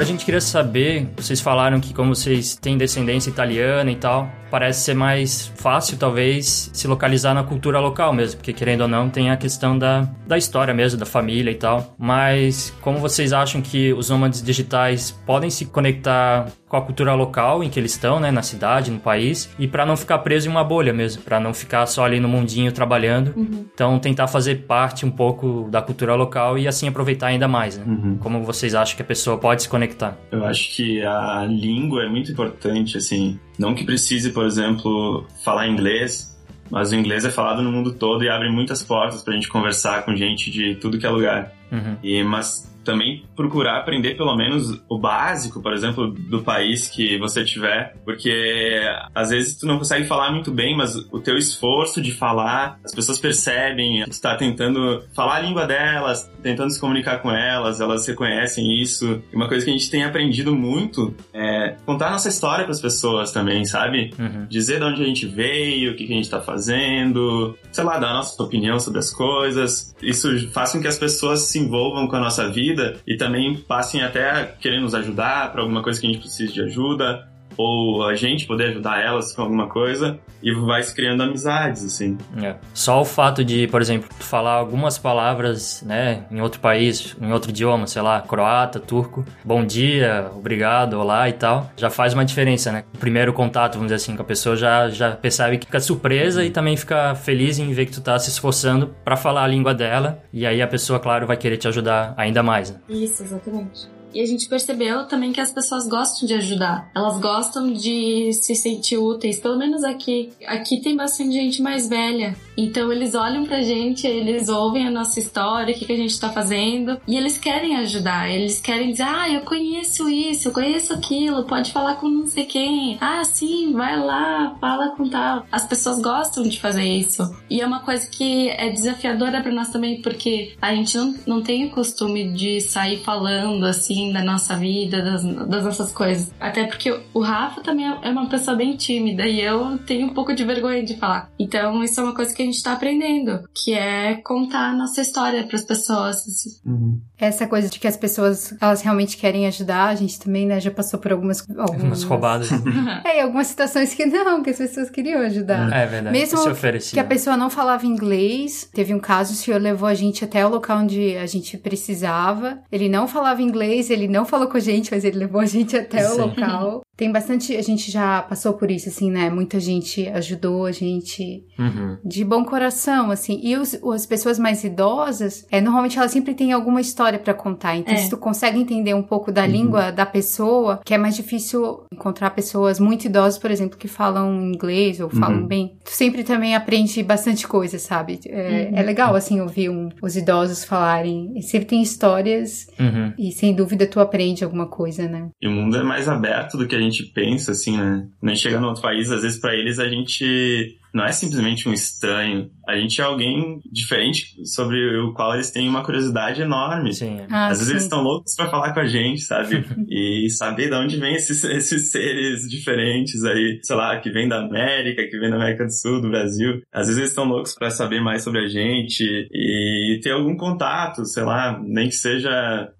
Agora 0.00 0.08
a 0.08 0.12
gente 0.12 0.24
queria 0.24 0.40
saber, 0.40 1.12
vocês 1.14 1.42
falaram 1.42 1.78
que 1.78 1.92
como 1.92 2.14
vocês 2.14 2.56
têm 2.56 2.78
descendência 2.78 3.28
italiana 3.28 3.90
e 3.90 3.96
tal, 3.96 4.32
parece 4.50 4.80
ser 4.80 4.94
mais 4.94 5.52
fácil 5.56 5.98
talvez 5.98 6.70
se 6.72 6.88
localizar 6.88 7.34
na 7.34 7.44
cultura 7.44 7.78
local 7.78 8.10
mesmo, 8.10 8.38
porque 8.38 8.54
querendo 8.54 8.80
ou 8.80 8.88
não 8.88 9.10
tem 9.10 9.30
a 9.30 9.36
questão 9.36 9.78
da, 9.78 10.08
da 10.26 10.38
história 10.38 10.72
mesmo, 10.72 10.98
da 10.98 11.04
família 11.04 11.50
e 11.50 11.54
tal. 11.54 11.94
Mas 11.98 12.74
como 12.80 12.98
vocês 12.98 13.30
acham 13.34 13.60
que 13.60 13.92
os 13.92 14.08
nômades 14.08 14.42
digitais 14.42 15.10
podem 15.10 15.50
se 15.50 15.66
conectar 15.66 16.46
com 16.70 16.76
a 16.76 16.80
cultura 16.80 17.14
local 17.14 17.64
em 17.64 17.68
que 17.68 17.80
eles 17.80 17.90
estão, 17.90 18.20
né, 18.20 18.30
na 18.30 18.42
cidade, 18.42 18.92
no 18.92 19.00
país, 19.00 19.50
e 19.58 19.66
para 19.66 19.84
não 19.84 19.96
ficar 19.96 20.18
preso 20.18 20.48
em 20.48 20.52
uma 20.52 20.62
bolha 20.62 20.92
mesmo, 20.92 21.20
para 21.22 21.40
não 21.40 21.52
ficar 21.52 21.84
só 21.86 22.04
ali 22.04 22.20
no 22.20 22.28
mundinho 22.28 22.70
trabalhando. 22.70 23.34
Então 23.74 23.98
tentar 23.98 24.28
fazer 24.28 24.66
parte 24.68 25.04
um 25.04 25.10
pouco 25.10 25.68
da 25.68 25.82
cultura 25.82 26.14
local 26.14 26.56
e 26.56 26.68
assim 26.68 26.86
aproveitar 26.86 27.26
ainda 27.26 27.48
mais, 27.48 27.76
né? 27.76 27.84
Uhum. 27.84 28.18
Como 28.18 28.44
vocês 28.44 28.72
acham 28.72 28.94
que 28.94 29.02
a 29.02 29.04
pessoa 29.04 29.36
pode 29.36 29.62
se 29.62 29.68
conectar? 29.68 30.16
Eu 30.30 30.44
acho 30.44 30.76
que 30.76 31.02
a 31.02 31.44
língua 31.44 32.04
é 32.04 32.08
muito 32.08 32.30
importante, 32.30 32.96
assim. 32.96 33.36
Não 33.58 33.74
que 33.74 33.84
precise, 33.84 34.30
por 34.30 34.46
exemplo, 34.46 35.26
falar 35.44 35.66
inglês, 35.66 36.40
mas 36.70 36.92
o 36.92 36.94
inglês 36.94 37.24
é 37.24 37.30
falado 37.30 37.62
no 37.62 37.72
mundo 37.72 37.94
todo 37.94 38.22
e 38.22 38.28
abre 38.28 38.48
muitas 38.48 38.80
portas 38.80 39.24
pra 39.24 39.34
gente 39.34 39.48
conversar 39.48 40.04
com 40.04 40.14
gente 40.14 40.52
de 40.52 40.76
tudo 40.76 40.98
que 41.00 41.06
é 41.06 41.10
lugar. 41.10 41.52
Uhum. 41.72 41.96
E, 42.00 42.22
mas 42.22 42.69
também 42.84 43.24
procurar 43.36 43.78
aprender 43.78 44.16
pelo 44.16 44.36
menos 44.36 44.80
o 44.88 44.98
básico, 44.98 45.62
por 45.62 45.72
exemplo, 45.72 46.10
do 46.10 46.42
país 46.42 46.88
que 46.88 47.18
você 47.18 47.44
tiver, 47.44 47.96
porque 48.04 48.80
às 49.14 49.30
vezes 49.30 49.58
tu 49.58 49.66
não 49.66 49.78
consegue 49.78 50.06
falar 50.06 50.30
muito 50.32 50.50
bem, 50.50 50.76
mas 50.76 50.96
o 50.96 51.20
teu 51.20 51.36
esforço 51.36 52.00
de 52.00 52.12
falar, 52.12 52.78
as 52.84 52.94
pessoas 52.94 53.18
percebem 53.18 54.04
que 54.04 54.10
tu 54.10 54.20
tá 54.20 54.36
tentando 54.36 55.02
falar 55.14 55.36
a 55.36 55.40
língua 55.40 55.66
delas, 55.66 56.30
tentando 56.42 56.70
se 56.70 56.80
comunicar 56.80 57.18
com 57.18 57.30
elas, 57.30 57.80
elas 57.80 58.06
reconhecem 58.06 58.80
isso. 58.80 59.22
E 59.32 59.36
uma 59.36 59.48
coisa 59.48 59.64
que 59.64 59.70
a 59.70 59.74
gente 59.74 59.90
tem 59.90 60.04
aprendido 60.04 60.54
muito 60.54 61.14
é 61.32 61.76
contar 61.86 62.08
a 62.08 62.10
nossa 62.12 62.28
história 62.28 62.64
para 62.64 62.72
as 62.72 62.80
pessoas 62.80 63.32
também, 63.32 63.64
sabe? 63.64 64.12
Uhum. 64.18 64.46
dizer 64.48 64.78
de 64.78 64.84
onde 64.84 65.02
a 65.02 65.06
gente 65.06 65.26
veio, 65.26 65.92
o 65.92 65.96
que, 65.96 66.06
que 66.06 66.12
a 66.12 66.16
gente 66.16 66.30
tá 66.30 66.40
fazendo, 66.40 67.56
sei 67.70 67.84
lá, 67.84 67.98
dar 67.98 68.10
a 68.10 68.14
nossa 68.14 68.42
opinião 68.42 68.78
sobre 68.78 68.98
as 68.98 69.10
coisas. 69.10 69.94
Isso 70.02 70.50
faz 70.50 70.72
com 70.72 70.80
que 70.80 70.88
as 70.88 70.98
pessoas 70.98 71.40
se 71.42 71.58
envolvam 71.58 72.06
com 72.06 72.16
a 72.16 72.20
nossa 72.20 72.48
vida 72.50 72.69
e 73.06 73.16
também 73.16 73.56
passem 73.56 74.02
até 74.02 74.30
a 74.30 74.46
querer 74.46 74.80
nos 74.80 74.94
ajudar 74.94 75.52
para 75.52 75.62
alguma 75.62 75.82
coisa 75.82 76.00
que 76.00 76.06
a 76.06 76.10
gente 76.10 76.20
precise 76.20 76.52
de 76.52 76.62
ajuda, 76.62 77.28
ou 77.60 78.04
a 78.04 78.14
gente 78.14 78.46
poder 78.46 78.70
ajudar 78.70 79.02
elas 79.02 79.32
com 79.32 79.42
alguma 79.42 79.68
coisa, 79.68 80.18
e 80.42 80.52
vai 80.52 80.82
se 80.82 80.94
criando 80.94 81.22
amizades, 81.22 81.84
assim. 81.84 82.16
É. 82.42 82.54
Só 82.72 83.00
o 83.00 83.04
fato 83.04 83.44
de, 83.44 83.66
por 83.66 83.82
exemplo, 83.82 84.08
tu 84.18 84.24
falar 84.24 84.54
algumas 84.54 84.96
palavras, 84.96 85.82
né, 85.86 86.24
em 86.30 86.40
outro 86.40 86.60
país, 86.60 87.14
em 87.20 87.32
outro 87.32 87.50
idioma, 87.50 87.86
sei 87.86 88.00
lá, 88.00 88.22
croata, 88.22 88.80
turco, 88.80 89.24
bom 89.44 89.64
dia, 89.64 90.30
obrigado, 90.34 90.94
olá 90.94 91.28
e 91.28 91.34
tal, 91.34 91.70
já 91.76 91.90
faz 91.90 92.14
uma 92.14 92.24
diferença, 92.24 92.72
né? 92.72 92.84
O 92.94 92.98
primeiro 92.98 93.32
contato, 93.32 93.74
vamos 93.74 93.88
dizer 93.88 93.96
assim, 93.96 94.16
com 94.16 94.22
a 94.22 94.24
pessoa 94.24 94.56
já, 94.56 94.88
já 94.88 95.10
percebe 95.12 95.58
que 95.58 95.66
fica 95.66 95.80
surpresa 95.80 96.44
e 96.44 96.50
também 96.50 96.76
fica 96.76 97.14
feliz 97.14 97.58
em 97.58 97.70
ver 97.72 97.86
que 97.86 97.92
tu 97.92 98.00
tá 98.00 98.18
se 98.18 98.30
esforçando 98.30 98.94
para 99.04 99.16
falar 99.16 99.44
a 99.44 99.46
língua 99.46 99.74
dela, 99.74 100.22
e 100.32 100.46
aí 100.46 100.62
a 100.62 100.66
pessoa, 100.66 100.98
claro, 100.98 101.26
vai 101.26 101.36
querer 101.36 101.58
te 101.58 101.68
ajudar 101.68 102.14
ainda 102.16 102.42
mais, 102.42 102.70
né? 102.70 102.78
Isso, 102.88 103.22
exatamente. 103.22 103.99
E 104.12 104.20
a 104.20 104.26
gente 104.26 104.48
percebeu 104.48 105.06
também 105.06 105.32
que 105.32 105.40
as 105.40 105.52
pessoas 105.52 105.86
gostam 105.86 106.26
de 106.26 106.34
ajudar. 106.34 106.90
Elas 106.94 107.18
gostam 107.20 107.72
de 107.72 108.32
se 108.32 108.54
sentir 108.54 108.96
úteis. 108.96 109.38
Pelo 109.38 109.58
menos 109.58 109.84
aqui. 109.84 110.30
Aqui 110.46 110.80
tem 110.80 110.96
bastante 110.96 111.32
gente 111.32 111.62
mais 111.62 111.88
velha. 111.88 112.36
Então 112.60 112.92
eles 112.92 113.14
olham 113.14 113.44
pra 113.44 113.62
gente, 113.62 114.06
eles 114.06 114.48
ouvem 114.48 114.86
a 114.86 114.90
nossa 114.90 115.18
história, 115.18 115.74
o 115.74 115.78
que, 115.78 115.86
que 115.86 115.92
a 115.92 115.96
gente 115.96 116.20
tá 116.20 116.28
fazendo. 116.28 117.00
E 117.08 117.16
eles 117.16 117.38
querem 117.38 117.76
ajudar. 117.76 118.30
Eles 118.30 118.60
querem 118.60 118.90
dizer, 118.90 119.04
ah, 119.04 119.30
eu 119.30 119.40
conheço 119.40 120.08
isso, 120.08 120.48
eu 120.48 120.52
conheço 120.52 120.92
aquilo, 120.92 121.44
pode 121.44 121.72
falar 121.72 121.94
com 121.94 122.08
não 122.08 122.26
sei 122.26 122.44
quem. 122.44 122.98
Ah, 123.00 123.24
sim, 123.24 123.72
vai 123.72 123.98
lá, 123.98 124.56
fala 124.60 124.90
com 124.90 125.08
tal. 125.08 125.46
As 125.50 125.66
pessoas 125.66 126.00
gostam 126.00 126.42
de 126.42 126.60
fazer 126.60 126.84
isso. 126.84 127.22
E 127.48 127.60
é 127.60 127.66
uma 127.66 127.80
coisa 127.80 128.06
que 128.06 128.50
é 128.50 128.68
desafiadora 128.68 129.40
pra 129.40 129.52
nós 129.52 129.70
também, 129.70 130.02
porque 130.02 130.54
a 130.60 130.74
gente 130.74 130.96
não, 130.96 131.14
não 131.26 131.42
tem 131.42 131.66
o 131.66 131.70
costume 131.70 132.32
de 132.32 132.60
sair 132.60 132.98
falando 132.98 133.64
assim 133.64 134.12
da 134.12 134.22
nossa 134.22 134.56
vida, 134.56 135.02
das, 135.02 135.24
das 135.24 135.64
nossas 135.64 135.92
coisas. 135.92 136.32
Até 136.38 136.64
porque 136.64 136.94
o 137.14 137.20
Rafa 137.20 137.62
também 137.62 137.86
é 138.02 138.10
uma 138.10 138.28
pessoa 138.28 138.56
bem 138.56 138.76
tímida 138.76 139.26
e 139.26 139.40
eu 139.40 139.78
tenho 139.78 140.06
um 140.06 140.14
pouco 140.14 140.34
de 140.34 140.44
vergonha 140.44 140.82
de 140.82 140.96
falar. 140.96 141.30
Então, 141.38 141.82
isso 141.82 141.98
é 142.00 142.02
uma 142.02 142.14
coisa 142.14 142.34
que 142.34 142.42
a 142.42 142.46
gente 142.50 142.62
tá 142.62 142.72
aprendendo, 142.72 143.40
que 143.54 143.72
é 143.74 144.14
contar 144.24 144.70
a 144.70 144.72
nossa 144.76 145.00
história 145.00 145.44
pras 145.44 145.62
pessoas. 145.64 146.16
assim. 146.16 147.00
Essa 147.18 147.46
coisa 147.46 147.68
de 147.68 147.78
que 147.78 147.86
as 147.86 147.96
pessoas, 147.96 148.54
elas 148.60 148.80
realmente 148.82 149.16
querem 149.16 149.46
ajudar, 149.46 149.88
a 149.88 149.94
gente 149.94 150.18
também, 150.18 150.46
né, 150.46 150.58
já 150.60 150.70
passou 150.70 150.98
por 150.98 151.12
algumas... 151.12 151.40
algumas 151.58 151.82
Umas 151.82 152.02
roubadas. 152.02 152.48
É, 153.04 153.18
e 153.18 153.20
algumas 153.20 153.46
situações 153.46 153.94
que 153.94 154.04
não, 154.06 154.42
que 154.42 154.50
as 154.50 154.58
pessoas 154.58 154.90
queriam 154.90 155.20
ajudar. 155.22 155.72
é 155.72 155.86
verdade. 155.86 156.16
Mesmo 156.18 156.38
se 156.38 156.48
oferecia. 156.48 156.92
Que 156.92 157.00
a 157.00 157.04
pessoa 157.04 157.36
não 157.36 157.50
falava 157.50 157.86
inglês. 157.86 158.68
Teve 158.72 158.94
um 158.94 158.98
caso, 159.00 159.32
o 159.32 159.36
senhor 159.36 159.60
levou 159.60 159.88
a 159.88 159.94
gente 159.94 160.24
até 160.24 160.44
o 160.44 160.48
local 160.48 160.78
onde 160.78 161.16
a 161.16 161.26
gente 161.26 161.56
precisava. 161.58 162.60
Ele 162.70 162.88
não 162.88 163.06
falava 163.08 163.42
inglês, 163.42 163.90
ele 163.90 164.08
não 164.08 164.24
falou 164.24 164.48
com 164.48 164.56
a 164.56 164.60
gente, 164.60 164.90
mas 164.90 165.04
ele 165.04 165.18
levou 165.18 165.40
a 165.40 165.46
gente 165.46 165.76
até 165.76 166.06
o 166.08 166.14
Sim. 166.14 166.20
local. 166.20 166.82
Tem 166.96 167.10
bastante, 167.10 167.56
a 167.56 167.62
gente 167.62 167.90
já 167.90 168.20
passou 168.22 168.52
por 168.54 168.70
isso, 168.70 168.88
assim, 168.88 169.10
né? 169.10 169.30
Muita 169.30 169.58
gente 169.58 170.06
ajudou 170.08 170.66
a 170.66 170.72
gente 170.72 171.44
Uhum. 171.58 171.96
de 172.04 172.24
bom 172.24 172.39
bom 172.40 172.44
coração, 172.44 173.10
assim. 173.10 173.40
E 173.42 173.56
os, 173.56 173.74
as 173.74 174.06
pessoas 174.06 174.38
mais 174.38 174.64
idosas, 174.64 175.46
é, 175.50 175.60
normalmente 175.60 175.98
elas 175.98 176.10
sempre 176.10 176.34
têm 176.34 176.52
alguma 176.52 176.80
história 176.80 177.18
para 177.18 177.34
contar. 177.34 177.76
Então, 177.76 177.94
é. 177.94 177.98
se 177.98 178.10
tu 178.10 178.16
consegue 178.16 178.58
entender 178.58 178.94
um 178.94 179.02
pouco 179.02 179.30
da 179.30 179.42
uhum. 179.42 179.50
língua 179.50 179.90
da 179.90 180.06
pessoa, 180.06 180.80
que 180.84 180.94
é 180.94 180.98
mais 180.98 181.16
difícil 181.16 181.84
encontrar 181.92 182.30
pessoas 182.30 182.80
muito 182.80 183.04
idosas, 183.04 183.38
por 183.38 183.50
exemplo, 183.50 183.78
que 183.78 183.88
falam 183.88 184.40
inglês 184.42 185.00
ou 185.00 185.10
falam 185.10 185.42
uhum. 185.42 185.46
bem, 185.46 185.76
tu 185.84 185.90
sempre 185.90 186.24
também 186.24 186.54
aprende 186.54 187.02
bastante 187.02 187.46
coisa, 187.46 187.78
sabe? 187.78 188.20
É, 188.26 188.68
uhum. 188.70 188.78
é 188.78 188.82
legal, 188.82 189.14
assim, 189.14 189.40
ouvir 189.40 189.70
um, 189.70 189.88
os 190.02 190.16
idosos 190.16 190.64
falarem. 190.64 191.32
E 191.36 191.42
sempre 191.42 191.68
tem 191.68 191.82
histórias 191.82 192.66
uhum. 192.78 193.12
e, 193.18 193.32
sem 193.32 193.54
dúvida, 193.54 193.86
tu 193.86 194.00
aprende 194.00 194.44
alguma 194.44 194.66
coisa, 194.66 195.08
né? 195.08 195.28
E 195.40 195.46
o 195.46 195.50
mundo 195.50 195.76
é 195.76 195.82
mais 195.82 196.08
aberto 196.08 196.56
do 196.56 196.66
que 196.66 196.74
a 196.74 196.80
gente 196.80 197.04
pensa, 197.12 197.52
assim, 197.52 197.76
né? 197.76 198.06
Nem 198.22 198.34
chega 198.34 198.60
no 198.60 198.68
outro 198.68 198.82
país, 198.82 199.10
às 199.10 199.22
vezes 199.22 199.38
para 199.38 199.54
eles 199.54 199.78
a 199.78 199.88
gente 199.88 200.78
não 200.92 201.04
é 201.04 201.12
simplesmente 201.12 201.68
um 201.68 201.72
estranho. 201.72 202.50
A 202.70 202.76
gente 202.76 203.00
é 203.00 203.04
alguém 203.04 203.60
diferente 203.70 204.34
sobre 204.44 204.98
o 204.98 205.12
qual 205.12 205.34
eles 205.34 205.50
têm 205.50 205.68
uma 205.68 205.84
curiosidade 205.84 206.42
enorme. 206.42 206.92
Sim. 206.92 207.18
Ah, 207.30 207.48
Às 207.48 207.58
vezes 207.58 207.66
sim. 207.66 207.72
eles 207.72 207.82
estão 207.84 208.02
loucos 208.02 208.34
para 208.34 208.48
falar 208.50 208.72
com 208.72 208.80
a 208.80 208.86
gente, 208.86 209.20
sabe? 209.22 209.64
e 209.88 210.28
saber 210.30 210.68
de 210.68 210.76
onde 210.76 210.96
vem 210.96 211.14
esses, 211.14 211.42
esses 211.44 211.90
seres 211.90 212.48
diferentes 212.48 213.24
aí, 213.24 213.58
sei 213.62 213.76
lá, 213.76 213.98
que 213.98 214.10
vem 214.10 214.28
da 214.28 214.40
América, 214.40 215.06
que 215.08 215.18
vem 215.18 215.30
da 215.30 215.36
América 215.36 215.64
do 215.64 215.72
Sul, 215.72 216.00
do 216.00 216.10
Brasil. 216.10 216.62
Às 216.72 216.86
vezes 216.86 216.98
eles 216.98 217.10
estão 217.10 217.24
loucos 217.24 217.54
para 217.54 217.70
saber 217.70 218.00
mais 218.00 218.22
sobre 218.22 218.44
a 218.44 218.48
gente 218.48 219.04
e 219.32 220.00
ter 220.02 220.12
algum 220.12 220.36
contato, 220.36 221.04
sei 221.04 221.24
lá, 221.24 221.60
nem 221.62 221.88
que 221.88 221.94
seja, 221.94 222.30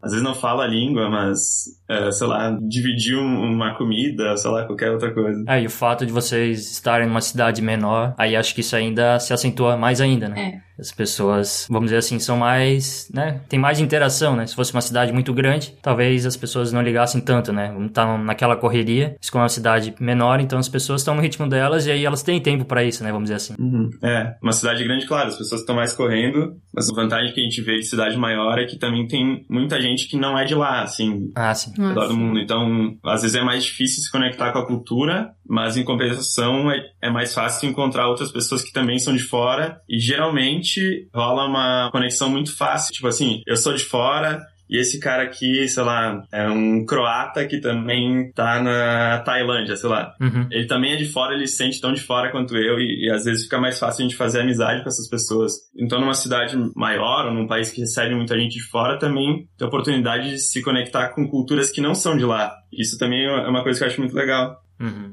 às 0.02 0.12
vezes 0.12 0.24
não 0.24 0.34
fala 0.34 0.64
a 0.64 0.68
língua, 0.68 1.10
mas, 1.10 1.64
é, 1.88 2.10
sei 2.10 2.26
lá, 2.26 2.56
dividir 2.60 3.16
uma 3.16 3.74
comida, 3.76 4.36
sei 4.36 4.50
lá, 4.50 4.64
qualquer 4.64 4.90
outra 4.90 5.12
coisa. 5.12 5.44
É, 5.48 5.62
e 5.62 5.66
o 5.66 5.70
fato 5.70 6.06
de 6.06 6.12
vocês 6.12 6.70
estarem 6.70 7.06
numa 7.06 7.20
cidade 7.20 7.60
menor 7.60 8.14
aí 8.18 8.36
acho 8.36 8.54
que 8.54 8.60
isso 8.60 8.76
ainda 8.76 9.18
se 9.18 9.32
acentua 9.32 9.76
mais 9.80 10.00
ainda, 10.00 10.28
né? 10.28 10.62
As 10.80 10.90
pessoas, 10.90 11.66
vamos 11.68 11.86
dizer 11.86 11.98
assim, 11.98 12.18
são 12.18 12.36
mais, 12.36 13.10
né? 13.12 13.42
Tem 13.48 13.58
mais 13.58 13.78
interação, 13.78 14.34
né? 14.34 14.46
Se 14.46 14.54
fosse 14.54 14.72
uma 14.72 14.80
cidade 14.80 15.12
muito 15.12 15.32
grande, 15.32 15.74
talvez 15.82 16.24
as 16.24 16.36
pessoas 16.36 16.72
não 16.72 16.82
ligassem 16.82 17.20
tanto, 17.20 17.52
né? 17.52 17.70
Vamos 17.72 17.88
estar 17.88 18.18
naquela 18.18 18.56
correria. 18.56 19.16
Isso 19.20 19.36
é 19.36 19.40
uma 19.40 19.48
cidade 19.48 19.94
menor, 20.00 20.40
então 20.40 20.58
as 20.58 20.68
pessoas 20.68 21.02
estão 21.02 21.14
no 21.14 21.20
ritmo 21.20 21.48
delas 21.48 21.86
e 21.86 21.90
aí 21.90 22.04
elas 22.04 22.22
têm 22.22 22.40
tempo 22.40 22.64
para 22.64 22.82
isso, 22.82 23.04
né? 23.04 23.12
Vamos 23.12 23.24
dizer 23.24 23.36
assim. 23.36 23.54
Uhum. 23.58 23.90
É, 24.02 24.34
uma 24.42 24.52
cidade 24.52 24.82
grande, 24.82 25.06
claro, 25.06 25.28
as 25.28 25.36
pessoas 25.36 25.60
estão 25.60 25.76
mais 25.76 25.92
correndo, 25.92 26.56
mas 26.74 26.88
a 26.88 26.94
vantagem 26.94 27.32
que 27.32 27.40
a 27.40 27.44
gente 27.44 27.60
vê 27.60 27.76
de 27.76 27.86
cidade 27.86 28.16
maior 28.16 28.58
é 28.58 28.64
que 28.64 28.78
também 28.78 29.06
tem 29.06 29.44
muita 29.48 29.80
gente 29.80 30.08
que 30.08 30.16
não 30.16 30.38
é 30.38 30.44
de 30.44 30.54
lá, 30.54 30.82
assim, 30.82 31.30
ah, 31.34 31.54
sim. 31.54 31.72
Ah, 31.78 31.88
redor 31.88 32.08
do 32.08 32.16
mundo. 32.16 32.38
Então, 32.38 32.96
às 33.04 33.22
vezes 33.22 33.36
é 33.36 33.42
mais 33.42 33.64
difícil 33.64 34.02
se 34.02 34.10
conectar 34.10 34.52
com 34.52 34.58
a 34.58 34.66
cultura, 34.66 35.32
mas 35.48 35.76
em 35.76 35.84
compensação 35.84 36.70
é, 36.70 36.80
é 37.02 37.10
mais 37.10 37.34
fácil 37.34 37.68
encontrar 37.68 38.08
outras 38.08 38.30
pessoas 38.30 38.62
que 38.62 38.72
também 38.72 38.98
são 38.98 39.14
de 39.14 39.22
fora 39.22 39.80
e 39.88 39.98
geralmente 39.98 40.69
rola 41.14 41.46
uma 41.46 41.90
conexão 41.90 42.28
muito 42.30 42.56
fácil. 42.56 42.92
Tipo 42.92 43.08
assim, 43.08 43.42
eu 43.46 43.56
sou 43.56 43.74
de 43.74 43.84
fora, 43.84 44.40
e 44.70 44.78
esse 44.78 45.00
cara 45.00 45.24
aqui, 45.24 45.66
sei 45.66 45.82
lá, 45.82 46.22
é 46.32 46.48
um 46.48 46.86
croata 46.86 47.44
que 47.44 47.60
também 47.60 48.30
tá 48.32 48.62
na 48.62 49.18
Tailândia, 49.18 49.74
sei 49.74 49.90
lá. 49.90 50.14
Uhum. 50.20 50.46
Ele 50.48 50.66
também 50.66 50.92
é 50.92 50.96
de 50.96 51.06
fora, 51.06 51.34
ele 51.34 51.48
se 51.48 51.56
sente 51.56 51.80
tão 51.80 51.92
de 51.92 52.00
fora 52.00 52.30
quanto 52.30 52.56
eu 52.56 52.78
e, 52.78 53.06
e, 53.06 53.10
às 53.10 53.24
vezes 53.24 53.42
fica 53.42 53.58
mais 53.58 53.80
fácil 53.80 54.02
a 54.02 54.08
gente 54.08 54.16
fazer 54.16 54.42
amizade 54.42 54.84
com 54.84 54.88
essas 54.88 55.08
pessoas. 55.08 55.54
Então, 55.76 56.00
numa 56.00 56.14
cidade 56.14 56.56
maior 56.76 57.26
ou 57.26 57.34
num 57.34 57.48
país 57.48 57.72
que 57.72 57.80
recebe 57.80 58.14
muita 58.14 58.38
gente 58.38 58.58
de 58.58 58.62
fora, 58.62 58.96
também 58.96 59.48
tem 59.58 59.64
a 59.64 59.66
oportunidade 59.66 60.30
de 60.30 60.38
se 60.38 60.62
conectar 60.62 61.08
com 61.08 61.28
culturas 61.28 61.72
que 61.72 61.80
não 61.80 61.92
são 61.92 62.16
de 62.16 62.24
lá. 62.24 62.54
Isso 62.72 62.96
também 62.96 63.24
é 63.24 63.48
uma 63.48 63.64
coisa 63.64 63.76
que 63.76 63.84
eu 63.84 63.88
acho 63.88 64.00
muito 64.00 64.14
legal. 64.14 64.56
Uhum. 64.80 65.12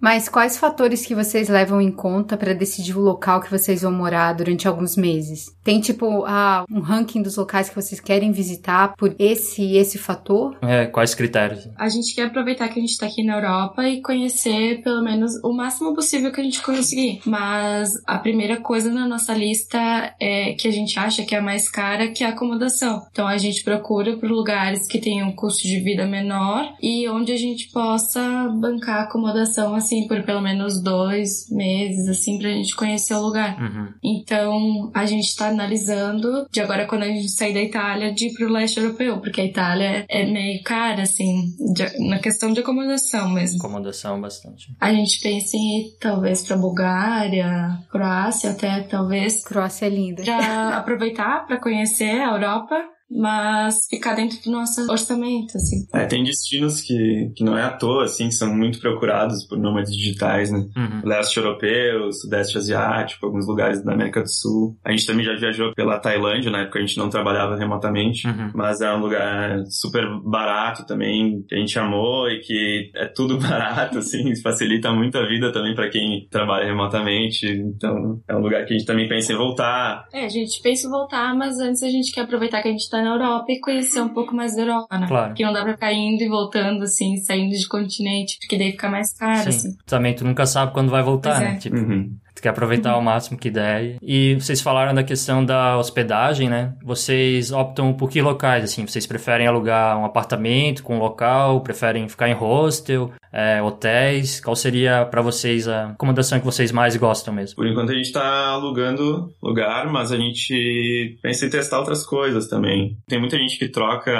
Mas 0.00 0.28
quais 0.28 0.56
fatores 0.56 1.04
que 1.04 1.14
vocês 1.14 1.48
levam 1.48 1.80
em 1.80 1.92
conta 1.92 2.36
para 2.36 2.54
decidir 2.54 2.96
o 2.96 3.02
local 3.02 3.40
que 3.40 3.50
vocês 3.50 3.82
vão 3.82 3.92
morar 3.92 4.32
durante 4.32 4.66
alguns 4.66 4.96
meses? 4.96 5.54
Tem 5.62 5.80
tipo 5.80 6.24
ah, 6.26 6.64
um 6.70 6.80
ranking 6.80 7.22
dos 7.22 7.36
locais 7.36 7.68
que 7.68 7.74
vocês 7.74 8.00
querem 8.00 8.32
visitar 8.32 8.94
por 8.96 9.14
esse 9.18 9.62
e 9.62 9.76
esse 9.76 9.98
fator? 9.98 10.56
É, 10.62 10.86
quais 10.86 11.14
critérios? 11.14 11.68
A 11.76 11.88
gente 11.88 12.14
quer 12.14 12.26
aproveitar 12.26 12.68
que 12.68 12.78
a 12.78 12.82
gente 12.82 12.96
tá 12.96 13.06
aqui 13.06 13.22
na 13.22 13.36
Europa 13.36 13.86
e 13.86 14.00
conhecer 14.00 14.82
pelo 14.82 15.02
menos 15.02 15.32
o 15.44 15.52
máximo 15.52 15.94
possível 15.94 16.32
que 16.32 16.40
a 16.40 16.44
gente 16.44 16.62
conseguir. 16.62 17.20
Mas 17.26 17.90
a 18.06 18.18
primeira 18.18 18.60
coisa 18.60 18.90
na 18.90 19.06
nossa 19.06 19.34
lista 19.34 20.14
é 20.18 20.54
que 20.54 20.66
a 20.66 20.72
gente 20.72 20.98
acha 20.98 21.24
que 21.24 21.34
é 21.34 21.38
a 21.38 21.42
mais 21.42 21.68
cara, 21.68 22.08
que 22.08 22.24
é 22.24 22.26
a 22.26 22.30
acomodação. 22.30 23.06
Então 23.10 23.26
a 23.26 23.36
gente 23.36 23.62
procura 23.62 24.16
por 24.16 24.30
lugares 24.30 24.86
que 24.86 24.98
tenham 24.98 25.28
um 25.28 25.36
custo 25.36 25.62
de 25.62 25.80
vida 25.80 26.06
menor 26.06 26.72
e 26.82 27.08
onde 27.08 27.32
a 27.32 27.36
gente 27.36 27.70
possa 27.70 28.48
bancar 28.48 28.93
a 29.00 29.02
acomodação 29.02 29.74
assim 29.74 30.06
por 30.08 30.22
pelo 30.22 30.40
menos 30.40 30.82
dois 30.82 31.48
meses, 31.50 32.08
assim, 32.08 32.38
pra 32.38 32.48
gente 32.50 32.74
conhecer 32.74 33.14
o 33.14 33.20
lugar. 33.20 33.56
Uhum. 33.60 33.88
Então, 34.02 34.90
a 34.94 35.04
gente 35.06 35.34
tá 35.36 35.48
analisando 35.48 36.46
de 36.50 36.60
agora 36.60 36.86
quando 36.86 37.02
a 37.02 37.06
gente 37.08 37.28
sair 37.30 37.54
da 37.54 37.60
Itália 37.62 38.12
de 38.12 38.26
ir 38.28 38.34
pro 38.34 38.50
leste 38.52 38.78
europeu, 38.80 39.18
porque 39.20 39.40
a 39.40 39.44
Itália 39.44 40.04
é 40.08 40.24
meio 40.26 40.62
cara, 40.62 41.02
assim, 41.02 41.42
de- 41.74 42.08
na 42.08 42.18
questão 42.18 42.52
de 42.52 42.60
acomodação 42.60 43.28
mesmo. 43.30 43.58
Acomodação 43.58 44.20
bastante. 44.20 44.74
A 44.80 44.92
gente 44.92 45.20
pensa 45.22 45.56
em 45.56 45.80
ir 45.80 45.96
talvez 46.00 46.46
pra 46.46 46.56
Bulgária, 46.56 47.78
Croácia 47.90 48.50
até, 48.50 48.82
talvez, 48.82 49.42
Croácia 49.44 49.86
é 49.86 49.90
linda. 49.90 50.22
pra 50.22 50.76
aproveitar 50.78 51.46
pra 51.46 51.60
conhecer 51.60 52.10
a 52.20 52.32
Europa, 52.32 52.74
mas 53.10 53.86
ficar 53.88 54.14
dentro 54.14 54.38
do 54.42 54.50
nosso 54.50 54.80
orçamento, 54.90 55.56
assim. 55.56 55.86
É, 55.94 56.06
tem 56.06 56.24
destinos 56.24 56.80
que, 56.80 57.30
que 57.36 57.44
não 57.44 57.56
é 57.56 57.62
à 57.62 57.70
toa, 57.70 58.04
assim, 58.04 58.28
que 58.28 58.34
são 58.34 58.54
muito 58.54 58.80
procurados 58.80 59.46
por 59.46 59.58
nômades 59.58 59.94
digitais, 59.96 60.50
né? 60.50 60.58
Uhum. 60.76 61.02
leste 61.04 61.36
europeu, 61.36 62.10
sudeste 62.12 62.58
asiático, 62.58 63.26
alguns 63.26 63.46
lugares 63.46 63.82
da 63.84 63.92
América 63.92 64.22
do 64.22 64.28
Sul. 64.30 64.76
A 64.84 64.90
gente 64.90 65.06
também 65.06 65.24
já 65.24 65.34
viajou 65.36 65.72
pela 65.74 65.98
Tailândia, 65.98 66.50
na 66.50 66.62
época 66.62 66.78
a 66.78 66.82
gente 66.82 66.98
não 66.98 67.08
trabalhava 67.10 67.56
remotamente, 67.56 68.26
Uhum. 68.26 68.50
mas 68.54 68.80
é 68.80 68.92
um 68.94 69.00
lugar 69.00 69.58
super 69.68 70.04
barato 70.24 70.86
também, 70.86 71.42
que 71.48 71.54
a 71.54 71.58
gente 71.58 71.78
amou 71.78 72.28
e 72.28 72.40
que 72.40 72.90
é 72.96 73.06
tudo 73.06 73.38
barato, 73.38 73.98
assim, 73.98 74.34
facilita 74.42 74.92
muito 74.92 75.16
a 75.18 75.26
vida 75.28 75.52
também 75.52 75.74
para 75.74 75.88
quem 75.90 76.26
trabalha 76.30 76.64
remotamente. 76.66 77.46
Então, 77.46 78.20
é 78.28 78.34
um 78.34 78.40
lugar 78.40 78.64
que 78.64 78.74
a 78.74 78.76
gente 78.78 78.86
também 78.86 79.08
pensa 79.08 79.32
em 79.32 79.36
voltar. 79.36 80.06
É, 80.12 80.24
a 80.24 80.28
gente 80.28 80.60
pensa 80.62 80.86
em 80.86 80.90
voltar, 80.90 81.34
mas 81.36 81.58
antes 81.58 81.82
a 81.82 81.88
gente 81.90 82.12
quer 82.12 82.22
aproveitar 82.22 82.62
que 82.62 82.68
a 82.68 82.72
gente 82.72 82.88
tá 82.90 83.02
na 83.04 83.10
Europa 83.14 83.44
e 83.52 83.60
conhecer 83.60 84.00
um 84.00 84.08
pouco 84.08 84.34
mais 84.34 84.56
da 84.56 84.62
Europa, 84.62 84.98
né? 84.98 85.06
Claro. 85.06 85.28
Porque 85.28 85.44
não 85.44 85.52
dá 85.52 85.62
pra 85.62 85.72
ficar 85.74 85.92
indo 85.92 86.22
e 86.22 86.28
voltando, 86.28 86.82
assim, 86.82 87.16
saindo 87.18 87.54
de 87.54 87.68
continente, 87.68 88.36
porque 88.40 88.58
daí 88.58 88.72
fica 88.72 88.88
mais 88.88 89.12
caro, 89.16 89.42
Sim. 89.42 89.48
assim. 89.50 89.68
Também 89.86 90.14
tu 90.14 90.24
nunca 90.24 90.46
sabe 90.46 90.72
quando 90.72 90.90
vai 90.90 91.02
voltar, 91.02 91.30
Pois 91.36 91.42
né? 91.42 91.54
é. 91.54 91.58
Tipo, 91.58 91.76
Uhum. 91.76 92.16
Tu 92.44 92.48
quer 92.48 92.50
aproveitar 92.50 92.92
ao 92.92 93.00
máximo 93.00 93.38
que 93.38 93.50
der. 93.50 93.96
E 94.02 94.34
vocês 94.34 94.60
falaram 94.60 94.94
da 94.94 95.02
questão 95.02 95.44
da 95.44 95.78
hospedagem, 95.78 96.48
né? 96.48 96.74
Vocês 96.82 97.50
optam 97.50 97.92
por 97.94 98.10
que 98.10 98.20
locais, 98.20 98.64
assim? 98.64 98.86
Vocês 98.86 99.06
preferem 99.06 99.46
alugar 99.46 99.98
um 99.98 100.04
apartamento 100.04 100.82
com 100.82 100.96
um 100.96 100.98
local? 100.98 101.62
Preferem 101.62 102.08
ficar 102.08 102.28
em 102.28 102.34
hostel? 102.34 103.12
é, 103.34 103.60
hotéis? 103.60 104.40
Qual 104.40 104.54
seria 104.54 105.04
pra 105.04 105.20
vocês 105.20 105.66
a 105.66 105.86
acomodação 105.88 106.38
que 106.38 106.44
vocês 106.44 106.70
mais 106.70 106.96
gostam 106.96 107.34
mesmo? 107.34 107.56
Por 107.56 107.66
enquanto 107.66 107.90
a 107.90 107.94
gente 107.94 108.12
tá 108.12 108.46
alugando 108.50 109.32
lugar, 109.42 109.90
mas 109.90 110.12
a 110.12 110.16
gente 110.16 111.18
pensa 111.20 111.44
em 111.44 111.50
testar 111.50 111.80
outras 111.80 112.06
coisas 112.06 112.46
também. 112.46 112.96
Tem 113.08 113.18
muita 113.18 113.36
gente 113.36 113.58
que 113.58 113.68
troca 113.68 114.14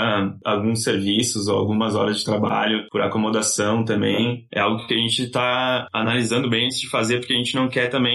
alguns 0.45 0.83
serviços 0.83 1.47
ou 1.47 1.57
algumas 1.57 1.95
horas 1.95 2.19
de 2.19 2.25
trabalho 2.25 2.89
por 2.91 3.01
acomodação 3.01 3.85
também. 3.85 4.47
É 4.53 4.59
algo 4.59 4.85
que 4.87 4.95
a 4.95 4.99
gente 4.99 5.31
tá 5.31 5.87
analisando 5.93 6.51
bem 6.51 6.67
antes 6.67 6.81
de 6.81 6.91
fazer, 6.91 7.21
porque 7.21 7.35
a 7.35 7.37
gente 7.37 7.55
não 7.55 7.69
quer 7.69 7.87
também 7.89 8.14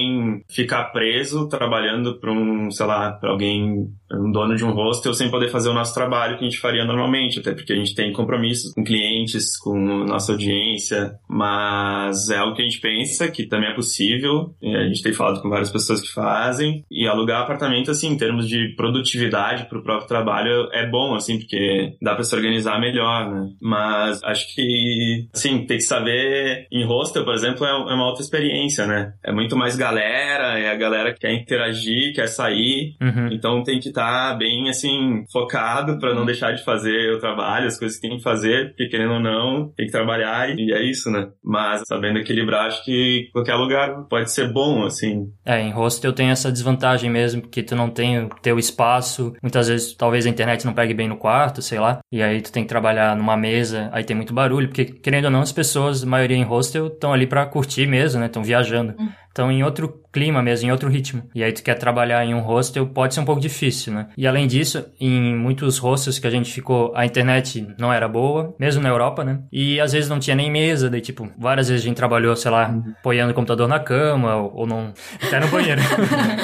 ficar 0.49 0.85
preso 0.85 1.47
trabalhando 1.49 2.19
para 2.19 2.31
um, 2.31 2.69
sei 2.69 2.85
lá, 2.85 3.11
para 3.11 3.31
alguém, 3.31 3.87
um 4.11 4.31
dono 4.31 4.55
de 4.55 4.63
um 4.63 4.71
hostel 4.71 5.13
sem 5.13 5.31
poder 5.31 5.49
fazer 5.49 5.69
o 5.69 5.73
nosso 5.73 5.93
trabalho 5.93 6.37
que 6.37 6.45
a 6.45 6.49
gente 6.49 6.59
faria 6.59 6.85
normalmente, 6.85 7.39
até 7.39 7.53
porque 7.53 7.73
a 7.73 7.75
gente 7.75 7.95
tem 7.95 8.13
compromissos 8.13 8.73
com 8.73 8.83
clientes, 8.83 9.57
com 9.57 9.77
nossa 10.05 10.31
audiência, 10.31 11.13
mas 11.27 12.29
é 12.29 12.37
algo 12.37 12.55
que 12.55 12.61
a 12.61 12.65
gente 12.65 12.79
pensa 12.79 13.29
que 13.29 13.47
também 13.47 13.69
é 13.69 13.75
possível. 13.75 14.53
E 14.61 14.75
a 14.75 14.87
gente 14.87 15.01
tem 15.01 15.13
falado 15.13 15.41
com 15.41 15.49
várias 15.49 15.71
pessoas 15.71 16.01
que 16.01 16.11
fazem. 16.11 16.83
E 16.91 17.07
alugar 17.07 17.41
apartamento, 17.41 17.91
assim, 17.91 18.07
em 18.07 18.17
termos 18.17 18.47
de 18.47 18.75
produtividade 18.75 19.65
para 19.65 19.79
o 19.79 19.83
próprio 19.83 20.07
trabalho, 20.07 20.69
é 20.71 20.87
bom, 20.89 21.15
assim, 21.15 21.39
porque 21.39 21.93
dá 22.01 22.13
para 22.13 22.23
se 22.23 22.35
organizar 22.35 22.79
melhor, 22.79 23.31
né? 23.31 23.49
Mas 23.61 24.23
acho 24.23 24.53
que, 24.53 25.27
assim, 25.33 25.65
tem 25.65 25.77
que 25.77 25.83
saber. 25.83 26.67
Em 26.71 26.85
hostel, 26.85 27.23
por 27.23 27.33
exemplo, 27.33 27.65
é 27.65 27.69
é 27.69 27.93
uma 27.93 28.07
outra 28.07 28.23
experiência, 28.23 28.85
né? 28.85 29.13
É 29.23 29.31
muito 29.31 29.55
mais 29.55 29.77
galera, 29.89 30.59
é 30.59 30.69
a 30.69 30.75
galera 30.75 31.13
que 31.13 31.19
quer 31.19 31.33
interagir, 31.33 32.13
quer 32.13 32.27
sair. 32.27 32.95
Uhum. 33.01 33.29
Então 33.31 33.63
tem 33.63 33.79
que 33.79 33.89
estar 33.89 34.37
bem, 34.37 34.69
assim, 34.69 35.23
focado 35.31 35.99
para 35.99 36.13
não 36.13 36.25
deixar 36.25 36.53
de 36.53 36.63
fazer 36.63 37.13
o 37.13 37.19
trabalho, 37.19 37.67
as 37.67 37.77
coisas 37.77 37.97
que 37.97 38.07
tem 38.07 38.17
que 38.17 38.23
fazer, 38.23 38.69
porque 38.69 38.87
querendo 38.87 39.13
ou 39.13 39.19
não, 39.19 39.69
tem 39.75 39.85
que 39.85 39.91
trabalhar 39.91 40.49
e 40.49 40.71
é 40.71 40.83
isso, 40.83 41.09
né? 41.09 41.29
Mas 41.43 41.81
sabendo 41.87 42.19
equilibrar, 42.19 42.67
acho 42.67 42.83
que 42.83 43.29
qualquer 43.33 43.55
lugar 43.55 44.05
pode 44.09 44.31
ser 44.31 44.51
bom, 44.51 44.85
assim. 44.85 45.27
É, 45.45 45.59
em 45.59 45.71
hostel 45.71 46.13
tem 46.13 46.29
essa 46.29 46.51
desvantagem 46.51 47.09
mesmo, 47.09 47.41
porque 47.41 47.63
tu 47.63 47.75
não 47.75 47.89
tem 47.89 48.19
o 48.19 48.29
teu 48.41 48.59
espaço. 48.59 49.33
Muitas 49.41 49.67
vezes, 49.67 49.93
talvez 49.93 50.25
a 50.25 50.29
internet 50.29 50.65
não 50.65 50.73
pegue 50.73 50.93
bem 50.93 51.07
no 51.07 51.17
quarto, 51.17 51.61
sei 51.61 51.79
lá. 51.79 51.99
E 52.11 52.21
aí 52.21 52.41
tu 52.41 52.51
tem 52.51 52.63
que 52.63 52.69
trabalhar 52.69 53.15
numa 53.15 53.35
mesa, 53.35 53.89
aí 53.91 54.03
tem 54.03 54.15
muito 54.15 54.33
barulho, 54.33 54.67
porque 54.67 54.85
querendo 54.85 55.25
ou 55.25 55.31
não, 55.31 55.41
as 55.41 55.51
pessoas, 55.51 56.03
a 56.03 56.05
maioria 56.05 56.37
em 56.37 56.43
hostel, 56.43 56.87
estão 56.87 57.13
ali 57.13 57.25
pra 57.25 57.45
curtir 57.45 57.87
mesmo, 57.87 58.19
né? 58.19 58.27
Estão 58.27 58.43
viajando. 58.43 58.95
Hum. 58.99 59.09
Estão 59.39 59.49
em 59.49 59.63
outro 59.63 60.03
clima 60.11 60.41
mesmo, 60.41 60.67
em 60.67 60.71
outro 60.71 60.89
ritmo. 60.89 61.23
E 61.33 61.43
aí 61.43 61.53
tu 61.53 61.63
quer 61.63 61.75
trabalhar 61.75 62.25
em 62.25 62.33
um 62.33 62.41
hostel, 62.41 62.85
pode 62.87 63.13
ser 63.13 63.21
um 63.21 63.25
pouco 63.25 63.39
difícil, 63.39 63.93
né? 63.93 64.09
E 64.17 64.27
além 64.27 64.45
disso, 64.45 64.85
em 64.99 65.35
muitos 65.35 65.77
hostels 65.77 66.19
que 66.19 66.27
a 66.27 66.29
gente 66.29 66.51
ficou, 66.51 66.91
a 66.93 67.05
internet 67.05 67.65
não 67.77 67.93
era 67.93 68.07
boa, 68.07 68.53
mesmo 68.59 68.83
na 68.83 68.89
Europa, 68.89 69.23
né? 69.23 69.41
E 69.51 69.79
às 69.79 69.93
vezes 69.93 70.09
não 70.09 70.19
tinha 70.19 70.35
nem 70.35 70.51
mesa, 70.51 70.89
daí 70.89 70.99
tipo, 70.99 71.29
várias 71.37 71.69
vezes 71.69 71.83
a 71.83 71.87
gente 71.87 71.97
trabalhou, 71.97 72.35
sei 72.35 72.51
lá, 72.51 72.75
apoiando 72.99 73.31
o 73.31 73.35
computador 73.35 73.67
na 73.67 73.79
cama 73.79 74.35
ou, 74.35 74.51
ou 74.57 74.67
não, 74.67 74.93
até 75.25 75.39
no 75.39 75.47
banheiro. 75.47 75.81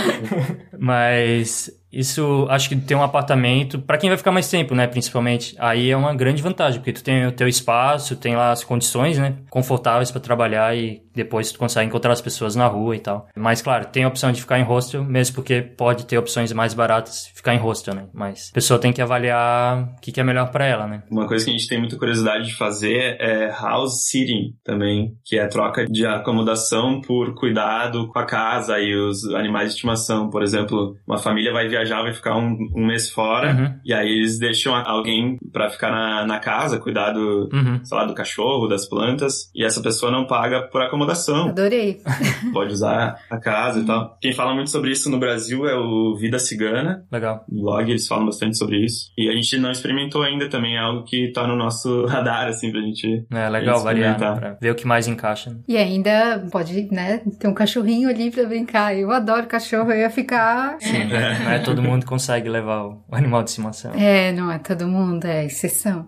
Mas 0.80 1.70
isso, 1.96 2.46
acho 2.50 2.70
que 2.70 2.76
ter 2.76 2.96
um 2.96 3.02
apartamento, 3.02 3.80
para 3.80 3.98
quem 3.98 4.10
vai 4.10 4.18
ficar 4.18 4.32
mais 4.32 4.50
tempo, 4.50 4.76
né, 4.76 4.86
principalmente, 4.86 5.56
aí 5.58 5.90
é 5.90 5.98
uma 5.98 6.14
grande 6.14 6.42
vantagem, 6.42 6.80
porque 6.80 6.94
tu 6.94 7.04
tem 7.04 7.26
o 7.26 7.32
teu 7.32 7.48
espaço, 7.48 8.16
tem 8.16 8.36
lá 8.36 8.52
as 8.52 8.64
condições, 8.64 9.18
né, 9.18 9.38
confortáveis 9.50 10.12
para 10.12 10.22
trabalhar 10.22 10.76
e 10.76 11.02
depois 11.16 11.52
tu 11.52 11.58
consegue 11.58 11.88
encontrar 11.88 12.12
as 12.12 12.22
pessoas 12.22 12.56
na 12.56 12.68
rua 12.68 12.96
e 12.96 13.00
tal. 13.00 13.28
Mas 13.36 13.62
claro, 13.62 13.86
tem 13.86 14.04
a 14.04 14.08
opção 14.08 14.32
de 14.32 14.42
ficar 14.42 14.60
em 14.60 14.64
hostel, 14.64 15.04
mesmo 15.04 15.36
porque 15.36 15.62
pode 15.62 16.06
ter 16.06 16.18
opções 16.18 16.52
mais 16.52 16.74
baratas 16.74 17.28
ficar 17.34 17.54
em 17.54 17.58
hostel, 17.58 17.96
né? 17.96 18.08
Mas 18.14 18.50
a 18.52 18.54
pessoa 18.54 18.80
tem 18.80 18.92
que 18.92 19.02
avaliar 19.02 19.96
o 19.98 20.02
que, 20.02 20.12
que 20.12 20.20
é 20.20 20.24
melhor 20.24 20.52
para 20.52 20.66
ela, 20.66 20.86
né? 20.88 21.04
Uma 21.10 21.28
coisa 21.28 21.46
que 21.46 21.52
a 21.52 21.54
gente 21.54 21.68
tem 21.68 21.80
muita 21.80 21.98
curiosidade 21.98 22.48
de 22.48 22.56
fazer 22.56 23.18
é 23.20 23.50
house 23.50 24.06
sitting 24.08 24.56
também, 24.64 25.16
que 25.24 25.38
é 25.38 25.44
a 25.44 25.48
troca 25.48 25.86
de 25.86 26.06
acomodação 26.06 27.00
por 27.02 27.34
cuidado 27.36 28.08
com 28.10 28.20
a 28.20 28.26
casa 28.26 28.80
e 28.80 28.94
os 28.96 29.24
animais 29.34 29.70
de 29.70 29.76
estimação. 29.76 30.30
Por 30.30 30.44
exemplo, 30.44 30.98
uma 31.08 31.18
família 31.18 31.54
vai 31.54 31.68
viajar, 31.68 31.85
vai 31.90 32.14
ficar 32.14 32.38
um, 32.38 32.58
um 32.76 32.86
mês 32.88 33.10
fora, 33.10 33.54
Uhum. 33.54 33.80
e 33.86 33.94
aí 33.94 34.08
eles 34.10 34.40
deixam 34.40 34.76
alguém 34.76 35.38
para 35.52 35.70
ficar 35.70 35.92
na, 35.92 36.26
na 36.26 36.40
casa, 36.40 36.80
cuidar 36.80 37.12
do, 37.12 37.50
Uhum. 37.54 37.80
sei 37.84 37.98
lá, 37.98 38.06
do 38.06 38.14
cachorro, 38.14 38.68
das 38.68 38.88
plantas, 38.88 39.50
e 39.56 39.64
essa 39.64 39.82
pessoa 39.82 40.12
não 40.12 40.26
paga 40.26 40.64
por 40.64 40.82
acomodação. 40.82 41.50
Adorei. 41.50 42.00
Pode 42.54 42.74
usar 42.74 43.16
a 43.30 43.38
casa 43.38 43.80
e 43.80 43.84
tal. 43.86 44.18
Quem 44.22 44.34
fala 44.34 44.54
muito 44.54 44.70
sobre 44.70 44.92
isso 44.92 45.10
no 45.10 45.20
Brasil 45.20 45.68
é 45.68 45.76
o 45.76 46.16
Vida 46.16 46.40
Cigana. 46.40 47.04
Legal. 47.12 47.44
No 47.50 47.62
blog 47.64 47.90
eles 47.90 48.08
falam 48.08 48.26
bastante 48.26 48.58
sobre 48.58 48.84
isso. 48.84 49.12
E 49.18 49.30
a 49.30 49.34
gente 49.34 49.58
não 49.58 49.72
experimentou 49.72 50.24
ainda 50.24 50.50
também, 50.50 50.76
é 50.76 50.80
algo 50.80 51.04
que 51.04 51.32
tá 51.32 51.46
no 51.48 51.56
nosso 51.56 52.06
radar, 52.08 52.48
assim, 52.48 52.72
pra 52.72 52.82
gente. 52.82 53.26
É 53.32 53.50
legal 53.50 53.82
variar, 53.84 54.12
né, 54.12 54.16
Experimentar. 54.16 54.40
pra 54.40 54.58
ver 54.62 54.72
o 54.72 54.76
que 54.76 54.88
mais 54.88 55.08
encaixa. 55.08 55.50
né? 55.52 55.58
E 55.68 55.78
ainda 55.78 56.46
pode, 56.52 56.88
né, 56.92 57.22
ter 57.40 57.48
um 57.48 57.54
cachorrinho 57.54 58.10
ali 58.10 58.32
pra 58.32 58.44
brincar. 58.46 58.96
Eu 58.96 59.12
adoro 59.12 59.48
cachorro, 59.48 59.92
eu 59.92 60.00
ia 60.00 60.10
ficar. 60.10 60.78
Sim, 60.80 61.06
não 61.06 61.52
é 61.52 61.60
todo 61.60 61.75
mundo 61.82 62.06
consegue 62.06 62.50
levar 62.50 62.84
o 62.84 63.06
o 63.10 63.16
animal 63.16 63.44
de 63.44 63.50
estimação. 63.50 63.94
É, 63.94 64.32
não 64.32 64.52
é 64.52 64.60
todo 64.60 64.88
mundo, 64.88 65.26
é 65.26 65.46
exceção. 65.46 66.06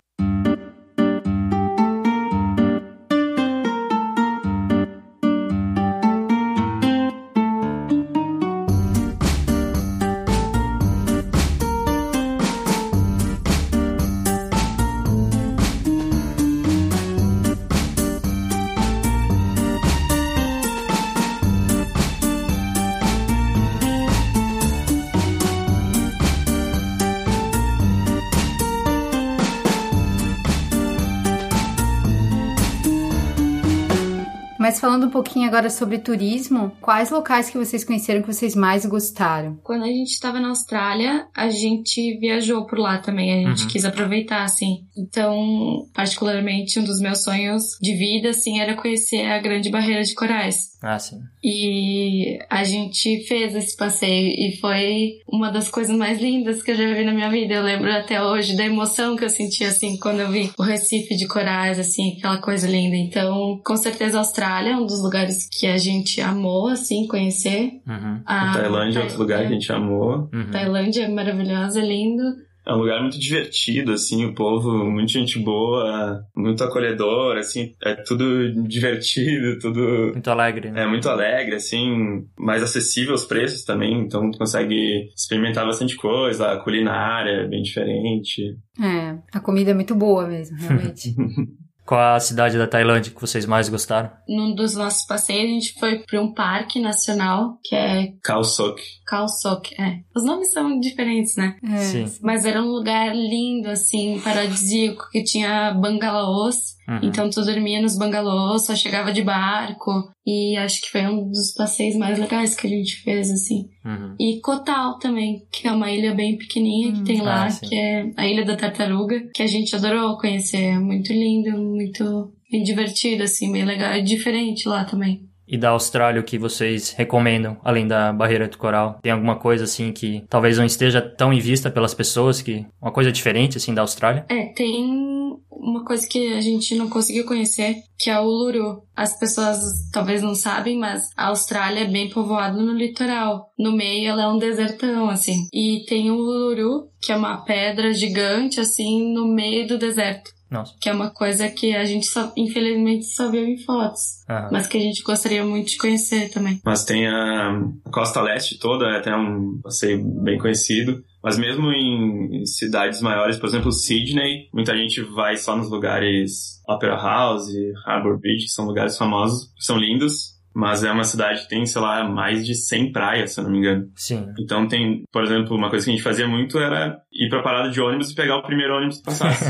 Mas 34.78 34.80
falando 34.80 35.06
um 35.08 35.10
pouquinho 35.10 35.48
agora 35.48 35.70
sobre 35.70 35.98
turismo, 35.98 36.70
quais 36.80 37.10
locais 37.10 37.50
que 37.50 37.58
vocês 37.58 37.82
conheceram 37.82 38.22
que 38.22 38.32
vocês 38.32 38.54
mais 38.54 38.86
gostaram? 38.86 39.58
Quando 39.64 39.82
a 39.82 39.88
gente 39.88 40.12
estava 40.12 40.38
na 40.38 40.50
Austrália, 40.50 41.26
a 41.36 41.48
gente 41.50 42.16
viajou 42.20 42.64
por 42.64 42.78
lá 42.78 42.98
também. 42.98 43.32
A 43.44 43.48
gente 43.48 43.62
Uhum. 43.62 43.68
quis 43.68 43.84
aproveitar, 43.84 44.44
assim. 44.44 44.84
Então, 44.96 45.84
particularmente, 45.92 46.78
um 46.78 46.84
dos 46.84 47.00
meus 47.00 47.24
sonhos 47.24 47.64
de 47.82 47.92
vida, 47.96 48.28
assim, 48.30 48.60
era 48.60 48.76
conhecer 48.76 49.26
a 49.26 49.40
Grande 49.40 49.68
Barreira 49.68 50.04
de 50.04 50.14
Corais. 50.14 50.68
Ah, 50.82 50.98
sim. 50.98 51.20
E 51.42 52.38
a 52.48 52.62
gente 52.62 53.24
fez 53.26 53.54
esse 53.54 53.76
passeio 53.76 54.28
e 54.28 54.56
foi 54.60 55.20
uma 55.26 55.50
das 55.50 55.68
coisas 55.68 55.96
mais 55.96 56.20
lindas 56.20 56.62
que 56.62 56.70
eu 56.70 56.76
já 56.76 56.94
vi 56.94 57.04
na 57.04 57.12
minha 57.12 57.30
vida. 57.30 57.54
Eu 57.54 57.62
lembro 57.62 57.90
até 57.90 58.22
hoje 58.22 58.56
da 58.56 58.64
emoção 58.64 59.16
que 59.16 59.24
eu 59.24 59.30
senti 59.30 59.64
assim 59.64 59.98
quando 59.98 60.20
eu 60.20 60.30
vi 60.30 60.50
o 60.56 60.62
Recife 60.62 61.16
de 61.16 61.26
corais, 61.26 61.78
assim, 61.78 62.16
aquela 62.16 62.38
coisa 62.38 62.68
linda. 62.68 62.96
Então, 62.96 63.60
com 63.64 63.76
certeza 63.76 64.18
a 64.18 64.20
Austrália 64.20 64.70
é 64.70 64.76
um 64.76 64.86
dos 64.86 65.02
lugares 65.02 65.48
que 65.50 65.66
a 65.66 65.78
gente 65.78 66.20
amou 66.20 66.68
assim 66.68 67.06
conhecer. 67.06 67.80
Uhum. 67.86 68.22
A 68.24 68.52
A 68.52 68.54
Tailândia 68.54 69.00
é 69.00 69.02
outro 69.02 69.18
lugar 69.18 69.40
que 69.40 69.46
a 69.46 69.50
gente 69.50 69.72
amou. 69.72 70.28
Uhum. 70.32 70.50
Tailândia 70.52 71.04
é 71.04 71.08
maravilhosa, 71.08 71.80
é 71.80 71.84
lindo. 71.84 72.22
É 72.68 72.72
um 72.72 72.78
lugar 72.78 73.00
muito 73.00 73.18
divertido, 73.18 73.92
assim, 73.92 74.26
o 74.26 74.34
povo, 74.34 74.84
muita 74.90 75.12
gente 75.12 75.38
boa, 75.38 76.20
muito 76.36 76.62
acolhedor, 76.62 77.38
assim, 77.38 77.74
é 77.82 77.94
tudo 77.94 78.52
divertido, 78.68 79.58
tudo 79.58 80.10
Muito 80.12 80.30
alegre, 80.30 80.70
né? 80.70 80.82
é 80.82 80.86
muito 80.86 81.08
alegre, 81.08 81.54
assim, 81.56 82.26
mais 82.38 82.62
acessível 82.62 83.14
os 83.14 83.24
preços 83.24 83.64
também, 83.64 84.00
então 84.00 84.30
tu 84.30 84.38
consegue 84.38 85.08
experimentar 85.16 85.64
bastante 85.64 85.96
coisa, 85.96 86.52
a 86.52 86.58
culinária 86.58 87.30
é 87.30 87.48
bem 87.48 87.62
diferente. 87.62 88.56
É, 88.80 89.16
a 89.32 89.40
comida 89.40 89.70
é 89.70 89.74
muito 89.74 89.94
boa 89.94 90.26
mesmo, 90.26 90.56
realmente. 90.60 91.14
Qual 91.88 92.16
a 92.16 92.20
cidade 92.20 92.58
da 92.58 92.66
Tailândia 92.66 93.10
que 93.10 93.18
vocês 93.18 93.46
mais 93.46 93.70
gostaram? 93.70 94.10
Num 94.28 94.54
dos 94.54 94.74
nossos 94.74 95.06
passeios, 95.06 95.44
a 95.44 95.54
gente 95.54 95.80
foi 95.80 96.00
para 96.00 96.20
um 96.20 96.34
parque 96.34 96.78
nacional 96.78 97.58
que 97.64 97.74
é 97.74 98.12
Khao 98.22 98.44
Sok. 98.44 98.82
Khao 99.06 99.26
Sok. 99.26 99.74
É. 99.80 100.00
Os 100.14 100.22
nomes 100.22 100.52
são 100.52 100.78
diferentes, 100.78 101.34
né? 101.36 101.56
É. 101.64 101.78
Sim. 101.78 102.04
Mas 102.20 102.44
era 102.44 102.60
um 102.60 102.68
lugar 102.68 103.16
lindo, 103.16 103.70
assim, 103.70 104.20
paradisíaco, 104.22 105.08
que 105.10 105.24
tinha 105.24 105.72
bangalôs. 105.72 106.76
Uhum. 106.86 107.00
Então 107.02 107.30
tu 107.30 107.42
dormia 107.42 107.80
nos 107.80 107.96
bangalôs, 107.96 108.66
só 108.66 108.76
chegava 108.76 109.10
de 109.10 109.22
barco. 109.22 110.10
E 110.30 110.56
acho 110.58 110.82
que 110.82 110.90
foi 110.90 111.06
um 111.06 111.30
dos 111.30 111.54
passeios 111.54 111.96
mais 111.96 112.18
legais 112.18 112.54
que 112.54 112.66
a 112.66 112.70
gente 112.70 112.96
fez, 113.02 113.30
assim. 113.30 113.66
Uhum. 113.82 114.14
E 114.20 114.40
Kotal 114.42 114.98
também, 114.98 115.46
que 115.50 115.66
é 115.66 115.72
uma 115.72 115.90
ilha 115.90 116.14
bem 116.14 116.36
pequenininha 116.36 116.92
que 116.92 116.98
Hum. 117.00 117.04
tem 117.04 117.20
lá, 117.22 117.46
Ah, 117.46 117.60
que 117.66 117.74
é 117.74 118.12
a 118.14 118.26
Ilha 118.28 118.44
da 118.44 118.54
Tartaruga, 118.54 119.20
que 119.34 119.42
a 119.42 119.46
gente 119.46 119.74
adorou 119.74 120.18
conhecer. 120.18 120.58
É 120.64 120.78
muito 120.78 121.10
lindo, 121.14 121.56
muito 121.56 122.30
bem 122.52 122.62
divertido, 122.62 123.22
assim, 123.22 123.50
bem 123.50 123.64
legal. 123.64 123.92
É 123.92 124.02
diferente 124.02 124.68
lá 124.68 124.84
também. 124.84 125.22
E 125.48 125.56
da 125.56 125.70
Austrália, 125.70 126.20
o 126.20 126.24
que 126.24 126.38
vocês 126.38 126.92
recomendam, 126.92 127.56
além 127.64 127.86
da 127.86 128.12
barreira 128.12 128.46
do 128.46 128.58
coral? 128.58 128.98
Tem 129.02 129.10
alguma 129.10 129.36
coisa 129.36 129.64
assim 129.64 129.92
que 129.92 130.22
talvez 130.28 130.58
não 130.58 130.64
esteja 130.64 131.00
tão 131.00 131.32
em 131.32 131.40
vista 131.40 131.70
pelas 131.70 131.94
pessoas, 131.94 132.42
que 132.42 132.66
uma 132.80 132.92
coisa 132.92 133.10
diferente 133.10 133.56
assim 133.56 133.72
da 133.72 133.80
Austrália? 133.80 134.26
É, 134.28 134.52
tem 134.52 135.08
uma 135.50 135.84
coisa 135.84 136.06
que 136.06 136.34
a 136.34 136.40
gente 136.40 136.74
não 136.76 136.88
conseguiu 136.88 137.24
conhecer, 137.26 137.76
que 137.98 138.10
é 138.10 138.18
o 138.18 138.24
Uluru. 138.24 138.82
As 138.94 139.18
pessoas 139.18 139.58
talvez 139.92 140.22
não 140.22 140.34
sabem, 140.34 140.78
mas 140.78 141.02
a 141.16 141.28
Austrália 141.28 141.80
é 141.80 141.88
bem 141.88 142.10
povoada 142.10 142.56
no 142.56 142.72
litoral. 142.72 143.52
No 143.58 143.72
meio 143.72 144.08
ela 144.08 144.24
é 144.24 144.28
um 144.28 144.38
desertão, 144.38 145.08
assim. 145.10 145.48
E 145.52 145.84
tem 145.88 146.10
o 146.10 146.16
Uluru, 146.16 146.88
que 147.00 147.12
é 147.12 147.16
uma 147.16 147.44
pedra 147.44 147.92
gigante, 147.92 148.60
assim, 148.60 149.12
no 149.12 149.26
meio 149.26 149.66
do 149.66 149.78
deserto. 149.78 150.30
Nossa. 150.50 150.74
Que 150.80 150.88
é 150.88 150.92
uma 150.92 151.10
coisa 151.10 151.48
que 151.48 151.74
a 151.74 151.84
gente 151.84 152.06
só, 152.06 152.32
infelizmente, 152.36 153.04
só 153.06 153.30
viu 153.30 153.44
em 153.44 153.58
fotos. 153.58 154.24
Aham. 154.28 154.48
Mas 154.52 154.66
que 154.66 154.78
a 154.78 154.80
gente 154.80 155.02
gostaria 155.02 155.44
muito 155.44 155.70
de 155.70 155.76
conhecer 155.76 156.30
também. 156.30 156.60
Mas 156.64 156.84
tem 156.84 157.06
a 157.06 157.60
costa 157.92 158.20
leste 158.20 158.58
toda, 158.58 158.86
é 158.86 158.98
até 158.98 159.14
um 159.14 159.60
passeio 159.62 160.02
bem 160.22 160.38
conhecido. 160.38 161.02
Mas 161.22 161.38
mesmo 161.38 161.70
em 161.72 162.46
cidades 162.46 163.02
maiores, 163.02 163.36
por 163.38 163.48
exemplo, 163.48 163.72
Sydney, 163.72 164.48
muita 164.54 164.76
gente 164.76 165.02
vai 165.02 165.36
só 165.36 165.56
nos 165.56 165.70
lugares 165.70 166.62
Opera 166.66 166.96
House, 166.96 167.48
Harbour 167.84 168.18
Beach, 168.18 168.44
que 168.44 168.50
são 168.50 168.64
lugares 168.64 168.96
famosos, 168.96 169.52
que 169.54 169.64
são 169.64 169.76
lindos. 169.76 170.38
Mas 170.54 170.82
é 170.82 170.90
uma 170.90 171.04
cidade 171.04 171.42
que 171.42 171.48
tem, 171.48 171.64
sei 171.66 171.80
lá, 171.80 172.08
mais 172.08 172.44
de 172.44 172.54
100 172.54 172.90
praias, 172.90 173.32
se 173.32 173.38
eu 173.38 173.44
não 173.44 173.50
me 173.52 173.58
engano. 173.58 173.88
Sim. 173.94 174.26
Então 174.40 174.66
tem, 174.66 175.04
por 175.12 175.22
exemplo, 175.22 175.56
uma 175.56 175.70
coisa 175.70 175.84
que 175.84 175.92
a 175.92 175.94
gente 175.94 176.02
fazia 176.02 176.26
muito 176.26 176.58
era 176.58 177.00
ir 177.18 177.28
pra 177.28 177.42
parada 177.42 177.70
de 177.70 177.80
ônibus 177.80 178.12
e 178.12 178.14
pegar 178.14 178.36
o 178.36 178.42
primeiro 178.42 178.76
ônibus 178.76 178.98
que 178.98 179.04
passasse. 179.04 179.44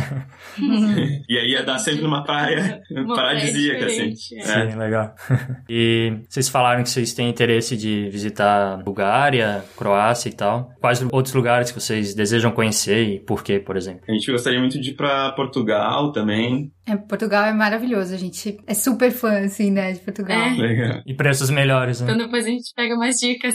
e 1.29 1.39
aí 1.39 1.51
ia 1.51 1.62
dar 1.62 1.79
sempre 1.79 2.03
numa 2.03 2.25
praia 2.25 2.81
Uma 2.91 3.14
paradisíaca, 3.14 3.85
assim. 3.85 4.14
É. 4.37 4.43
Sim, 4.43 4.77
legal. 4.77 5.14
e 5.69 6.23
vocês 6.29 6.49
falaram 6.49 6.83
que 6.83 6.89
vocês 6.89 7.12
têm 7.12 7.29
interesse 7.29 7.77
de 7.77 8.09
visitar 8.09 8.83
Bulgária, 8.83 9.62
Croácia 9.77 10.31
e 10.31 10.33
tal. 10.33 10.71
Quais 10.81 11.07
outros 11.12 11.35
lugares 11.35 11.71
que 11.71 11.79
vocês 11.79 12.14
desejam 12.14 12.51
conhecer 12.51 13.05
e 13.05 13.21
por 13.21 13.45
quê, 13.45 13.61
por 13.61 13.77
exemplo? 13.77 14.01
A 14.09 14.12
gente 14.12 14.33
gostaria 14.33 14.59
muito 14.59 14.81
de 14.81 14.91
ir 14.91 14.95
pra 14.95 15.33
Portugal 15.33 16.11
também. 16.11 16.73
É, 16.87 16.97
Portugal 16.97 17.45
é 17.45 17.53
maravilhoso, 17.53 18.14
a 18.14 18.19
gente 18.19 18.57
é 18.66 18.73
super 18.73 19.11
fã, 19.11 19.41
assim, 19.41 19.71
né, 19.71 19.93
de 19.93 20.01
Portugal. 20.01 20.41
É. 20.41 20.55
Legal. 20.55 21.03
E 21.07 21.14
preços 21.14 21.51
melhores, 21.51 22.01
né? 22.01 22.07
Então 22.11 22.25
depois 22.25 22.47
a 22.47 22.49
gente 22.49 22.73
pega 22.75 22.97
mais 22.97 23.16
dicas. 23.16 23.55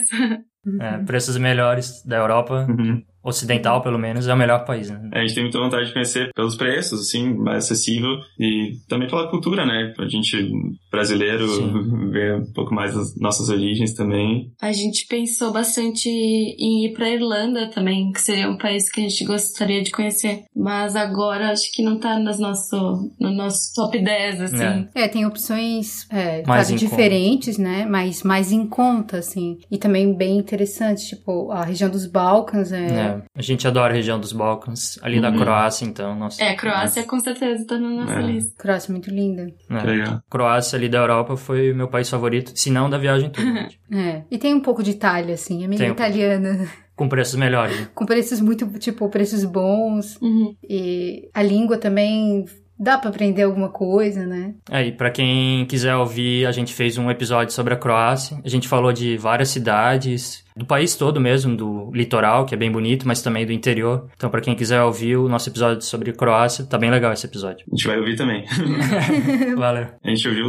É, 0.80 0.98
preços 1.00 1.36
melhores 1.38 2.04
da 2.06 2.18
Europa. 2.18 2.66
Uhum. 2.70 3.04
Ocidental, 3.24 3.82
pelo 3.82 3.98
menos, 3.98 4.28
é 4.28 4.34
o 4.34 4.38
melhor 4.38 4.66
país, 4.66 4.90
né? 4.90 5.10
A 5.14 5.20
gente 5.22 5.34
tem 5.34 5.44
muita 5.44 5.60
vontade 5.60 5.88
de 5.88 5.94
conhecer 5.94 6.30
pelos 6.36 6.56
preços, 6.56 7.02
assim, 7.02 7.34
mais 7.36 7.66
acessível 7.66 8.18
e 8.40 8.74
também 8.88 9.08
pela 9.08 9.30
cultura, 9.30 9.66
né? 9.66 9.94
A 9.98 10.08
gente, 10.08 10.52
brasileiro, 10.92 11.48
Sim. 11.48 12.10
ver 12.12 12.36
um 12.36 12.54
pouco 12.54 12.74
mais 12.74 12.94
das 12.94 13.16
nossas 13.18 13.50
origens 13.50 13.94
também. 13.94 14.52
A 14.62 14.72
gente 14.72 15.08
pensou 15.08 15.52
bastante 15.52 16.10
em 16.10 16.86
ir 16.86 16.94
pra 16.94 17.10
Irlanda 17.10 17.68
também, 17.68 18.12
que 18.12 18.22
seria 18.22 18.50
um 18.50 18.58
país 18.58 18.92
que 18.92 19.02
a 19.02 19.04
gente 19.04 19.24
gostaria 19.26 19.82
de 19.82 19.92
conhecer. 19.92 20.44
Mas 20.56 20.96
agora 20.96 21.52
acho 21.52 21.72
que 21.72 21.84
não 21.84 21.98
tá 22.00 22.20
nos 22.20 22.40
nosso, 22.40 23.12
no 23.20 23.32
nosso 23.32 23.74
top 23.76 23.98
10, 24.04 24.42
assim. 24.42 24.88
É. 24.96 25.04
É, 25.04 25.08
tem 25.08 25.26
opções, 25.26 26.08
é, 26.10 26.44
Mais 26.46 26.68
claro, 26.68 26.68
em 26.68 26.72
conta. 26.72 26.86
diferentes, 26.86 27.58
né? 27.58 27.86
Mas 27.86 28.24
mais 28.24 28.52
em 28.52 28.68
conta, 28.68 29.18
assim. 29.18 29.58
E 29.72 29.78
também 29.78 30.14
bem 30.16 30.38
interessantes, 30.38 31.06
tipo, 31.08 31.52
a 31.52 31.64
região 31.64 31.90
dos 31.90 32.06
Balcãs 32.06 32.72
é... 32.72 32.86
É, 32.88 33.13
A 33.36 33.42
gente 33.42 33.68
adora 33.68 33.94
a 33.94 33.96
região 33.96 34.20
dos 34.20 34.32
Balcãs, 34.34 34.98
ali 35.02 35.20
da 35.22 35.30
Uhum. 35.30 35.38
Croácia, 35.38 35.86
então, 35.86 36.16
nossa. 36.16 36.44
É, 36.44 36.56
Croácia 36.56 37.04
com 37.04 37.20
certeza 37.20 37.66
tá 37.68 37.78
na 37.78 37.90
nossa 37.90 38.14
É. 38.14 38.22
lista. 38.22 38.54
Croácia 38.58 38.90
é 38.90 38.94
muito 38.94 39.10
linda. 39.10 39.48
É. 39.70 39.82
Legal. 39.84 40.22
Croácia 40.30 40.78
ali 40.78 40.90
da 40.90 41.00
Europa 41.00 41.36
foi 41.38 41.72
o 41.72 41.76
meu 41.76 41.88
país 41.88 42.10
favorito, 42.10 42.52
se 42.56 42.70
não 42.72 42.90
da 42.90 42.98
viagem 42.98 43.30
toda. 43.30 43.68
É. 43.92 44.24
E 44.32 44.38
tem 44.38 44.54
um 44.54 44.60
pouco 44.62 44.82
de 44.84 44.92
Itália, 44.92 45.36
assim, 45.36 45.64
é 45.64 45.68
meio 45.68 45.80
Tem 45.80 45.90
um 45.90 45.94
italiana. 45.94 46.68
Com 46.96 47.10
preços 47.10 47.36
melhores. 47.36 47.80
né? 47.80 47.88
Com 47.96 48.06
preços 48.06 48.40
muito, 48.40 48.68
tipo, 48.78 49.10
preços 49.10 49.44
bons. 49.44 50.16
Uhum. 50.22 50.56
E 50.68 51.28
a 51.34 51.42
língua 51.42 51.78
também 51.78 52.46
dá 52.80 52.98
pra 52.98 53.10
aprender 53.10 53.44
alguma 53.44 53.70
coisa, 53.70 54.26
né? 54.26 54.54
Aí, 54.70 54.92
pra 54.92 55.10
quem 55.12 55.66
quiser 55.66 55.96
ouvir, 55.96 56.46
a 56.46 56.52
gente 56.52 56.74
fez 56.74 56.98
um 56.98 57.10
episódio 57.10 57.54
sobre 57.54 57.74
a 57.74 57.78
Croácia. 57.78 58.38
A 58.44 58.50
gente 58.50 58.68
falou 58.68 58.92
de 58.94 59.18
várias 59.18 59.50
cidades, 59.50 60.44
do 60.56 60.66
país 60.66 60.96
todo 60.96 61.20
mesmo, 61.20 61.56
do 61.56 61.92
litoral, 61.94 62.46
que 62.46 62.54
é 62.54 62.58
bem 62.58 62.72
bonito, 62.72 63.08
mas 63.08 63.22
também 63.22 63.46
do 63.46 63.52
interior. 63.52 64.08
Então, 64.16 64.30
pra 64.30 64.42
quem 64.42 64.54
quiser 64.56 64.82
ouvir 64.84 65.18
o 65.18 65.28
nosso 65.30 65.50
episódio 65.50 65.82
sobre 65.82 66.12
Croácia, 66.14 66.66
tá 66.66 66.78
bem 66.78 66.92
legal 66.92 67.12
esse 67.14 67.26
episódio. 67.26 67.66
A 67.72 67.76
gente 67.76 67.88
vai 67.88 67.98
ouvir 67.98 68.16
também. 68.16 68.44
Valeu. 69.58 69.88
A 70.04 70.10
gente 70.10 70.28
ouviu 70.28 70.46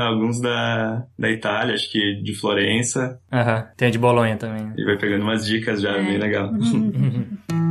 alguns 0.00 0.40
da, 0.40 1.04
da 1.18 1.30
Itália, 1.30 1.74
acho 1.74 1.90
que 1.90 2.22
de 2.22 2.34
Florença, 2.34 3.18
Aham. 3.32 3.66
Tem 3.76 3.88
a 3.88 3.90
de 3.90 3.98
Bolonha 3.98 4.36
também. 4.36 4.64
né? 4.64 4.74
e 4.76 4.84
vai 4.84 4.96
pegando 4.96 5.22
umas 5.22 5.44
dicas 5.46 5.80
já, 5.80 5.90
É. 5.92 6.02
bem 6.02 6.18
legal. 6.18 6.50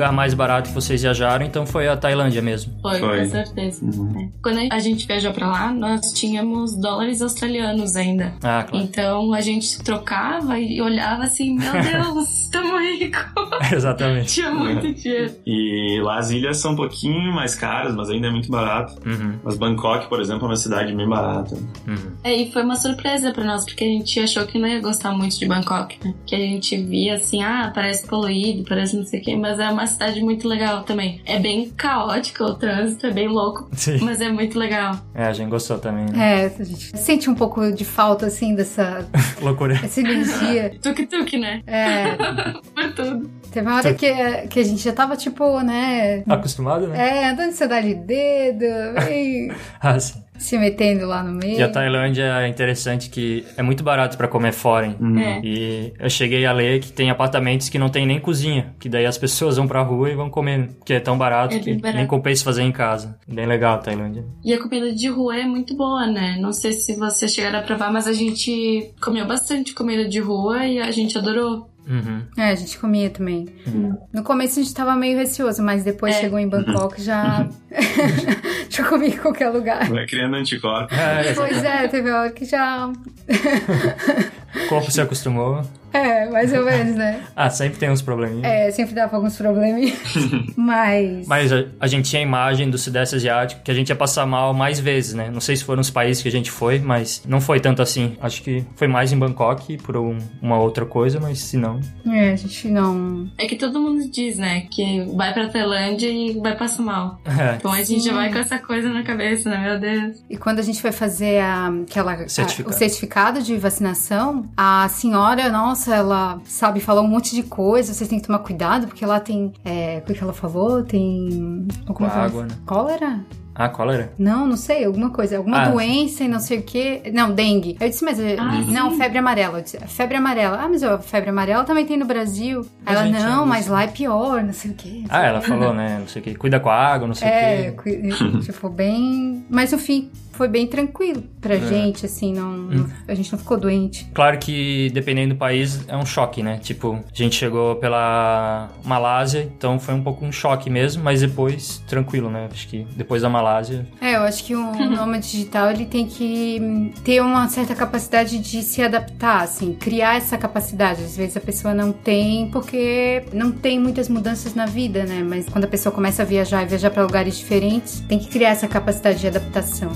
lugar 0.00 0.12
mais 0.12 0.32
barato 0.32 0.70
que 0.70 0.74
vocês 0.74 1.02
viajaram, 1.02 1.44
então, 1.44 1.66
foi 1.66 1.86
a 1.86 1.94
Tailândia 1.96 2.40
mesmo. 2.40 2.72
Foi, 2.80 2.98
Foi. 2.98 3.18
com 3.24 3.30
certeza. 3.30 3.84
Uhum. 3.84 4.18
É. 4.18 4.28
Quando 4.42 4.72
a 4.72 4.78
gente 4.78 5.06
viajou 5.06 5.32
pra 5.32 5.46
lá, 5.46 5.72
nós 5.72 6.00
tínhamos 6.14 6.74
dólares 6.74 7.20
australianos 7.20 7.96
ainda. 7.96 8.32
Ah, 8.42 8.64
claro. 8.68 8.84
Então 8.84 9.34
a 9.34 9.40
gente 9.42 9.82
trocava 9.82 10.58
e 10.58 10.80
olhava 10.80 11.24
assim, 11.24 11.54
meu 11.58 11.70
Deus, 11.72 12.48
tamo 12.50 12.78
rico. 12.78 13.18
Exatamente. 13.72 14.32
Tinha 14.34 14.50
muito 14.50 14.92
dinheiro. 14.94 15.34
E 15.46 16.00
lá 16.02 16.18
as 16.18 16.30
ilhas 16.30 16.56
são 16.56 16.72
um 16.72 16.76
pouquinho 16.76 17.32
mais 17.34 17.54
caras, 17.54 17.94
mas 17.94 18.08
ainda 18.08 18.28
é 18.28 18.30
muito 18.30 18.50
barato. 18.50 18.94
Uhum, 19.06 19.38
Mas 19.44 19.56
Bangkok, 19.58 20.08
por 20.08 20.20
exemplo, 20.20 20.44
é 20.46 20.48
uma 20.50 20.56
cidade 20.56 20.94
bem 20.94 21.08
barata. 21.08 21.54
uhum. 21.86 22.12
É, 22.24 22.34
e 22.34 22.50
foi 22.50 22.62
uma 22.62 22.76
surpresa 22.76 23.32
pra 23.32 23.44
nós, 23.44 23.64
porque 23.64 23.84
a 23.84 23.88
gente 23.88 24.18
achou 24.18 24.46
que 24.46 24.58
não 24.58 24.66
ia 24.66 24.80
gostar 24.80 25.12
muito 25.12 25.38
de 25.38 25.46
Bangkok, 25.46 25.98
né? 26.02 26.14
Que 26.26 26.34
a 26.34 26.38
gente 26.38 26.76
via 26.78 27.14
assim, 27.14 27.42
ah, 27.42 27.70
parece 27.74 28.06
poluído, 28.06 28.64
parece 28.66 28.96
não 28.96 29.04
sei 29.04 29.20
o 29.20 29.22
quê, 29.22 29.36
mas 29.36 29.58
é 29.58 29.68
uma 29.68 29.86
cidade 29.90 30.20
muito 30.22 30.48
legal 30.48 30.82
também. 30.84 31.20
É 31.26 31.38
bem 31.38 31.70
caótico 31.76 32.44
o 32.44 32.54
trânsito, 32.54 33.06
é 33.06 33.10
bem 33.10 33.28
louco, 33.28 33.68
Sim. 33.74 33.98
mas 34.02 34.20
é 34.20 34.28
muito 34.30 34.58
legal. 34.58 34.96
É, 35.14 35.24
a 35.26 35.32
gente 35.32 35.50
gostou 35.50 35.78
também, 35.78 36.06
né? 36.06 36.44
É, 36.44 36.46
a 36.58 36.64
gente 36.64 36.96
sente 36.98 37.28
um 37.28 37.34
pouco 37.34 37.70
de 37.72 37.84
falta, 37.84 38.26
assim, 38.26 38.54
dessa 38.54 39.06
Loucura. 39.42 39.74
essa 39.82 40.00
energia. 40.00 40.72
Tuk-tuk, 40.82 41.36
né? 41.38 41.62
É, 41.66 42.14
Por 42.74 42.92
tudo. 42.94 43.30
teve 43.52 43.66
uma 43.66 43.76
hora 43.76 43.92
que, 43.94 44.12
que 44.48 44.60
a 44.60 44.64
gente 44.64 44.82
já 44.82 44.92
tava, 44.92 45.16
tipo, 45.16 45.60
né... 45.60 46.22
Acostumado, 46.28 46.86
né? 46.88 47.20
É, 47.24 47.28
andando 47.30 47.50
de 47.50 47.56
sandália 47.56 47.94
de 47.94 48.00
dedo, 48.00 48.66
bem, 49.06 49.52
Ah, 49.80 49.98
sim. 50.00 50.22
Se 50.40 50.58
metendo 50.58 51.06
lá 51.06 51.22
no 51.22 51.32
meio. 51.32 51.58
E 51.58 51.62
a 51.62 51.68
Tailândia 51.68 52.24
é 52.40 52.48
interessante 52.48 53.10
que 53.10 53.44
é 53.56 53.62
muito 53.62 53.84
barato 53.84 54.16
pra 54.16 54.26
comer 54.26 54.52
fora. 54.52 54.96
Uhum. 54.98 55.18
É. 55.18 55.40
E 55.44 55.92
eu 55.98 56.08
cheguei 56.10 56.44
a 56.46 56.52
ler 56.52 56.80
que 56.80 56.90
tem 56.92 57.10
apartamentos 57.10 57.68
que 57.68 57.78
não 57.78 57.88
tem 57.88 58.06
nem 58.06 58.18
cozinha, 58.18 58.74
que 58.80 58.88
daí 58.88 59.04
as 59.06 59.18
pessoas 59.18 59.56
vão 59.56 59.68
pra 59.68 59.82
rua 59.82 60.10
e 60.10 60.14
vão 60.14 60.30
comer, 60.30 60.68
porque 60.78 60.94
é 60.94 61.00
tão 61.00 61.16
barato 61.18 61.54
É 61.54 61.58
que 61.58 61.74
barato. 61.74 61.96
nem 61.98 62.06
compensa 62.06 62.42
fazer 62.44 62.62
em 62.62 62.72
casa. 62.72 63.18
Bem 63.28 63.46
legal 63.46 63.74
a 63.74 63.78
Tailândia. 63.78 64.24
E 64.44 64.52
a 64.52 64.60
comida 64.62 64.92
de 64.92 65.08
rua 65.08 65.36
é 65.36 65.44
muito 65.44 65.76
boa, 65.76 66.06
né? 66.06 66.38
Não 66.40 66.52
sei 66.52 66.72
se 66.72 66.96
vocês 66.96 67.32
chegaram 67.34 67.58
a 67.58 67.62
provar, 67.62 67.92
mas 67.92 68.06
a 68.06 68.12
gente 68.12 68.90
comeu 69.00 69.26
bastante 69.26 69.74
comida 69.74 70.08
de 70.08 70.18
rua 70.20 70.66
e 70.66 70.80
a 70.80 70.90
gente 70.90 71.16
adorou. 71.18 71.68
Uhum. 71.88 72.22
É, 72.38 72.50
a 72.50 72.54
gente 72.54 72.78
comia 72.78 73.10
também. 73.10 73.48
Uhum. 73.66 73.96
No 74.12 74.22
começo 74.22 74.60
a 74.60 74.62
gente 74.62 74.72
tava 74.72 74.94
meio 74.94 75.18
receoso, 75.18 75.60
mas 75.62 75.82
depois 75.82 76.14
É. 76.14 76.20
chegou 76.20 76.38
em 76.38 76.48
Bangkok 76.48 77.02
já. 77.02 77.48
já 78.70 78.84
comia 78.84 79.08
em 79.08 79.16
qualquer 79.18 79.48
lugar. 79.50 79.88
Vai 79.90 80.06
criando 80.06 80.36
anticorpos. 80.36 80.96
É, 80.96 81.34
Pois 81.34 81.62
é, 81.64 81.88
teve 81.88 82.10
hora 82.10 82.30
que 82.30 82.44
já. 82.44 82.88
o 82.88 84.68
corpo 84.68 84.90
se 84.90 85.00
acostumou. 85.00 85.62
É, 85.92 86.28
mais 86.30 86.52
ou 86.52 86.64
menos, 86.64 86.94
né? 86.96 87.20
Ah, 87.34 87.48
sempre 87.48 87.78
tem 87.78 87.90
uns 87.90 88.02
probleminhas. 88.02 88.44
É, 88.44 88.70
sempre 88.70 88.94
dava 88.94 89.16
alguns 89.16 89.36
probleminhas. 89.36 89.98
mas. 90.56 91.26
Mas 91.26 91.52
a, 91.52 91.64
a 91.80 91.86
gente 91.86 92.08
tinha 92.10 92.20
a 92.20 92.22
imagem 92.22 92.68
do 92.70 92.76
Sudeste 92.78 93.16
Asiático 93.16 93.62
que 93.62 93.70
a 93.70 93.74
gente 93.74 93.88
ia 93.88 93.96
passar 93.96 94.26
mal 94.26 94.52
mais 94.52 94.78
vezes, 94.78 95.14
né? 95.14 95.30
Não 95.32 95.40
sei 95.40 95.56
se 95.56 95.64
foram 95.64 95.80
os 95.80 95.90
países 95.90 96.22
que 96.22 96.28
a 96.28 96.32
gente 96.32 96.50
foi, 96.50 96.78
mas 96.78 97.22
não 97.26 97.40
foi 97.40 97.60
tanto 97.60 97.80
assim. 97.82 98.16
Acho 98.20 98.42
que 98.42 98.64
foi 98.76 98.86
mais 98.88 99.12
em 99.12 99.18
Bangkok 99.18 99.78
por 99.78 99.96
um- 99.96 100.18
uma 100.42 100.58
outra 100.58 100.84
coisa, 100.84 101.18
mas 101.20 101.38
se 101.38 101.56
não. 101.56 101.80
É, 102.06 102.32
a 102.32 102.36
gente 102.36 102.68
não. 102.68 103.28
É 103.38 103.46
que 103.46 103.56
todo 103.56 103.80
mundo 103.80 104.08
diz, 104.10 104.36
né? 104.36 104.62
Que 104.70 105.02
vai 105.16 105.32
pra 105.32 105.48
Tailândia 105.48 106.08
e 106.08 106.38
vai 106.38 106.56
passar 106.56 106.82
mal. 106.82 107.18
É. 107.24 107.54
Então 107.56 107.72
a 107.72 107.82
gente 107.82 108.04
já 108.04 108.12
vai 108.12 108.30
com 108.30 108.38
essa 108.38 108.58
coisa 108.58 108.88
na 108.90 109.02
cabeça, 109.02 109.48
né? 109.48 109.58
Meu 109.58 109.80
Deus. 109.80 110.22
E 110.28 110.36
quando 110.36 110.58
a 110.58 110.62
gente 110.62 110.80
foi 110.80 110.92
fazer 110.92 111.40
a, 111.40 111.68
aquela, 111.68 112.12
a- 112.12 112.28
Certificado. 112.28 112.74
o 112.74 112.78
certificado 112.78 113.42
de 113.42 113.56
vacinação, 113.56 114.44
a 114.56 114.88
senhora, 114.88 115.48
nossa, 115.48 115.79
ela 115.88 116.40
sabe 116.44 116.80
falar 116.80 117.00
um 117.02 117.08
monte 117.08 117.34
de 117.34 117.42
coisa, 117.42 117.92
vocês 117.94 118.08
têm 118.08 118.18
que 118.18 118.26
tomar 118.26 118.40
cuidado, 118.40 118.86
porque 118.86 119.04
lá 119.06 119.20
tem. 119.20 119.52
É, 119.64 120.02
o 120.06 120.12
que 120.12 120.22
ela 120.22 120.32
falou? 120.32 120.82
Tem. 120.82 121.66
Com 121.86 121.92
alguma 121.92 122.10
coisa- 122.10 122.24
água, 122.26 122.42
né? 122.44 122.54
Cólera? 122.66 123.20
Ah, 123.52 123.68
cólera? 123.68 124.12
Não, 124.18 124.46
não 124.46 124.56
sei, 124.56 124.84
alguma 124.86 125.10
coisa, 125.10 125.36
alguma 125.36 125.62
Ah. 125.64 125.68
doença 125.68 126.24
e 126.24 126.28
não 126.28 126.38
sei 126.40 126.60
o 126.60 126.62
que. 126.62 127.02
Não, 127.12 127.32
dengue. 127.34 127.76
Eu 127.80 127.88
disse, 127.90 128.02
mas. 128.04 128.18
é- 128.18 128.36
Ah, 128.38 128.52
não, 128.66 128.90
sim. 128.92 128.96
febre 128.96 129.18
amarela. 129.18 129.58
Eu 129.58 129.62
disse, 129.62 129.78
febre 129.86 130.16
amarela. 130.16 130.56
Ah, 130.62 130.68
mas 130.68 130.82
ó, 130.82 130.98
febre 130.98 131.28
amarela 131.30 131.64
também 131.64 131.84
tem 131.84 131.98
no 131.98 132.06
Brasil. 132.06 132.64
Mas 132.84 132.94
ela, 132.94 133.04
a 133.04 133.06
gente 133.08 133.22
não, 133.22 133.44
mas 133.44 133.66
lá 133.66 133.82
é 133.82 133.86
pior, 133.88 134.42
não 134.42 134.52
sei 134.52 134.70
o 134.70 134.74
que. 134.74 135.04
Ah, 135.10 135.26
ela 135.26 135.40
falou, 135.42 135.74
né? 135.74 135.98
Não 136.00 136.06
sei 136.08 136.22
o 136.22 136.24
que. 136.24 136.34
Cuida 136.36 136.58
com 136.58 136.70
a 136.70 136.74
água, 136.76 137.06
não 137.06 137.14
sei 137.14 137.28
É, 137.28 137.74
o 137.76 137.82
que. 137.82 137.96
cui- 137.96 138.40
tipo, 138.40 138.68
bem. 138.70 139.44
Mas 139.50 139.72
no 139.72 139.78
fim, 139.78 140.10
foi 140.40 140.48
bem 140.48 140.66
tranquilo 140.66 141.22
pra 141.38 141.54
É. 141.56 141.60
gente, 141.60 142.06
assim, 142.06 142.32
não, 142.32 142.50
Hum. 142.50 142.86
a 143.06 143.14
gente 143.14 143.30
não 143.30 143.38
ficou 143.38 143.58
doente. 143.58 144.08
Claro 144.14 144.38
que 144.38 144.88
dependendo 144.94 145.34
do 145.34 145.38
país 145.38 145.86
é 145.86 145.94
um 145.94 146.06
choque, 146.06 146.42
né? 146.42 146.58
Tipo, 146.62 146.94
a 146.94 147.14
gente 147.14 147.36
chegou 147.36 147.76
pela 147.76 148.70
Malásia, 148.82 149.42
então 149.54 149.78
foi 149.78 149.92
um 149.92 150.02
pouco 150.02 150.24
um 150.24 150.32
choque 150.32 150.70
mesmo, 150.70 151.04
mas 151.04 151.20
depois 151.20 151.84
tranquilo, 151.86 152.30
né? 152.30 152.48
Acho 152.50 152.66
que 152.68 152.86
depois 152.96 153.20
da 153.20 153.28
Malásia. 153.28 153.86
É, 154.00 154.16
eu 154.16 154.22
acho 154.22 154.42
que 154.42 154.54
o 154.54 154.62
nômade 154.88 155.30
digital 155.30 155.70
ele 155.72 155.84
tem 155.84 156.06
que 156.06 156.90
ter 157.04 157.20
uma 157.20 157.46
certa 157.50 157.74
capacidade 157.74 158.38
de 158.38 158.62
se 158.62 158.80
adaptar, 158.80 159.42
assim, 159.42 159.74
criar 159.74 160.16
essa 160.16 160.38
capacidade. 160.38 161.02
Às 161.02 161.18
vezes 161.18 161.36
a 161.36 161.40
pessoa 161.40 161.74
não 161.74 161.92
tem 161.92 162.50
porque 162.50 163.24
não 163.30 163.52
tem 163.52 163.78
muitas 163.78 164.08
mudanças 164.08 164.54
na 164.54 164.64
vida, 164.64 165.04
né? 165.04 165.22
Mas 165.22 165.46
quando 165.50 165.64
a 165.64 165.68
pessoa 165.68 165.94
começa 165.94 166.22
a 166.22 166.24
viajar 166.24 166.62
e 166.62 166.66
viajar 166.66 166.90
pra 166.90 167.02
lugares 167.02 167.36
diferentes, 167.36 168.00
tem 168.08 168.18
que 168.18 168.28
criar 168.28 168.50
essa 168.52 168.66
capacidade 168.66 169.18
de 169.20 169.26
adaptação. 169.26 169.90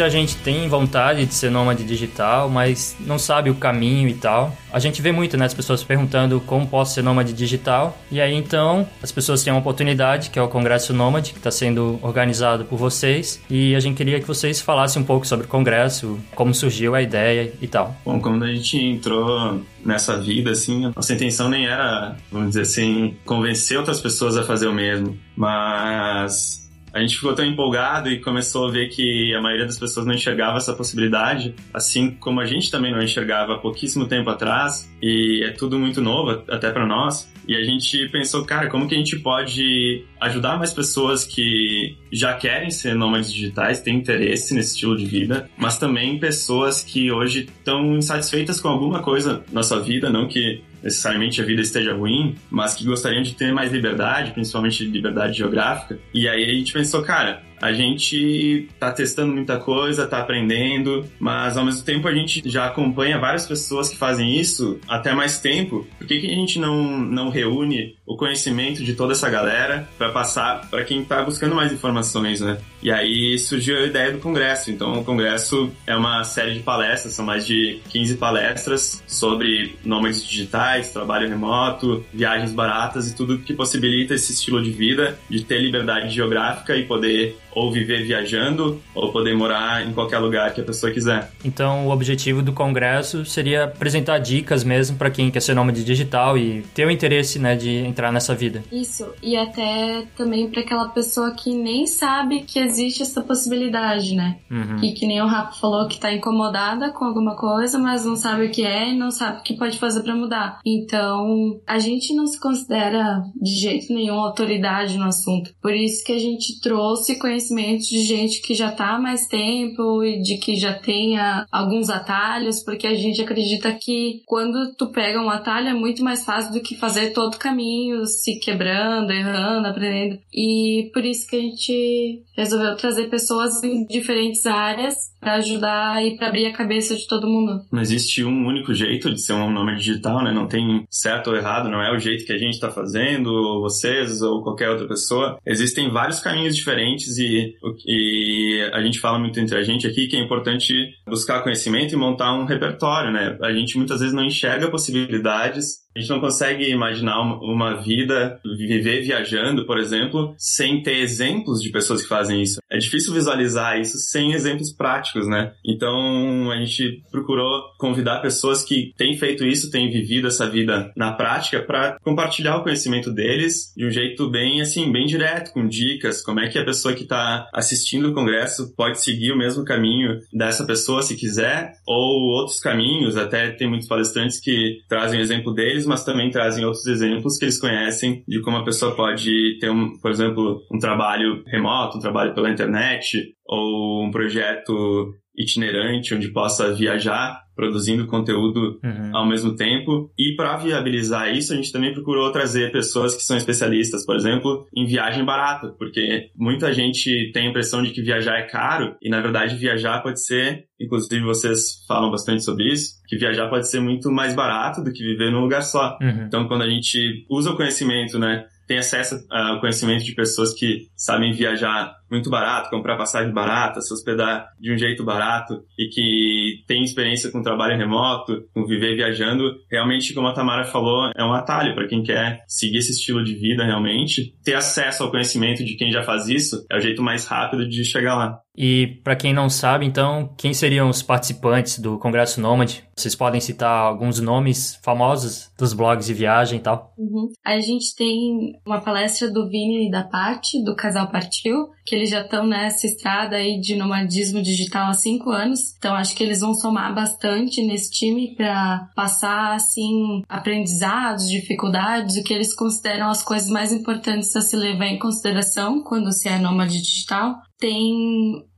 Muita 0.00 0.08
gente 0.08 0.36
tem 0.36 0.66
vontade 0.66 1.26
de 1.26 1.34
ser 1.34 1.50
nômade 1.50 1.84
digital, 1.84 2.48
mas 2.48 2.96
não 3.00 3.18
sabe 3.18 3.50
o 3.50 3.54
caminho 3.54 4.08
e 4.08 4.14
tal. 4.14 4.56
A 4.72 4.78
gente 4.78 5.02
vê 5.02 5.12
muito, 5.12 5.36
né, 5.36 5.44
as 5.44 5.52
pessoas 5.52 5.84
perguntando 5.84 6.40
como 6.40 6.66
posso 6.66 6.94
ser 6.94 7.02
nômade 7.02 7.34
digital. 7.34 7.98
E 8.10 8.18
aí 8.18 8.34
então 8.34 8.88
as 9.02 9.12
pessoas 9.12 9.44
têm 9.44 9.52
uma 9.52 9.60
oportunidade, 9.60 10.30
que 10.30 10.38
é 10.38 10.42
o 10.42 10.48
Congresso 10.48 10.94
Nômade, 10.94 11.32
que 11.32 11.38
está 11.38 11.50
sendo 11.50 11.98
organizado 12.00 12.64
por 12.64 12.78
vocês. 12.78 13.42
E 13.50 13.74
a 13.74 13.80
gente 13.80 13.94
queria 13.94 14.18
que 14.18 14.26
vocês 14.26 14.58
falassem 14.58 15.02
um 15.02 15.04
pouco 15.04 15.26
sobre 15.26 15.44
o 15.44 15.48
congresso, 15.48 16.18
como 16.34 16.54
surgiu 16.54 16.94
a 16.94 17.02
ideia 17.02 17.52
e 17.60 17.68
tal. 17.68 17.94
Bom, 18.02 18.18
quando 18.18 18.44
a 18.46 18.54
gente 18.54 18.78
entrou 18.78 19.60
nessa 19.84 20.18
vida, 20.18 20.52
assim, 20.52 20.90
nossa 20.96 21.12
intenção 21.12 21.50
nem 21.50 21.66
era, 21.66 22.16
vamos 22.32 22.48
dizer 22.48 22.62
assim, 22.62 23.16
convencer 23.26 23.76
outras 23.76 24.00
pessoas 24.00 24.34
a 24.34 24.44
fazer 24.44 24.66
o 24.66 24.72
mesmo, 24.72 25.18
mas 25.36 26.69
a 26.92 27.00
gente 27.00 27.16
ficou 27.16 27.34
tão 27.34 27.44
empolgado 27.44 28.10
e 28.10 28.20
começou 28.20 28.68
a 28.68 28.70
ver 28.70 28.88
que 28.88 29.34
a 29.34 29.40
maioria 29.40 29.66
das 29.66 29.78
pessoas 29.78 30.06
não 30.06 30.14
enxergava 30.14 30.58
essa 30.58 30.72
possibilidade, 30.74 31.54
assim 31.72 32.10
como 32.10 32.40
a 32.40 32.46
gente 32.46 32.70
também 32.70 32.92
não 32.92 33.02
enxergava 33.02 33.54
há 33.54 33.58
pouquíssimo 33.58 34.06
tempo 34.06 34.28
atrás, 34.30 34.90
e 35.02 35.42
é 35.44 35.50
tudo 35.50 35.78
muito 35.78 36.00
novo 36.00 36.42
até 36.48 36.70
para 36.70 36.86
nós. 36.86 37.30
E 37.46 37.56
a 37.56 37.64
gente 37.64 38.08
pensou, 38.10 38.44
cara, 38.44 38.68
como 38.68 38.86
que 38.86 38.94
a 38.94 38.98
gente 38.98 39.18
pode 39.18 40.04
ajudar 40.20 40.58
mais 40.58 40.72
pessoas 40.72 41.24
que 41.24 41.96
já 42.12 42.34
querem 42.34 42.70
ser 42.70 42.94
nômades 42.94 43.32
digitais, 43.32 43.80
têm 43.80 43.96
interesse 43.96 44.54
nesse 44.54 44.74
estilo 44.74 44.96
de 44.96 45.04
vida, 45.04 45.48
mas 45.56 45.78
também 45.78 46.18
pessoas 46.18 46.82
que 46.82 47.10
hoje 47.10 47.48
estão 47.58 47.96
insatisfeitas 47.96 48.60
com 48.60 48.68
alguma 48.68 49.00
coisa 49.00 49.42
na 49.52 49.62
sua 49.62 49.80
vida, 49.80 50.10
não 50.10 50.28
que 50.28 50.62
necessariamente 50.82 51.40
a 51.40 51.44
vida 51.44 51.62
esteja 51.62 51.94
ruim, 51.94 52.36
mas 52.50 52.74
que 52.74 52.84
gostariam 52.84 53.22
de 53.22 53.34
ter 53.34 53.52
mais 53.52 53.72
liberdade, 53.72 54.32
principalmente 54.32 54.84
liberdade 54.84 55.38
geográfica. 55.38 55.98
E 56.12 56.28
aí 56.28 56.44
a 56.44 56.52
gente 56.54 56.72
pensou, 56.72 57.02
cara, 57.02 57.42
a 57.60 57.72
gente 57.72 58.68
tá 58.78 58.90
testando 58.90 59.32
muita 59.32 59.58
coisa, 59.58 60.06
tá 60.06 60.18
aprendendo, 60.18 61.04
mas 61.18 61.56
ao 61.56 61.64
mesmo 61.64 61.84
tempo 61.84 62.08
a 62.08 62.14
gente 62.14 62.42
já 62.48 62.66
acompanha 62.66 63.18
várias 63.18 63.46
pessoas 63.46 63.88
que 63.88 63.96
fazem 63.96 64.38
isso 64.38 64.80
até 64.88 65.12
mais 65.12 65.38
tempo. 65.38 65.86
Por 65.98 66.06
que, 66.06 66.20
que 66.20 66.26
a 66.26 66.34
gente 66.34 66.58
não, 66.58 66.98
não 66.98 67.28
reúne 67.28 67.96
o 68.06 68.16
conhecimento 68.16 68.82
de 68.82 68.94
toda 68.94 69.12
essa 69.12 69.28
galera 69.28 69.88
para 69.96 70.10
passar 70.10 70.68
para 70.70 70.84
quem 70.84 71.04
tá 71.04 71.22
buscando 71.22 71.54
mais 71.54 71.72
informações, 71.72 72.40
né? 72.40 72.58
E 72.82 72.90
aí 72.90 73.38
surgiu 73.38 73.76
a 73.76 73.82
ideia 73.82 74.12
do 74.12 74.18
congresso. 74.18 74.70
Então 74.70 75.00
o 75.00 75.04
congresso 75.04 75.70
é 75.86 75.94
uma 75.94 76.24
série 76.24 76.54
de 76.54 76.60
palestras, 76.60 77.12
são 77.14 77.24
mais 77.24 77.46
de 77.46 77.80
15 77.90 78.16
palestras 78.16 79.02
sobre 79.06 79.76
nômades 79.84 80.26
digitais, 80.26 80.92
trabalho 80.92 81.28
remoto, 81.28 82.04
viagens 82.12 82.52
baratas 82.52 83.10
e 83.10 83.14
tudo 83.14 83.38
que 83.38 83.52
possibilita 83.52 84.14
esse 84.14 84.32
estilo 84.32 84.62
de 84.62 84.70
vida, 84.70 85.18
de 85.28 85.44
ter 85.44 85.60
liberdade 85.60 86.12
geográfica 86.14 86.76
e 86.76 86.84
poder 86.84 87.36
ou 87.52 87.72
viver 87.72 88.04
viajando 88.04 88.80
ou 88.94 89.12
poder 89.12 89.36
morar 89.36 89.86
em 89.86 89.92
qualquer 89.92 90.18
lugar 90.18 90.52
que 90.54 90.60
a 90.60 90.64
pessoa 90.64 90.92
quiser. 90.92 91.30
Então, 91.44 91.86
o 91.86 91.90
objetivo 91.90 92.42
do 92.42 92.52
congresso 92.52 93.24
seria 93.24 93.64
apresentar 93.64 94.18
dicas 94.18 94.64
mesmo 94.64 94.96
para 94.96 95.10
quem 95.10 95.30
quer 95.30 95.40
ser 95.40 95.54
nômade 95.54 95.84
digital 95.84 96.36
e 96.38 96.62
ter 96.74 96.86
o 96.86 96.90
interesse, 96.90 97.38
né, 97.38 97.56
de 97.56 97.70
entrar 97.70 98.12
nessa 98.12 98.34
vida. 98.34 98.62
Isso, 98.70 99.06
e 99.22 99.36
até 99.36 100.04
também 100.16 100.48
para 100.48 100.60
aquela 100.60 100.88
pessoa 100.88 101.32
que 101.34 101.52
nem 101.52 101.86
sabe 101.86 102.42
que 102.42 102.58
existe 102.58 103.02
essa 103.02 103.22
possibilidade, 103.22 104.14
né? 104.14 104.38
Uhum. 104.50 104.82
E 104.82 104.92
que 104.92 105.06
nem 105.06 105.20
o 105.20 105.26
Rafa 105.26 105.58
falou 105.60 105.88
que 105.88 105.98
tá 105.98 106.12
incomodada 106.12 106.90
com 106.90 107.04
alguma 107.04 107.36
coisa, 107.36 107.78
mas 107.78 108.04
não 108.04 108.16
sabe 108.16 108.46
o 108.46 108.50
que 108.50 108.64
é 108.64 108.90
e 108.90 108.98
não 108.98 109.10
sabe 109.10 109.40
o 109.40 109.42
que 109.42 109.56
pode 109.56 109.78
fazer 109.78 110.02
para 110.02 110.14
mudar. 110.14 110.60
Então, 110.64 111.60
a 111.66 111.78
gente 111.78 112.14
não 112.14 112.26
se 112.26 112.38
considera 112.38 113.22
de 113.40 113.54
jeito 113.54 113.92
nenhum 113.92 114.20
autoridade 114.20 114.96
no 114.98 115.04
assunto. 115.04 115.52
Por 115.60 115.74
isso 115.74 116.04
que 116.04 116.12
a 116.12 116.18
gente 116.18 116.60
trouxe 116.60 117.18
conhecimento 117.18 117.39
conhecimento 117.40 117.88
de 117.88 118.02
gente 118.02 118.42
que 118.42 118.54
já 118.54 118.70
tá 118.70 118.94
há 118.94 118.98
mais 118.98 119.26
tempo 119.26 120.04
e 120.04 120.20
de 120.20 120.36
que 120.36 120.56
já 120.56 120.74
tenha 120.74 121.46
alguns 121.50 121.88
atalhos, 121.88 122.62
porque 122.62 122.86
a 122.86 122.94
gente 122.94 123.22
acredita 123.22 123.72
que 123.72 124.22
quando 124.26 124.74
tu 124.74 124.88
pega 124.88 125.20
um 125.20 125.30
atalho 125.30 125.68
é 125.68 125.74
muito 125.74 126.04
mais 126.04 126.24
fácil 126.24 126.52
do 126.52 126.60
que 126.60 126.76
fazer 126.76 127.12
todo 127.12 127.34
o 127.34 127.38
caminho, 127.38 128.04
se 128.06 128.38
quebrando, 128.38 129.10
errando, 129.10 129.66
aprendendo. 129.66 130.18
E 130.32 130.90
por 130.92 131.04
isso 131.04 131.26
que 131.26 131.36
a 131.36 131.40
gente 131.40 132.22
resolveu 132.36 132.76
trazer 132.76 133.08
pessoas 133.08 133.62
em 133.62 133.86
diferentes 133.86 134.44
áreas 134.46 135.10
para 135.20 135.34
ajudar 135.34 136.04
e 136.04 136.16
para 136.16 136.28
abrir 136.28 136.46
a 136.46 136.52
cabeça 136.52 136.96
de 136.96 137.06
todo 137.06 137.28
mundo. 137.28 137.60
Não 137.70 137.80
existe 137.80 138.24
um 138.24 138.46
único 138.46 138.72
jeito 138.72 139.12
de 139.12 139.20
ser 139.20 139.34
um 139.34 139.52
nome 139.52 139.76
digital, 139.76 140.24
né? 140.24 140.32
Não 140.32 140.48
tem 140.48 140.86
certo 140.90 141.30
ou 141.30 141.36
errado, 141.36 141.68
não 141.68 141.82
é 141.82 141.94
o 141.94 141.98
jeito 141.98 142.24
que 142.24 142.32
a 142.32 142.38
gente 142.38 142.54
está 142.54 142.70
fazendo, 142.70 143.26
ou 143.28 143.60
vocês, 143.60 144.22
ou 144.22 144.42
qualquer 144.42 144.70
outra 144.70 144.88
pessoa. 144.88 145.38
Existem 145.44 145.90
vários 145.90 146.20
caminhos 146.20 146.56
diferentes 146.56 147.18
e, 147.18 147.54
e 147.86 148.70
a 148.72 148.82
gente 148.82 148.98
fala 148.98 149.18
muito 149.18 149.38
entre 149.38 149.56
a 149.56 149.62
gente 149.62 149.86
aqui 149.86 150.08
que 150.08 150.16
é 150.16 150.20
importante 150.20 150.74
buscar 151.06 151.42
conhecimento 151.42 151.94
e 151.94 151.96
montar 151.96 152.32
um 152.32 152.44
repertório, 152.44 153.12
né? 153.12 153.36
A 153.42 153.52
gente 153.52 153.76
muitas 153.76 154.00
vezes 154.00 154.14
não 154.14 154.24
enxerga 154.24 154.70
possibilidades 154.70 155.80
a 155.94 155.98
gente 155.98 156.10
não 156.10 156.20
consegue 156.20 156.70
imaginar 156.70 157.20
uma 157.20 157.74
vida, 157.82 158.40
viver 158.44 159.02
viajando, 159.02 159.66
por 159.66 159.78
exemplo, 159.78 160.34
sem 160.38 160.82
ter 160.82 160.98
exemplos 160.98 161.60
de 161.60 161.70
pessoas 161.70 162.02
que 162.02 162.08
fazem 162.08 162.42
isso. 162.42 162.60
É 162.70 162.78
difícil 162.78 163.12
visualizar 163.12 163.78
isso 163.80 163.98
sem 163.98 164.32
exemplos 164.32 164.72
práticos, 164.72 165.26
né? 165.26 165.52
Então 165.64 166.50
a 166.50 166.56
gente 166.58 167.02
procurou 167.10 167.62
convidar 167.78 168.20
pessoas 168.20 168.62
que 168.62 168.92
têm 168.96 169.16
feito 169.16 169.44
isso, 169.44 169.70
têm 169.70 169.90
vivido 169.90 170.28
essa 170.28 170.48
vida 170.48 170.92
na 170.96 171.12
prática, 171.12 171.60
para 171.60 171.98
compartilhar 172.02 172.56
o 172.56 172.62
conhecimento 172.62 173.12
deles 173.12 173.72
de 173.76 173.86
um 173.86 173.90
jeito 173.90 174.30
bem, 174.30 174.60
assim, 174.60 174.92
bem 174.92 175.06
direto, 175.06 175.52
com 175.52 175.66
dicas, 175.66 176.22
como 176.22 176.40
é 176.40 176.48
que 176.48 176.58
a 176.58 176.64
pessoa 176.64 176.94
que 176.94 177.02
está 177.02 177.48
assistindo 177.52 178.10
o 178.10 178.14
congresso 178.14 178.72
pode 178.76 179.02
seguir 179.02 179.32
o 179.32 179.38
mesmo 179.38 179.64
caminho 179.64 180.20
dessa 180.32 180.64
pessoa 180.64 181.02
se 181.02 181.16
quiser, 181.16 181.72
ou 181.86 182.38
outros 182.38 182.60
caminhos. 182.60 183.16
Até 183.16 183.50
tem 183.50 183.68
muitos 183.68 183.88
palestrantes 183.88 184.38
que 184.38 184.80
trazem 184.88 185.18
o 185.18 185.22
exemplo 185.22 185.52
deles 185.52 185.79
deles, 185.80 185.86
mas 185.86 186.04
também 186.04 186.30
trazem 186.30 186.64
outros 186.64 186.86
exemplos 186.86 187.36
que 187.36 187.44
eles 187.46 187.58
conhecem 187.58 188.22
de 188.28 188.40
como 188.42 188.58
a 188.58 188.64
pessoa 188.64 188.94
pode 188.94 189.58
ter, 189.58 189.70
um, 189.70 189.98
por 189.98 190.10
exemplo, 190.10 190.60
um 190.72 190.78
trabalho 190.78 191.42
remoto, 191.46 191.98
um 191.98 192.00
trabalho 192.00 192.34
pela 192.34 192.50
internet, 192.50 193.34
ou 193.46 194.04
um 194.04 194.10
projeto 194.10 195.14
itinerante 195.40 196.14
onde 196.14 196.28
possa 196.28 196.72
viajar 196.72 197.40
produzindo 197.60 198.06
conteúdo 198.06 198.80
uhum. 198.82 199.10
ao 199.14 199.28
mesmo 199.28 199.54
tempo. 199.54 200.10
E 200.18 200.34
para 200.34 200.56
viabilizar 200.56 201.30
isso, 201.30 201.52
a 201.52 201.56
gente 201.56 201.70
também 201.70 201.92
procurou 201.92 202.32
trazer 202.32 202.72
pessoas 202.72 203.14
que 203.14 203.22
são 203.22 203.36
especialistas, 203.36 204.06
por 204.06 204.16
exemplo, 204.16 204.66
em 204.74 204.86
viagem 204.86 205.24
barata, 205.26 205.68
porque 205.78 206.30
muita 206.34 206.72
gente 206.72 207.30
tem 207.34 207.46
a 207.46 207.50
impressão 207.50 207.82
de 207.82 207.90
que 207.90 208.00
viajar 208.00 208.38
é 208.38 208.46
caro 208.46 208.96
e 209.02 209.10
na 209.10 209.20
verdade 209.20 209.56
viajar 209.56 210.00
pode 210.02 210.24
ser, 210.24 210.64
inclusive 210.80 211.22
vocês 211.22 211.84
falam 211.86 212.10
bastante 212.10 212.42
sobre 212.42 212.72
isso, 212.72 212.94
que 213.06 213.18
viajar 213.18 213.48
pode 213.50 213.68
ser 213.68 213.80
muito 213.80 214.10
mais 214.10 214.34
barato 214.34 214.82
do 214.82 214.90
que 214.90 215.04
viver 215.04 215.30
num 215.30 215.42
lugar 215.42 215.62
só. 215.62 215.98
Uhum. 216.00 216.24
Então, 216.26 216.48
quando 216.48 216.62
a 216.62 216.68
gente 216.68 217.26
usa 217.28 217.50
o 217.50 217.56
conhecimento, 217.56 218.18
né, 218.18 218.46
tem 218.70 218.78
acesso 218.78 219.26
ao 219.28 219.58
conhecimento 219.58 220.04
de 220.04 220.14
pessoas 220.14 220.54
que 220.54 220.86
sabem 220.96 221.32
viajar 221.32 221.92
muito 222.08 222.30
barato, 222.30 222.70
comprar 222.70 222.96
passagem 222.96 223.32
barata, 223.32 223.80
se 223.80 223.92
hospedar 223.92 224.46
de 224.60 224.72
um 224.72 224.78
jeito 224.78 225.04
barato 225.04 225.60
e 225.76 225.88
que 225.88 226.62
tem 226.68 226.84
experiência 226.84 227.32
com 227.32 227.42
trabalho 227.42 227.76
remoto, 227.76 228.44
com 228.54 228.64
viver 228.64 228.94
viajando, 228.94 229.56
realmente, 229.68 230.14
como 230.14 230.28
a 230.28 230.32
Tamara 230.32 230.64
falou, 230.64 231.10
é 231.16 231.24
um 231.24 231.32
atalho 231.32 231.74
para 231.74 231.88
quem 231.88 232.04
quer 232.04 232.44
seguir 232.46 232.78
esse 232.78 232.92
estilo 232.92 233.24
de 233.24 233.34
vida 233.34 233.64
realmente. 233.64 234.36
Ter 234.44 234.54
acesso 234.54 235.02
ao 235.02 235.10
conhecimento 235.10 235.64
de 235.64 235.74
quem 235.74 235.90
já 235.90 236.04
faz 236.04 236.28
isso 236.28 236.64
é 236.70 236.76
o 236.76 236.80
jeito 236.80 237.02
mais 237.02 237.26
rápido 237.26 237.68
de 237.68 237.84
chegar 237.84 238.14
lá. 238.14 238.38
E 238.62 239.00
para 239.02 239.16
quem 239.16 239.32
não 239.32 239.48
sabe, 239.48 239.86
então, 239.86 240.34
quem 240.36 240.52
seriam 240.52 240.90
os 240.90 241.02
participantes 241.02 241.78
do 241.78 241.98
Congresso 241.98 242.42
Nômade? 242.42 242.84
Vocês 242.94 243.14
podem 243.14 243.40
citar 243.40 243.70
alguns 243.70 244.20
nomes 244.20 244.78
famosos 244.84 245.50
dos 245.58 245.72
blogs 245.72 246.04
de 246.04 246.12
viagem 246.12 246.58
e 246.58 246.62
tal? 246.62 246.92
Uhum. 246.98 247.30
A 247.42 247.58
gente 247.58 247.96
tem 247.96 248.60
uma 248.66 248.82
palestra 248.82 249.32
do 249.32 249.48
Vini 249.48 249.88
e 249.88 249.90
da 249.90 250.02
Paty, 250.02 250.62
do 250.62 250.76
Casal 250.76 251.10
Partiu, 251.10 251.70
que 251.86 251.94
eles 251.94 252.10
já 252.10 252.20
estão 252.20 252.46
nessa 252.46 252.86
estrada 252.86 253.36
aí 253.36 253.58
de 253.58 253.74
nomadismo 253.76 254.42
digital 254.42 254.90
há 254.90 254.92
cinco 254.92 255.30
anos. 255.30 255.74
Então 255.78 255.94
acho 255.94 256.14
que 256.14 256.22
eles 256.22 256.40
vão 256.40 256.52
somar 256.52 256.94
bastante 256.94 257.62
nesse 257.62 257.90
time 257.90 258.34
para 258.36 258.90
passar 258.94 259.54
assim 259.54 260.20
aprendizados, 260.28 261.30
dificuldades, 261.30 262.18
o 262.18 262.22
que 262.22 262.34
eles 262.34 262.54
consideram 262.54 263.08
as 263.08 263.22
coisas 263.22 263.48
mais 263.48 263.72
importantes 263.72 264.36
a 264.36 264.42
se 264.42 264.54
levar 264.54 264.88
em 264.88 264.98
consideração 264.98 265.82
quando 265.82 266.12
se 266.12 266.28
é 266.28 266.38
nômade 266.38 266.78
digital. 266.78 267.36
Tem 267.60 267.92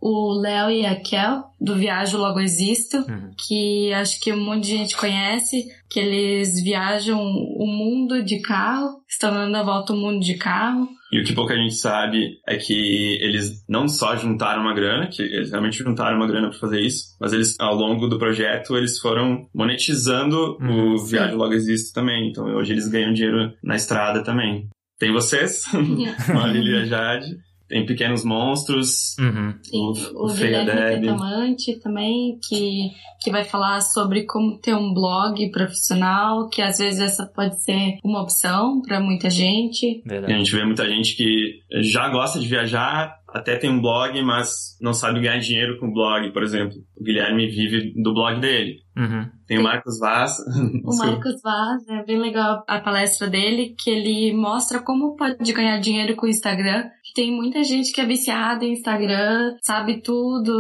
o 0.01 0.41
Léo 0.41 0.71
e 0.71 0.87
a 0.87 0.95
Kel, 0.95 1.43
do 1.61 1.75
Viajo 1.75 2.19
Logo 2.19 2.39
Existo, 2.41 2.99
uhum. 2.99 3.33
que 3.37 3.93
acho 3.93 4.21
que 4.21 4.33
um 4.33 4.45
monte 4.45 4.65
de 4.65 4.77
gente 4.77 4.97
conhece, 4.97 5.67
que 5.91 5.99
eles 5.99 6.63
viajam 6.63 7.21
o 7.21 7.67
mundo 7.67 8.23
de 8.23 8.41
carro, 8.41 9.03
estão 9.09 9.33
dando 9.33 9.57
a 9.57 9.63
volta 9.63 9.93
ao 9.93 9.99
mundo 9.99 10.21
de 10.21 10.35
carro. 10.35 10.89
E 11.13 11.21
o 11.21 11.25
que 11.25 11.35
pouca 11.35 11.55
gente 11.55 11.75
sabe 11.75 12.39
é 12.49 12.57
que 12.57 13.19
eles 13.21 13.65
não 13.69 13.87
só 13.89 14.17
juntaram 14.17 14.63
uma 14.63 14.75
grana, 14.75 15.09
que 15.09 15.21
eles 15.21 15.51
realmente 15.51 15.79
juntaram 15.79 16.17
uma 16.17 16.27
grana 16.27 16.49
para 16.49 16.59
fazer 16.59 16.81
isso, 16.81 17.17
mas 17.21 17.33
eles, 17.33 17.55
ao 17.61 17.75
longo 17.75 18.07
do 18.07 18.19
projeto, 18.19 18.77
eles 18.77 18.99
foram 18.99 19.47
monetizando 19.55 20.57
uhum, 20.61 20.95
o 20.95 21.05
Viagem 21.05 21.37
Logo 21.37 21.53
Existo 21.53 21.93
também. 21.93 22.31
Então 22.31 22.45
hoje 22.55 22.73
eles 22.73 22.89
ganham 22.89 23.13
dinheiro 23.13 23.53
na 23.63 23.77
estrada 23.77 24.23
também. 24.23 24.69
Tem 24.99 25.13
vocês, 25.13 25.65
a 26.35 26.47
Lilia 26.47 26.87
Jade, 26.87 27.27
tem 27.73 27.87
Pequenos 27.87 28.23
Monstros, 28.23 29.17
Uhum. 29.19 29.55
Tem 29.71 29.81
o 29.81 30.27
o, 30.27 30.35
Guilherme 30.35 30.67
Deb. 30.67 31.01
Petamante 31.01 31.81
também, 31.81 32.39
que, 32.47 32.91
que 33.23 33.31
vai 33.31 33.45
falar 33.45 33.81
sobre 33.81 34.25
como 34.25 34.59
ter 34.59 34.75
um 34.75 34.93
blog 34.93 35.51
profissional, 35.51 36.51
que 36.51 36.61
às 36.61 36.77
vezes 36.77 37.01
essa 37.01 37.27
pode 37.27 37.63
ser 37.65 37.97
uma 38.05 38.21
opção 38.21 38.83
para 38.83 39.01
muita 39.01 39.31
gente. 39.31 39.87
E 39.87 40.03
a 40.05 40.09
Verdade. 40.11 40.35
gente 40.35 40.53
vê 40.55 40.65
muita 40.67 40.87
gente 40.87 41.17
que 41.17 41.61
já 41.81 42.11
gosta 42.11 42.39
de 42.39 42.47
viajar, 42.47 43.17
até 43.29 43.57
tem 43.57 43.71
um 43.71 43.81
blog, 43.81 44.21
mas 44.23 44.77
não 44.81 44.93
sabe 44.93 45.21
ganhar 45.21 45.39
dinheiro 45.39 45.79
com 45.81 45.87
o 45.87 45.93
blog, 45.93 46.31
por 46.33 46.43
exemplo. 46.43 46.77
O 46.95 47.03
Guilherme 47.03 47.47
vive 47.47 47.95
do 48.03 48.13
blog 48.13 48.39
dele. 48.39 48.81
Uhum. 48.95 49.27
Tem 49.47 49.59
o 49.59 49.63
Marcos 49.63 49.99
Vaz. 49.99 50.37
O 50.85 50.97
Marcos 50.99 51.41
Vaz, 51.43 51.89
é 51.89 52.05
bem 52.05 52.21
legal 52.21 52.63
a 52.69 52.81
palestra 52.81 53.29
dele, 53.29 53.75
que 53.83 53.91
ele 53.91 54.35
mostra 54.35 54.81
como 54.81 55.17
pode 55.17 55.51
ganhar 55.53 55.79
dinheiro 55.79 56.15
com 56.15 56.27
o 56.27 56.29
Instagram. 56.29 56.85
Tem 57.15 57.31
muita 57.31 57.63
gente 57.63 57.93
que 57.93 58.01
é 58.01 58.07
viciada 58.07 58.65
em 58.65 58.73
Instagram, 58.73 59.55
sabe 59.63 60.01
tudo 60.03 60.53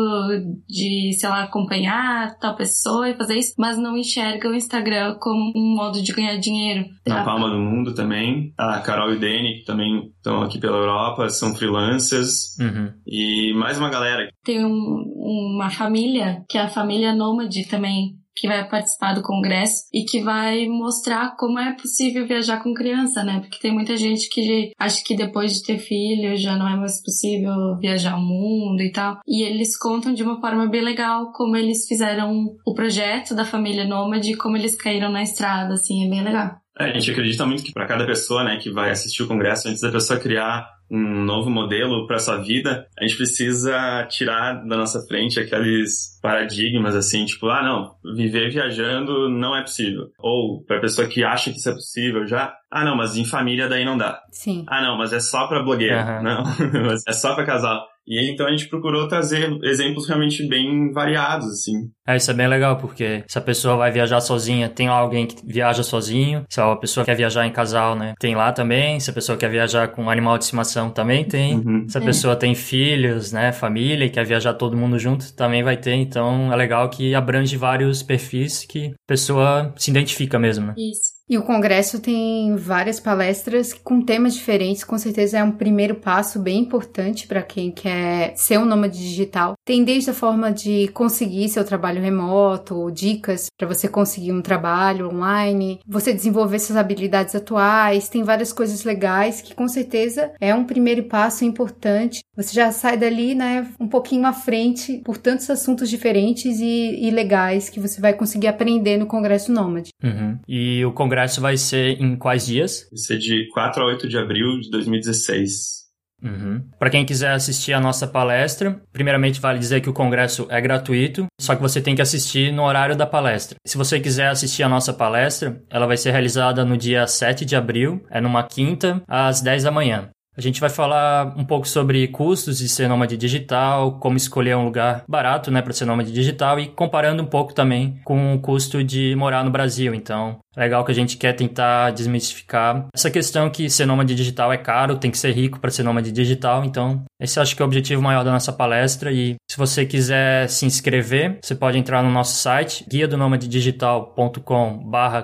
de, 0.68 1.12
sei 1.18 1.28
lá, 1.28 1.44
acompanhar 1.44 2.36
tal 2.38 2.54
pessoa 2.56 3.08
e 3.08 3.16
fazer 3.16 3.36
isso, 3.38 3.54
mas 3.58 3.78
não 3.78 3.96
enxerga 3.96 4.48
o 4.48 4.54
Instagram 4.54 5.16
como 5.20 5.52
um 5.56 5.74
modo 5.76 6.02
de 6.02 6.12
ganhar 6.12 6.36
dinheiro. 6.36 6.84
Na 7.06 7.20
A- 7.22 7.24
Palma 7.24 7.48
do 7.48 7.58
Mundo 7.58 7.94
também. 7.94 8.52
A 8.58 8.78
Carol 8.80 9.12
e 9.12 9.16
o 9.16 9.20
Dani, 9.20 9.58
que 9.60 9.64
também 9.64 10.10
estão 10.16 10.42
aqui 10.42 10.58
pela 10.58 10.76
Europa, 10.76 11.28
são 11.28 11.54
freelancers. 11.54 12.56
Uhum. 12.60 12.92
E 13.06 13.52
mais 13.54 13.78
uma 13.78 13.90
galera. 13.90 14.28
Tem 14.44 14.64
um- 14.64 15.04
uma 15.16 15.70
família, 15.70 16.44
que 16.48 16.58
é 16.58 16.62
a 16.62 16.68
família 16.68 17.14
Nômade 17.14 17.66
também, 17.68 18.14
que 18.34 18.48
vai 18.48 18.66
participar 18.68 19.14
do 19.14 19.22
congresso 19.22 19.84
e 19.92 20.04
que 20.04 20.22
vai 20.22 20.66
mostrar 20.66 21.36
como 21.36 21.58
é 21.58 21.72
possível 21.72 22.26
viajar 22.26 22.62
com 22.62 22.74
criança, 22.74 23.22
né? 23.22 23.40
Porque 23.40 23.58
tem 23.60 23.72
muita 23.72 23.96
gente 23.96 24.28
que 24.28 24.72
acha 24.78 25.02
que 25.04 25.16
depois 25.16 25.52
de 25.52 25.62
ter 25.62 25.78
filho 25.78 26.36
já 26.36 26.56
não 26.56 26.68
é 26.68 26.76
mais 26.76 27.02
possível 27.02 27.76
viajar 27.78 28.16
o 28.16 28.20
mundo 28.20 28.80
e 28.80 28.90
tal. 28.90 29.20
E 29.26 29.42
eles 29.42 29.76
contam 29.76 30.14
de 30.14 30.22
uma 30.22 30.40
forma 30.40 30.66
bem 30.66 30.82
legal 30.82 31.32
como 31.32 31.56
eles 31.56 31.86
fizeram 31.86 32.56
o 32.66 32.74
projeto 32.74 33.34
da 33.34 33.44
família 33.44 33.84
Nômade 33.84 34.32
e 34.32 34.36
como 34.36 34.56
eles 34.56 34.74
caíram 34.74 35.10
na 35.10 35.22
estrada, 35.22 35.74
assim, 35.74 36.06
é 36.06 36.10
bem 36.10 36.22
legal. 36.22 36.62
É, 36.78 36.84
a 36.84 36.92
gente 36.94 37.10
acredita 37.10 37.46
muito 37.46 37.62
que 37.62 37.72
para 37.72 37.86
cada 37.86 38.06
pessoa, 38.06 38.44
né, 38.44 38.56
que 38.56 38.70
vai 38.70 38.90
assistir 38.90 39.22
o 39.22 39.28
congresso, 39.28 39.68
antes 39.68 39.82
da 39.82 39.90
pessoa 39.90 40.18
criar 40.18 40.66
um 40.92 41.24
novo 41.24 41.48
modelo 41.48 42.06
para 42.06 42.18
sua 42.18 42.36
vida, 42.36 42.86
a 42.98 43.02
gente 43.02 43.16
precisa 43.16 44.06
tirar 44.10 44.62
da 44.66 44.76
nossa 44.76 45.00
frente 45.06 45.40
aqueles 45.40 46.20
paradigmas 46.20 46.94
assim, 46.94 47.24
tipo, 47.24 47.48
ah, 47.48 47.62
não, 47.62 48.14
viver 48.14 48.50
viajando 48.50 49.30
não 49.30 49.56
é 49.56 49.62
possível. 49.62 50.10
Ou 50.18 50.62
para 50.62 50.80
pessoa 50.80 51.08
que 51.08 51.24
acha 51.24 51.50
que 51.50 51.56
isso 51.56 51.70
é 51.70 51.72
possível 51.72 52.26
já, 52.26 52.54
ah, 52.70 52.84
não, 52.84 52.94
mas 52.94 53.16
em 53.16 53.24
família 53.24 53.68
daí 53.68 53.86
não 53.86 53.96
dá. 53.96 54.20
Sim. 54.30 54.66
Ah, 54.68 54.82
não, 54.82 54.98
mas 54.98 55.14
é 55.14 55.20
só 55.20 55.46
para 55.46 55.62
blogueiro. 55.62 55.96
Aham. 55.96 56.22
Não, 56.22 56.44
mas 56.86 57.02
é 57.08 57.12
só 57.12 57.34
para 57.34 57.46
casal. 57.46 57.86
E 58.06 58.18
aí, 58.18 58.30
então 58.32 58.46
a 58.46 58.50
gente 58.50 58.68
procurou 58.68 59.06
trazer 59.06 59.48
exemplos 59.62 60.08
realmente 60.08 60.46
bem 60.48 60.90
variados, 60.92 61.46
assim. 61.46 61.72
É, 62.06 62.16
isso 62.16 62.30
é 62.30 62.34
bem 62.34 62.48
legal, 62.48 62.76
porque 62.76 63.22
se 63.28 63.38
a 63.38 63.40
pessoa 63.40 63.76
vai 63.76 63.92
viajar 63.92 64.20
sozinha, 64.20 64.68
tem 64.68 64.88
lá 64.88 64.96
alguém 64.96 65.26
que 65.26 65.36
viaja 65.46 65.84
sozinho. 65.84 66.44
Se 66.50 66.60
a 66.60 66.74
pessoa 66.74 67.06
quer 67.06 67.14
viajar 67.16 67.46
em 67.46 67.52
casal, 67.52 67.94
né? 67.94 68.14
Tem 68.18 68.34
lá 68.34 68.52
também. 68.52 68.98
Se 68.98 69.08
a 69.10 69.12
pessoa 69.12 69.38
quer 69.38 69.48
viajar 69.50 69.86
com 69.88 70.10
animal 70.10 70.36
de 70.36 70.44
estimação, 70.44 70.90
também 70.90 71.24
tem. 71.24 71.54
Uhum. 71.54 71.88
Se 71.88 71.96
a 71.96 72.00
É. 72.00 72.04
pessoa 72.04 72.34
tem 72.34 72.54
filhos, 72.56 73.30
né, 73.32 73.52
família 73.52 74.04
e 74.04 74.10
quer 74.10 74.26
viajar 74.26 74.54
todo 74.54 74.76
mundo 74.76 74.98
junto, 74.98 75.32
também 75.34 75.62
vai 75.62 75.76
ter. 75.76 75.94
Então 75.94 76.52
é 76.52 76.56
legal 76.56 76.88
que 76.90 77.14
abrange 77.14 77.56
vários 77.56 78.02
perfis 78.02 78.64
que 78.68 78.88
a 78.88 78.92
pessoa 79.06 79.72
se 79.76 79.90
identifica 79.90 80.38
mesmo, 80.40 80.66
né? 80.66 80.74
Isso. 80.76 81.21
E 81.32 81.38
o 81.38 81.42
congresso 81.42 81.98
tem 81.98 82.54
várias 82.56 83.00
palestras 83.00 83.72
com 83.72 84.02
temas 84.02 84.34
diferentes, 84.34 84.84
com 84.84 84.98
certeza 84.98 85.38
é 85.38 85.42
um 85.42 85.50
primeiro 85.50 85.94
passo 85.94 86.38
bem 86.38 86.58
importante 86.58 87.26
para 87.26 87.40
quem 87.40 87.70
quer 87.70 88.34
ser 88.36 88.58
um 88.58 88.66
nômade 88.66 88.98
digital. 88.98 89.54
Tem 89.64 89.82
desde 89.82 90.10
a 90.10 90.12
forma 90.12 90.52
de 90.52 90.88
conseguir 90.88 91.48
seu 91.48 91.64
trabalho 91.64 92.02
remoto, 92.02 92.90
dicas 92.90 93.46
para 93.56 93.66
você 93.66 93.88
conseguir 93.88 94.30
um 94.30 94.42
trabalho 94.42 95.08
online, 95.08 95.80
você 95.88 96.12
desenvolver 96.12 96.58
suas 96.58 96.76
habilidades 96.76 97.34
atuais, 97.34 98.10
tem 98.10 98.22
várias 98.22 98.52
coisas 98.52 98.84
legais 98.84 99.40
que 99.40 99.54
com 99.54 99.66
certeza 99.68 100.32
é 100.38 100.54
um 100.54 100.64
primeiro 100.64 101.04
passo 101.04 101.46
importante. 101.46 102.20
Você 102.36 102.52
já 102.54 102.70
sai 102.72 102.98
dali, 102.98 103.34
né, 103.34 103.66
um 103.80 103.88
pouquinho 103.88 104.26
à 104.26 104.34
frente 104.34 105.00
por 105.02 105.16
tantos 105.16 105.48
assuntos 105.48 105.88
diferentes 105.88 106.60
e, 106.60 107.06
e 107.06 107.10
legais 107.10 107.70
que 107.70 107.80
você 107.80 108.02
vai 108.02 108.12
conseguir 108.12 108.48
aprender 108.48 108.98
no 108.98 109.06
Congresso 109.06 109.50
Nômade. 109.50 109.92
Uhum. 110.04 110.38
E 110.46 110.84
o 110.84 110.92
congresso 110.92 111.21
vai 111.40 111.56
ser 111.56 112.00
em 112.00 112.16
quais 112.16 112.46
dias? 112.46 112.88
Vai 112.90 112.98
ser 112.98 113.18
de 113.18 113.48
4 113.52 113.82
a 113.82 113.86
8 113.86 114.08
de 114.08 114.18
abril 114.18 114.60
de 114.60 114.70
2016. 114.70 115.82
Uhum. 116.22 116.62
Para 116.78 116.90
quem 116.90 117.04
quiser 117.04 117.32
assistir 117.32 117.72
a 117.72 117.80
nossa 117.80 118.06
palestra, 118.06 118.80
primeiramente 118.92 119.40
vale 119.40 119.58
dizer 119.58 119.80
que 119.80 119.90
o 119.90 119.92
congresso 119.92 120.46
é 120.48 120.60
gratuito, 120.60 121.26
só 121.40 121.56
que 121.56 121.62
você 121.62 121.80
tem 121.80 121.96
que 121.96 122.02
assistir 122.02 122.52
no 122.52 122.62
horário 122.62 122.96
da 122.96 123.06
palestra. 123.06 123.56
Se 123.66 123.76
você 123.76 123.98
quiser 123.98 124.28
assistir 124.28 124.62
a 124.62 124.68
nossa 124.68 124.92
palestra, 124.92 125.60
ela 125.68 125.86
vai 125.86 125.96
ser 125.96 126.12
realizada 126.12 126.64
no 126.64 126.76
dia 126.76 127.06
7 127.06 127.44
de 127.44 127.56
abril, 127.56 128.04
é 128.08 128.20
numa 128.20 128.44
quinta, 128.44 129.02
às 129.08 129.40
10 129.40 129.64
da 129.64 129.70
manhã. 129.70 130.10
A 130.34 130.40
gente 130.40 130.60
vai 130.60 130.70
falar 130.70 131.34
um 131.36 131.44
pouco 131.44 131.68
sobre 131.68 132.08
custos 132.08 132.58
de 132.58 132.68
ser 132.68 132.88
nômade 132.88 133.18
digital, 133.18 133.98
como 133.98 134.16
escolher 134.16 134.56
um 134.56 134.64
lugar 134.64 135.04
barato, 135.06 135.50
né, 135.50 135.60
para 135.60 135.74
ser 135.74 135.84
nômade 135.84 136.10
digital 136.10 136.58
e 136.58 136.68
comparando 136.68 137.22
um 137.22 137.26
pouco 137.26 137.52
também 137.52 138.00
com 138.02 138.34
o 138.34 138.40
custo 138.40 138.82
de 138.82 139.14
morar 139.14 139.44
no 139.44 139.50
Brasil. 139.50 139.94
Então, 139.94 140.38
legal 140.56 140.84
que 140.84 140.92
a 140.92 140.94
gente 140.94 141.18
quer 141.18 141.34
tentar 141.34 141.90
desmistificar 141.90 142.86
essa 142.94 143.10
questão 143.10 143.50
que 143.50 143.68
ser 143.68 143.84
nômade 143.84 144.14
digital 144.14 144.50
é 144.52 144.56
caro, 144.56 144.96
tem 144.96 145.10
que 145.10 145.18
ser 145.18 145.32
rico 145.32 145.60
para 145.60 145.70
ser 145.70 145.82
nômade 145.82 146.10
digital. 146.10 146.64
Então, 146.64 147.04
esse 147.20 147.38
acho 147.38 147.54
que 147.54 147.60
é 147.60 147.64
o 147.64 147.68
objetivo 147.68 148.00
maior 148.00 148.24
da 148.24 148.32
nossa 148.32 148.52
palestra 148.52 149.12
e 149.12 149.36
se 149.50 149.58
você 149.58 149.84
quiser 149.84 150.48
se 150.48 150.64
inscrever, 150.64 151.38
você 151.42 151.54
pode 151.54 151.76
entrar 151.76 152.02
no 152.02 152.10
nosso 152.10 152.38
site 152.38 152.86
guia 152.88 153.06
do 153.06 153.18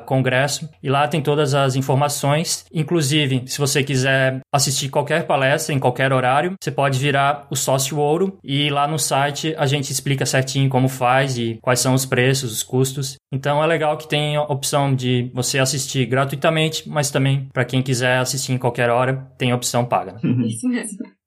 congresso 0.06 0.68
e 0.82 0.90
lá 0.90 1.08
tem 1.08 1.22
todas 1.22 1.54
as 1.54 1.76
informações, 1.76 2.66
inclusive 2.72 3.44
se 3.46 3.58
você 3.58 3.82
quiser 3.82 4.40
assistir 4.52 4.90
qualquer 4.98 5.26
palestra 5.26 5.72
em 5.72 5.78
qualquer 5.78 6.12
horário, 6.12 6.54
você 6.60 6.72
pode 6.72 6.98
virar 6.98 7.46
o 7.50 7.56
sócio 7.56 7.98
ouro 7.98 8.38
e 8.42 8.68
lá 8.68 8.88
no 8.88 8.98
site 8.98 9.54
a 9.56 9.64
gente 9.64 9.92
explica 9.92 10.26
certinho 10.26 10.68
como 10.68 10.88
faz 10.88 11.38
e 11.38 11.58
quais 11.62 11.78
são 11.78 11.94
os 11.94 12.04
preços, 12.04 12.50
os 12.50 12.62
custos. 12.64 13.16
Então 13.32 13.62
é 13.62 13.66
legal 13.66 13.96
que 13.96 14.08
tem 14.08 14.36
a 14.36 14.42
opção 14.42 14.94
de 14.94 15.30
você 15.32 15.58
assistir 15.58 16.06
gratuitamente, 16.06 16.88
mas 16.88 17.10
também 17.10 17.48
para 17.52 17.64
quem 17.64 17.82
quiser 17.82 18.18
assistir 18.18 18.52
em 18.52 18.58
qualquer 18.58 18.90
hora, 18.90 19.30
tem 19.38 19.52
a 19.52 19.56
opção 19.56 19.84
paga. 19.84 20.14
né? 20.14 20.46
Isso 20.46 20.68
mesmo. 20.68 21.17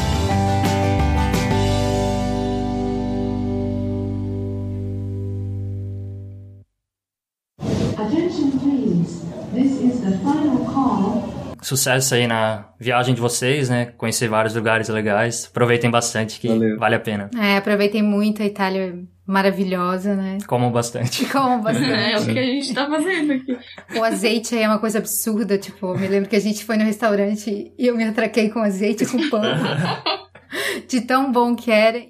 Sucesso 11.69 12.15
aí 12.15 12.27
na 12.27 12.69
viagem 12.81 13.15
de 13.15 13.21
vocês, 13.21 13.69
né? 13.69 13.93
Conhecer 13.97 14.29
vários 14.29 14.55
lugares 14.55 14.89
legais. 14.89 15.47
Aproveitem 15.51 15.91
bastante, 15.91 16.41
que 16.41 16.49
Valeu. 16.49 16.79
vale 16.79 16.95
a 16.95 17.01
pena. 17.01 17.31
É, 17.39 17.57
aproveitem 17.57 18.03
muito 18.03 18.43
a 18.43 18.47
Itália 18.47 18.99
maravilhosa, 19.27 20.15
né? 20.15 20.39
Comam 20.49 20.73
bastante. 20.73 21.27
Comam 21.31 21.61
bastante. 21.61 21.93
É, 21.93 22.13
é 22.13 22.19
o 22.19 22.25
que 22.25 22.39
a 22.39 22.43
gente 22.43 22.75
tá 22.75 22.89
fazendo 22.89 23.33
aqui. 23.33 23.59
O 23.97 24.03
azeite 24.03 24.55
aí 24.55 24.63
é 24.63 24.69
uma 24.69 24.79
coisa 24.79 24.99
absurda, 24.99 25.59
tipo, 25.59 25.95
me 25.97 26.09
lembro 26.09 26.29
que 26.29 26.37
a 26.37 26.41
gente 26.41 26.65
foi 26.65 26.77
no 26.77 26.85
restaurante 26.85 27.73
e 27.79 27.87
eu 27.87 27.97
me 27.97 28.05
atraquei 28.05 28.49
com 28.49 28.61
azeite 28.61 29.05
com 29.05 29.29
pão. 29.29 29.43
de 30.89 31.03
tão 31.03 31.31
bom 31.31 31.55
que 31.55 31.71
era. 31.71 32.03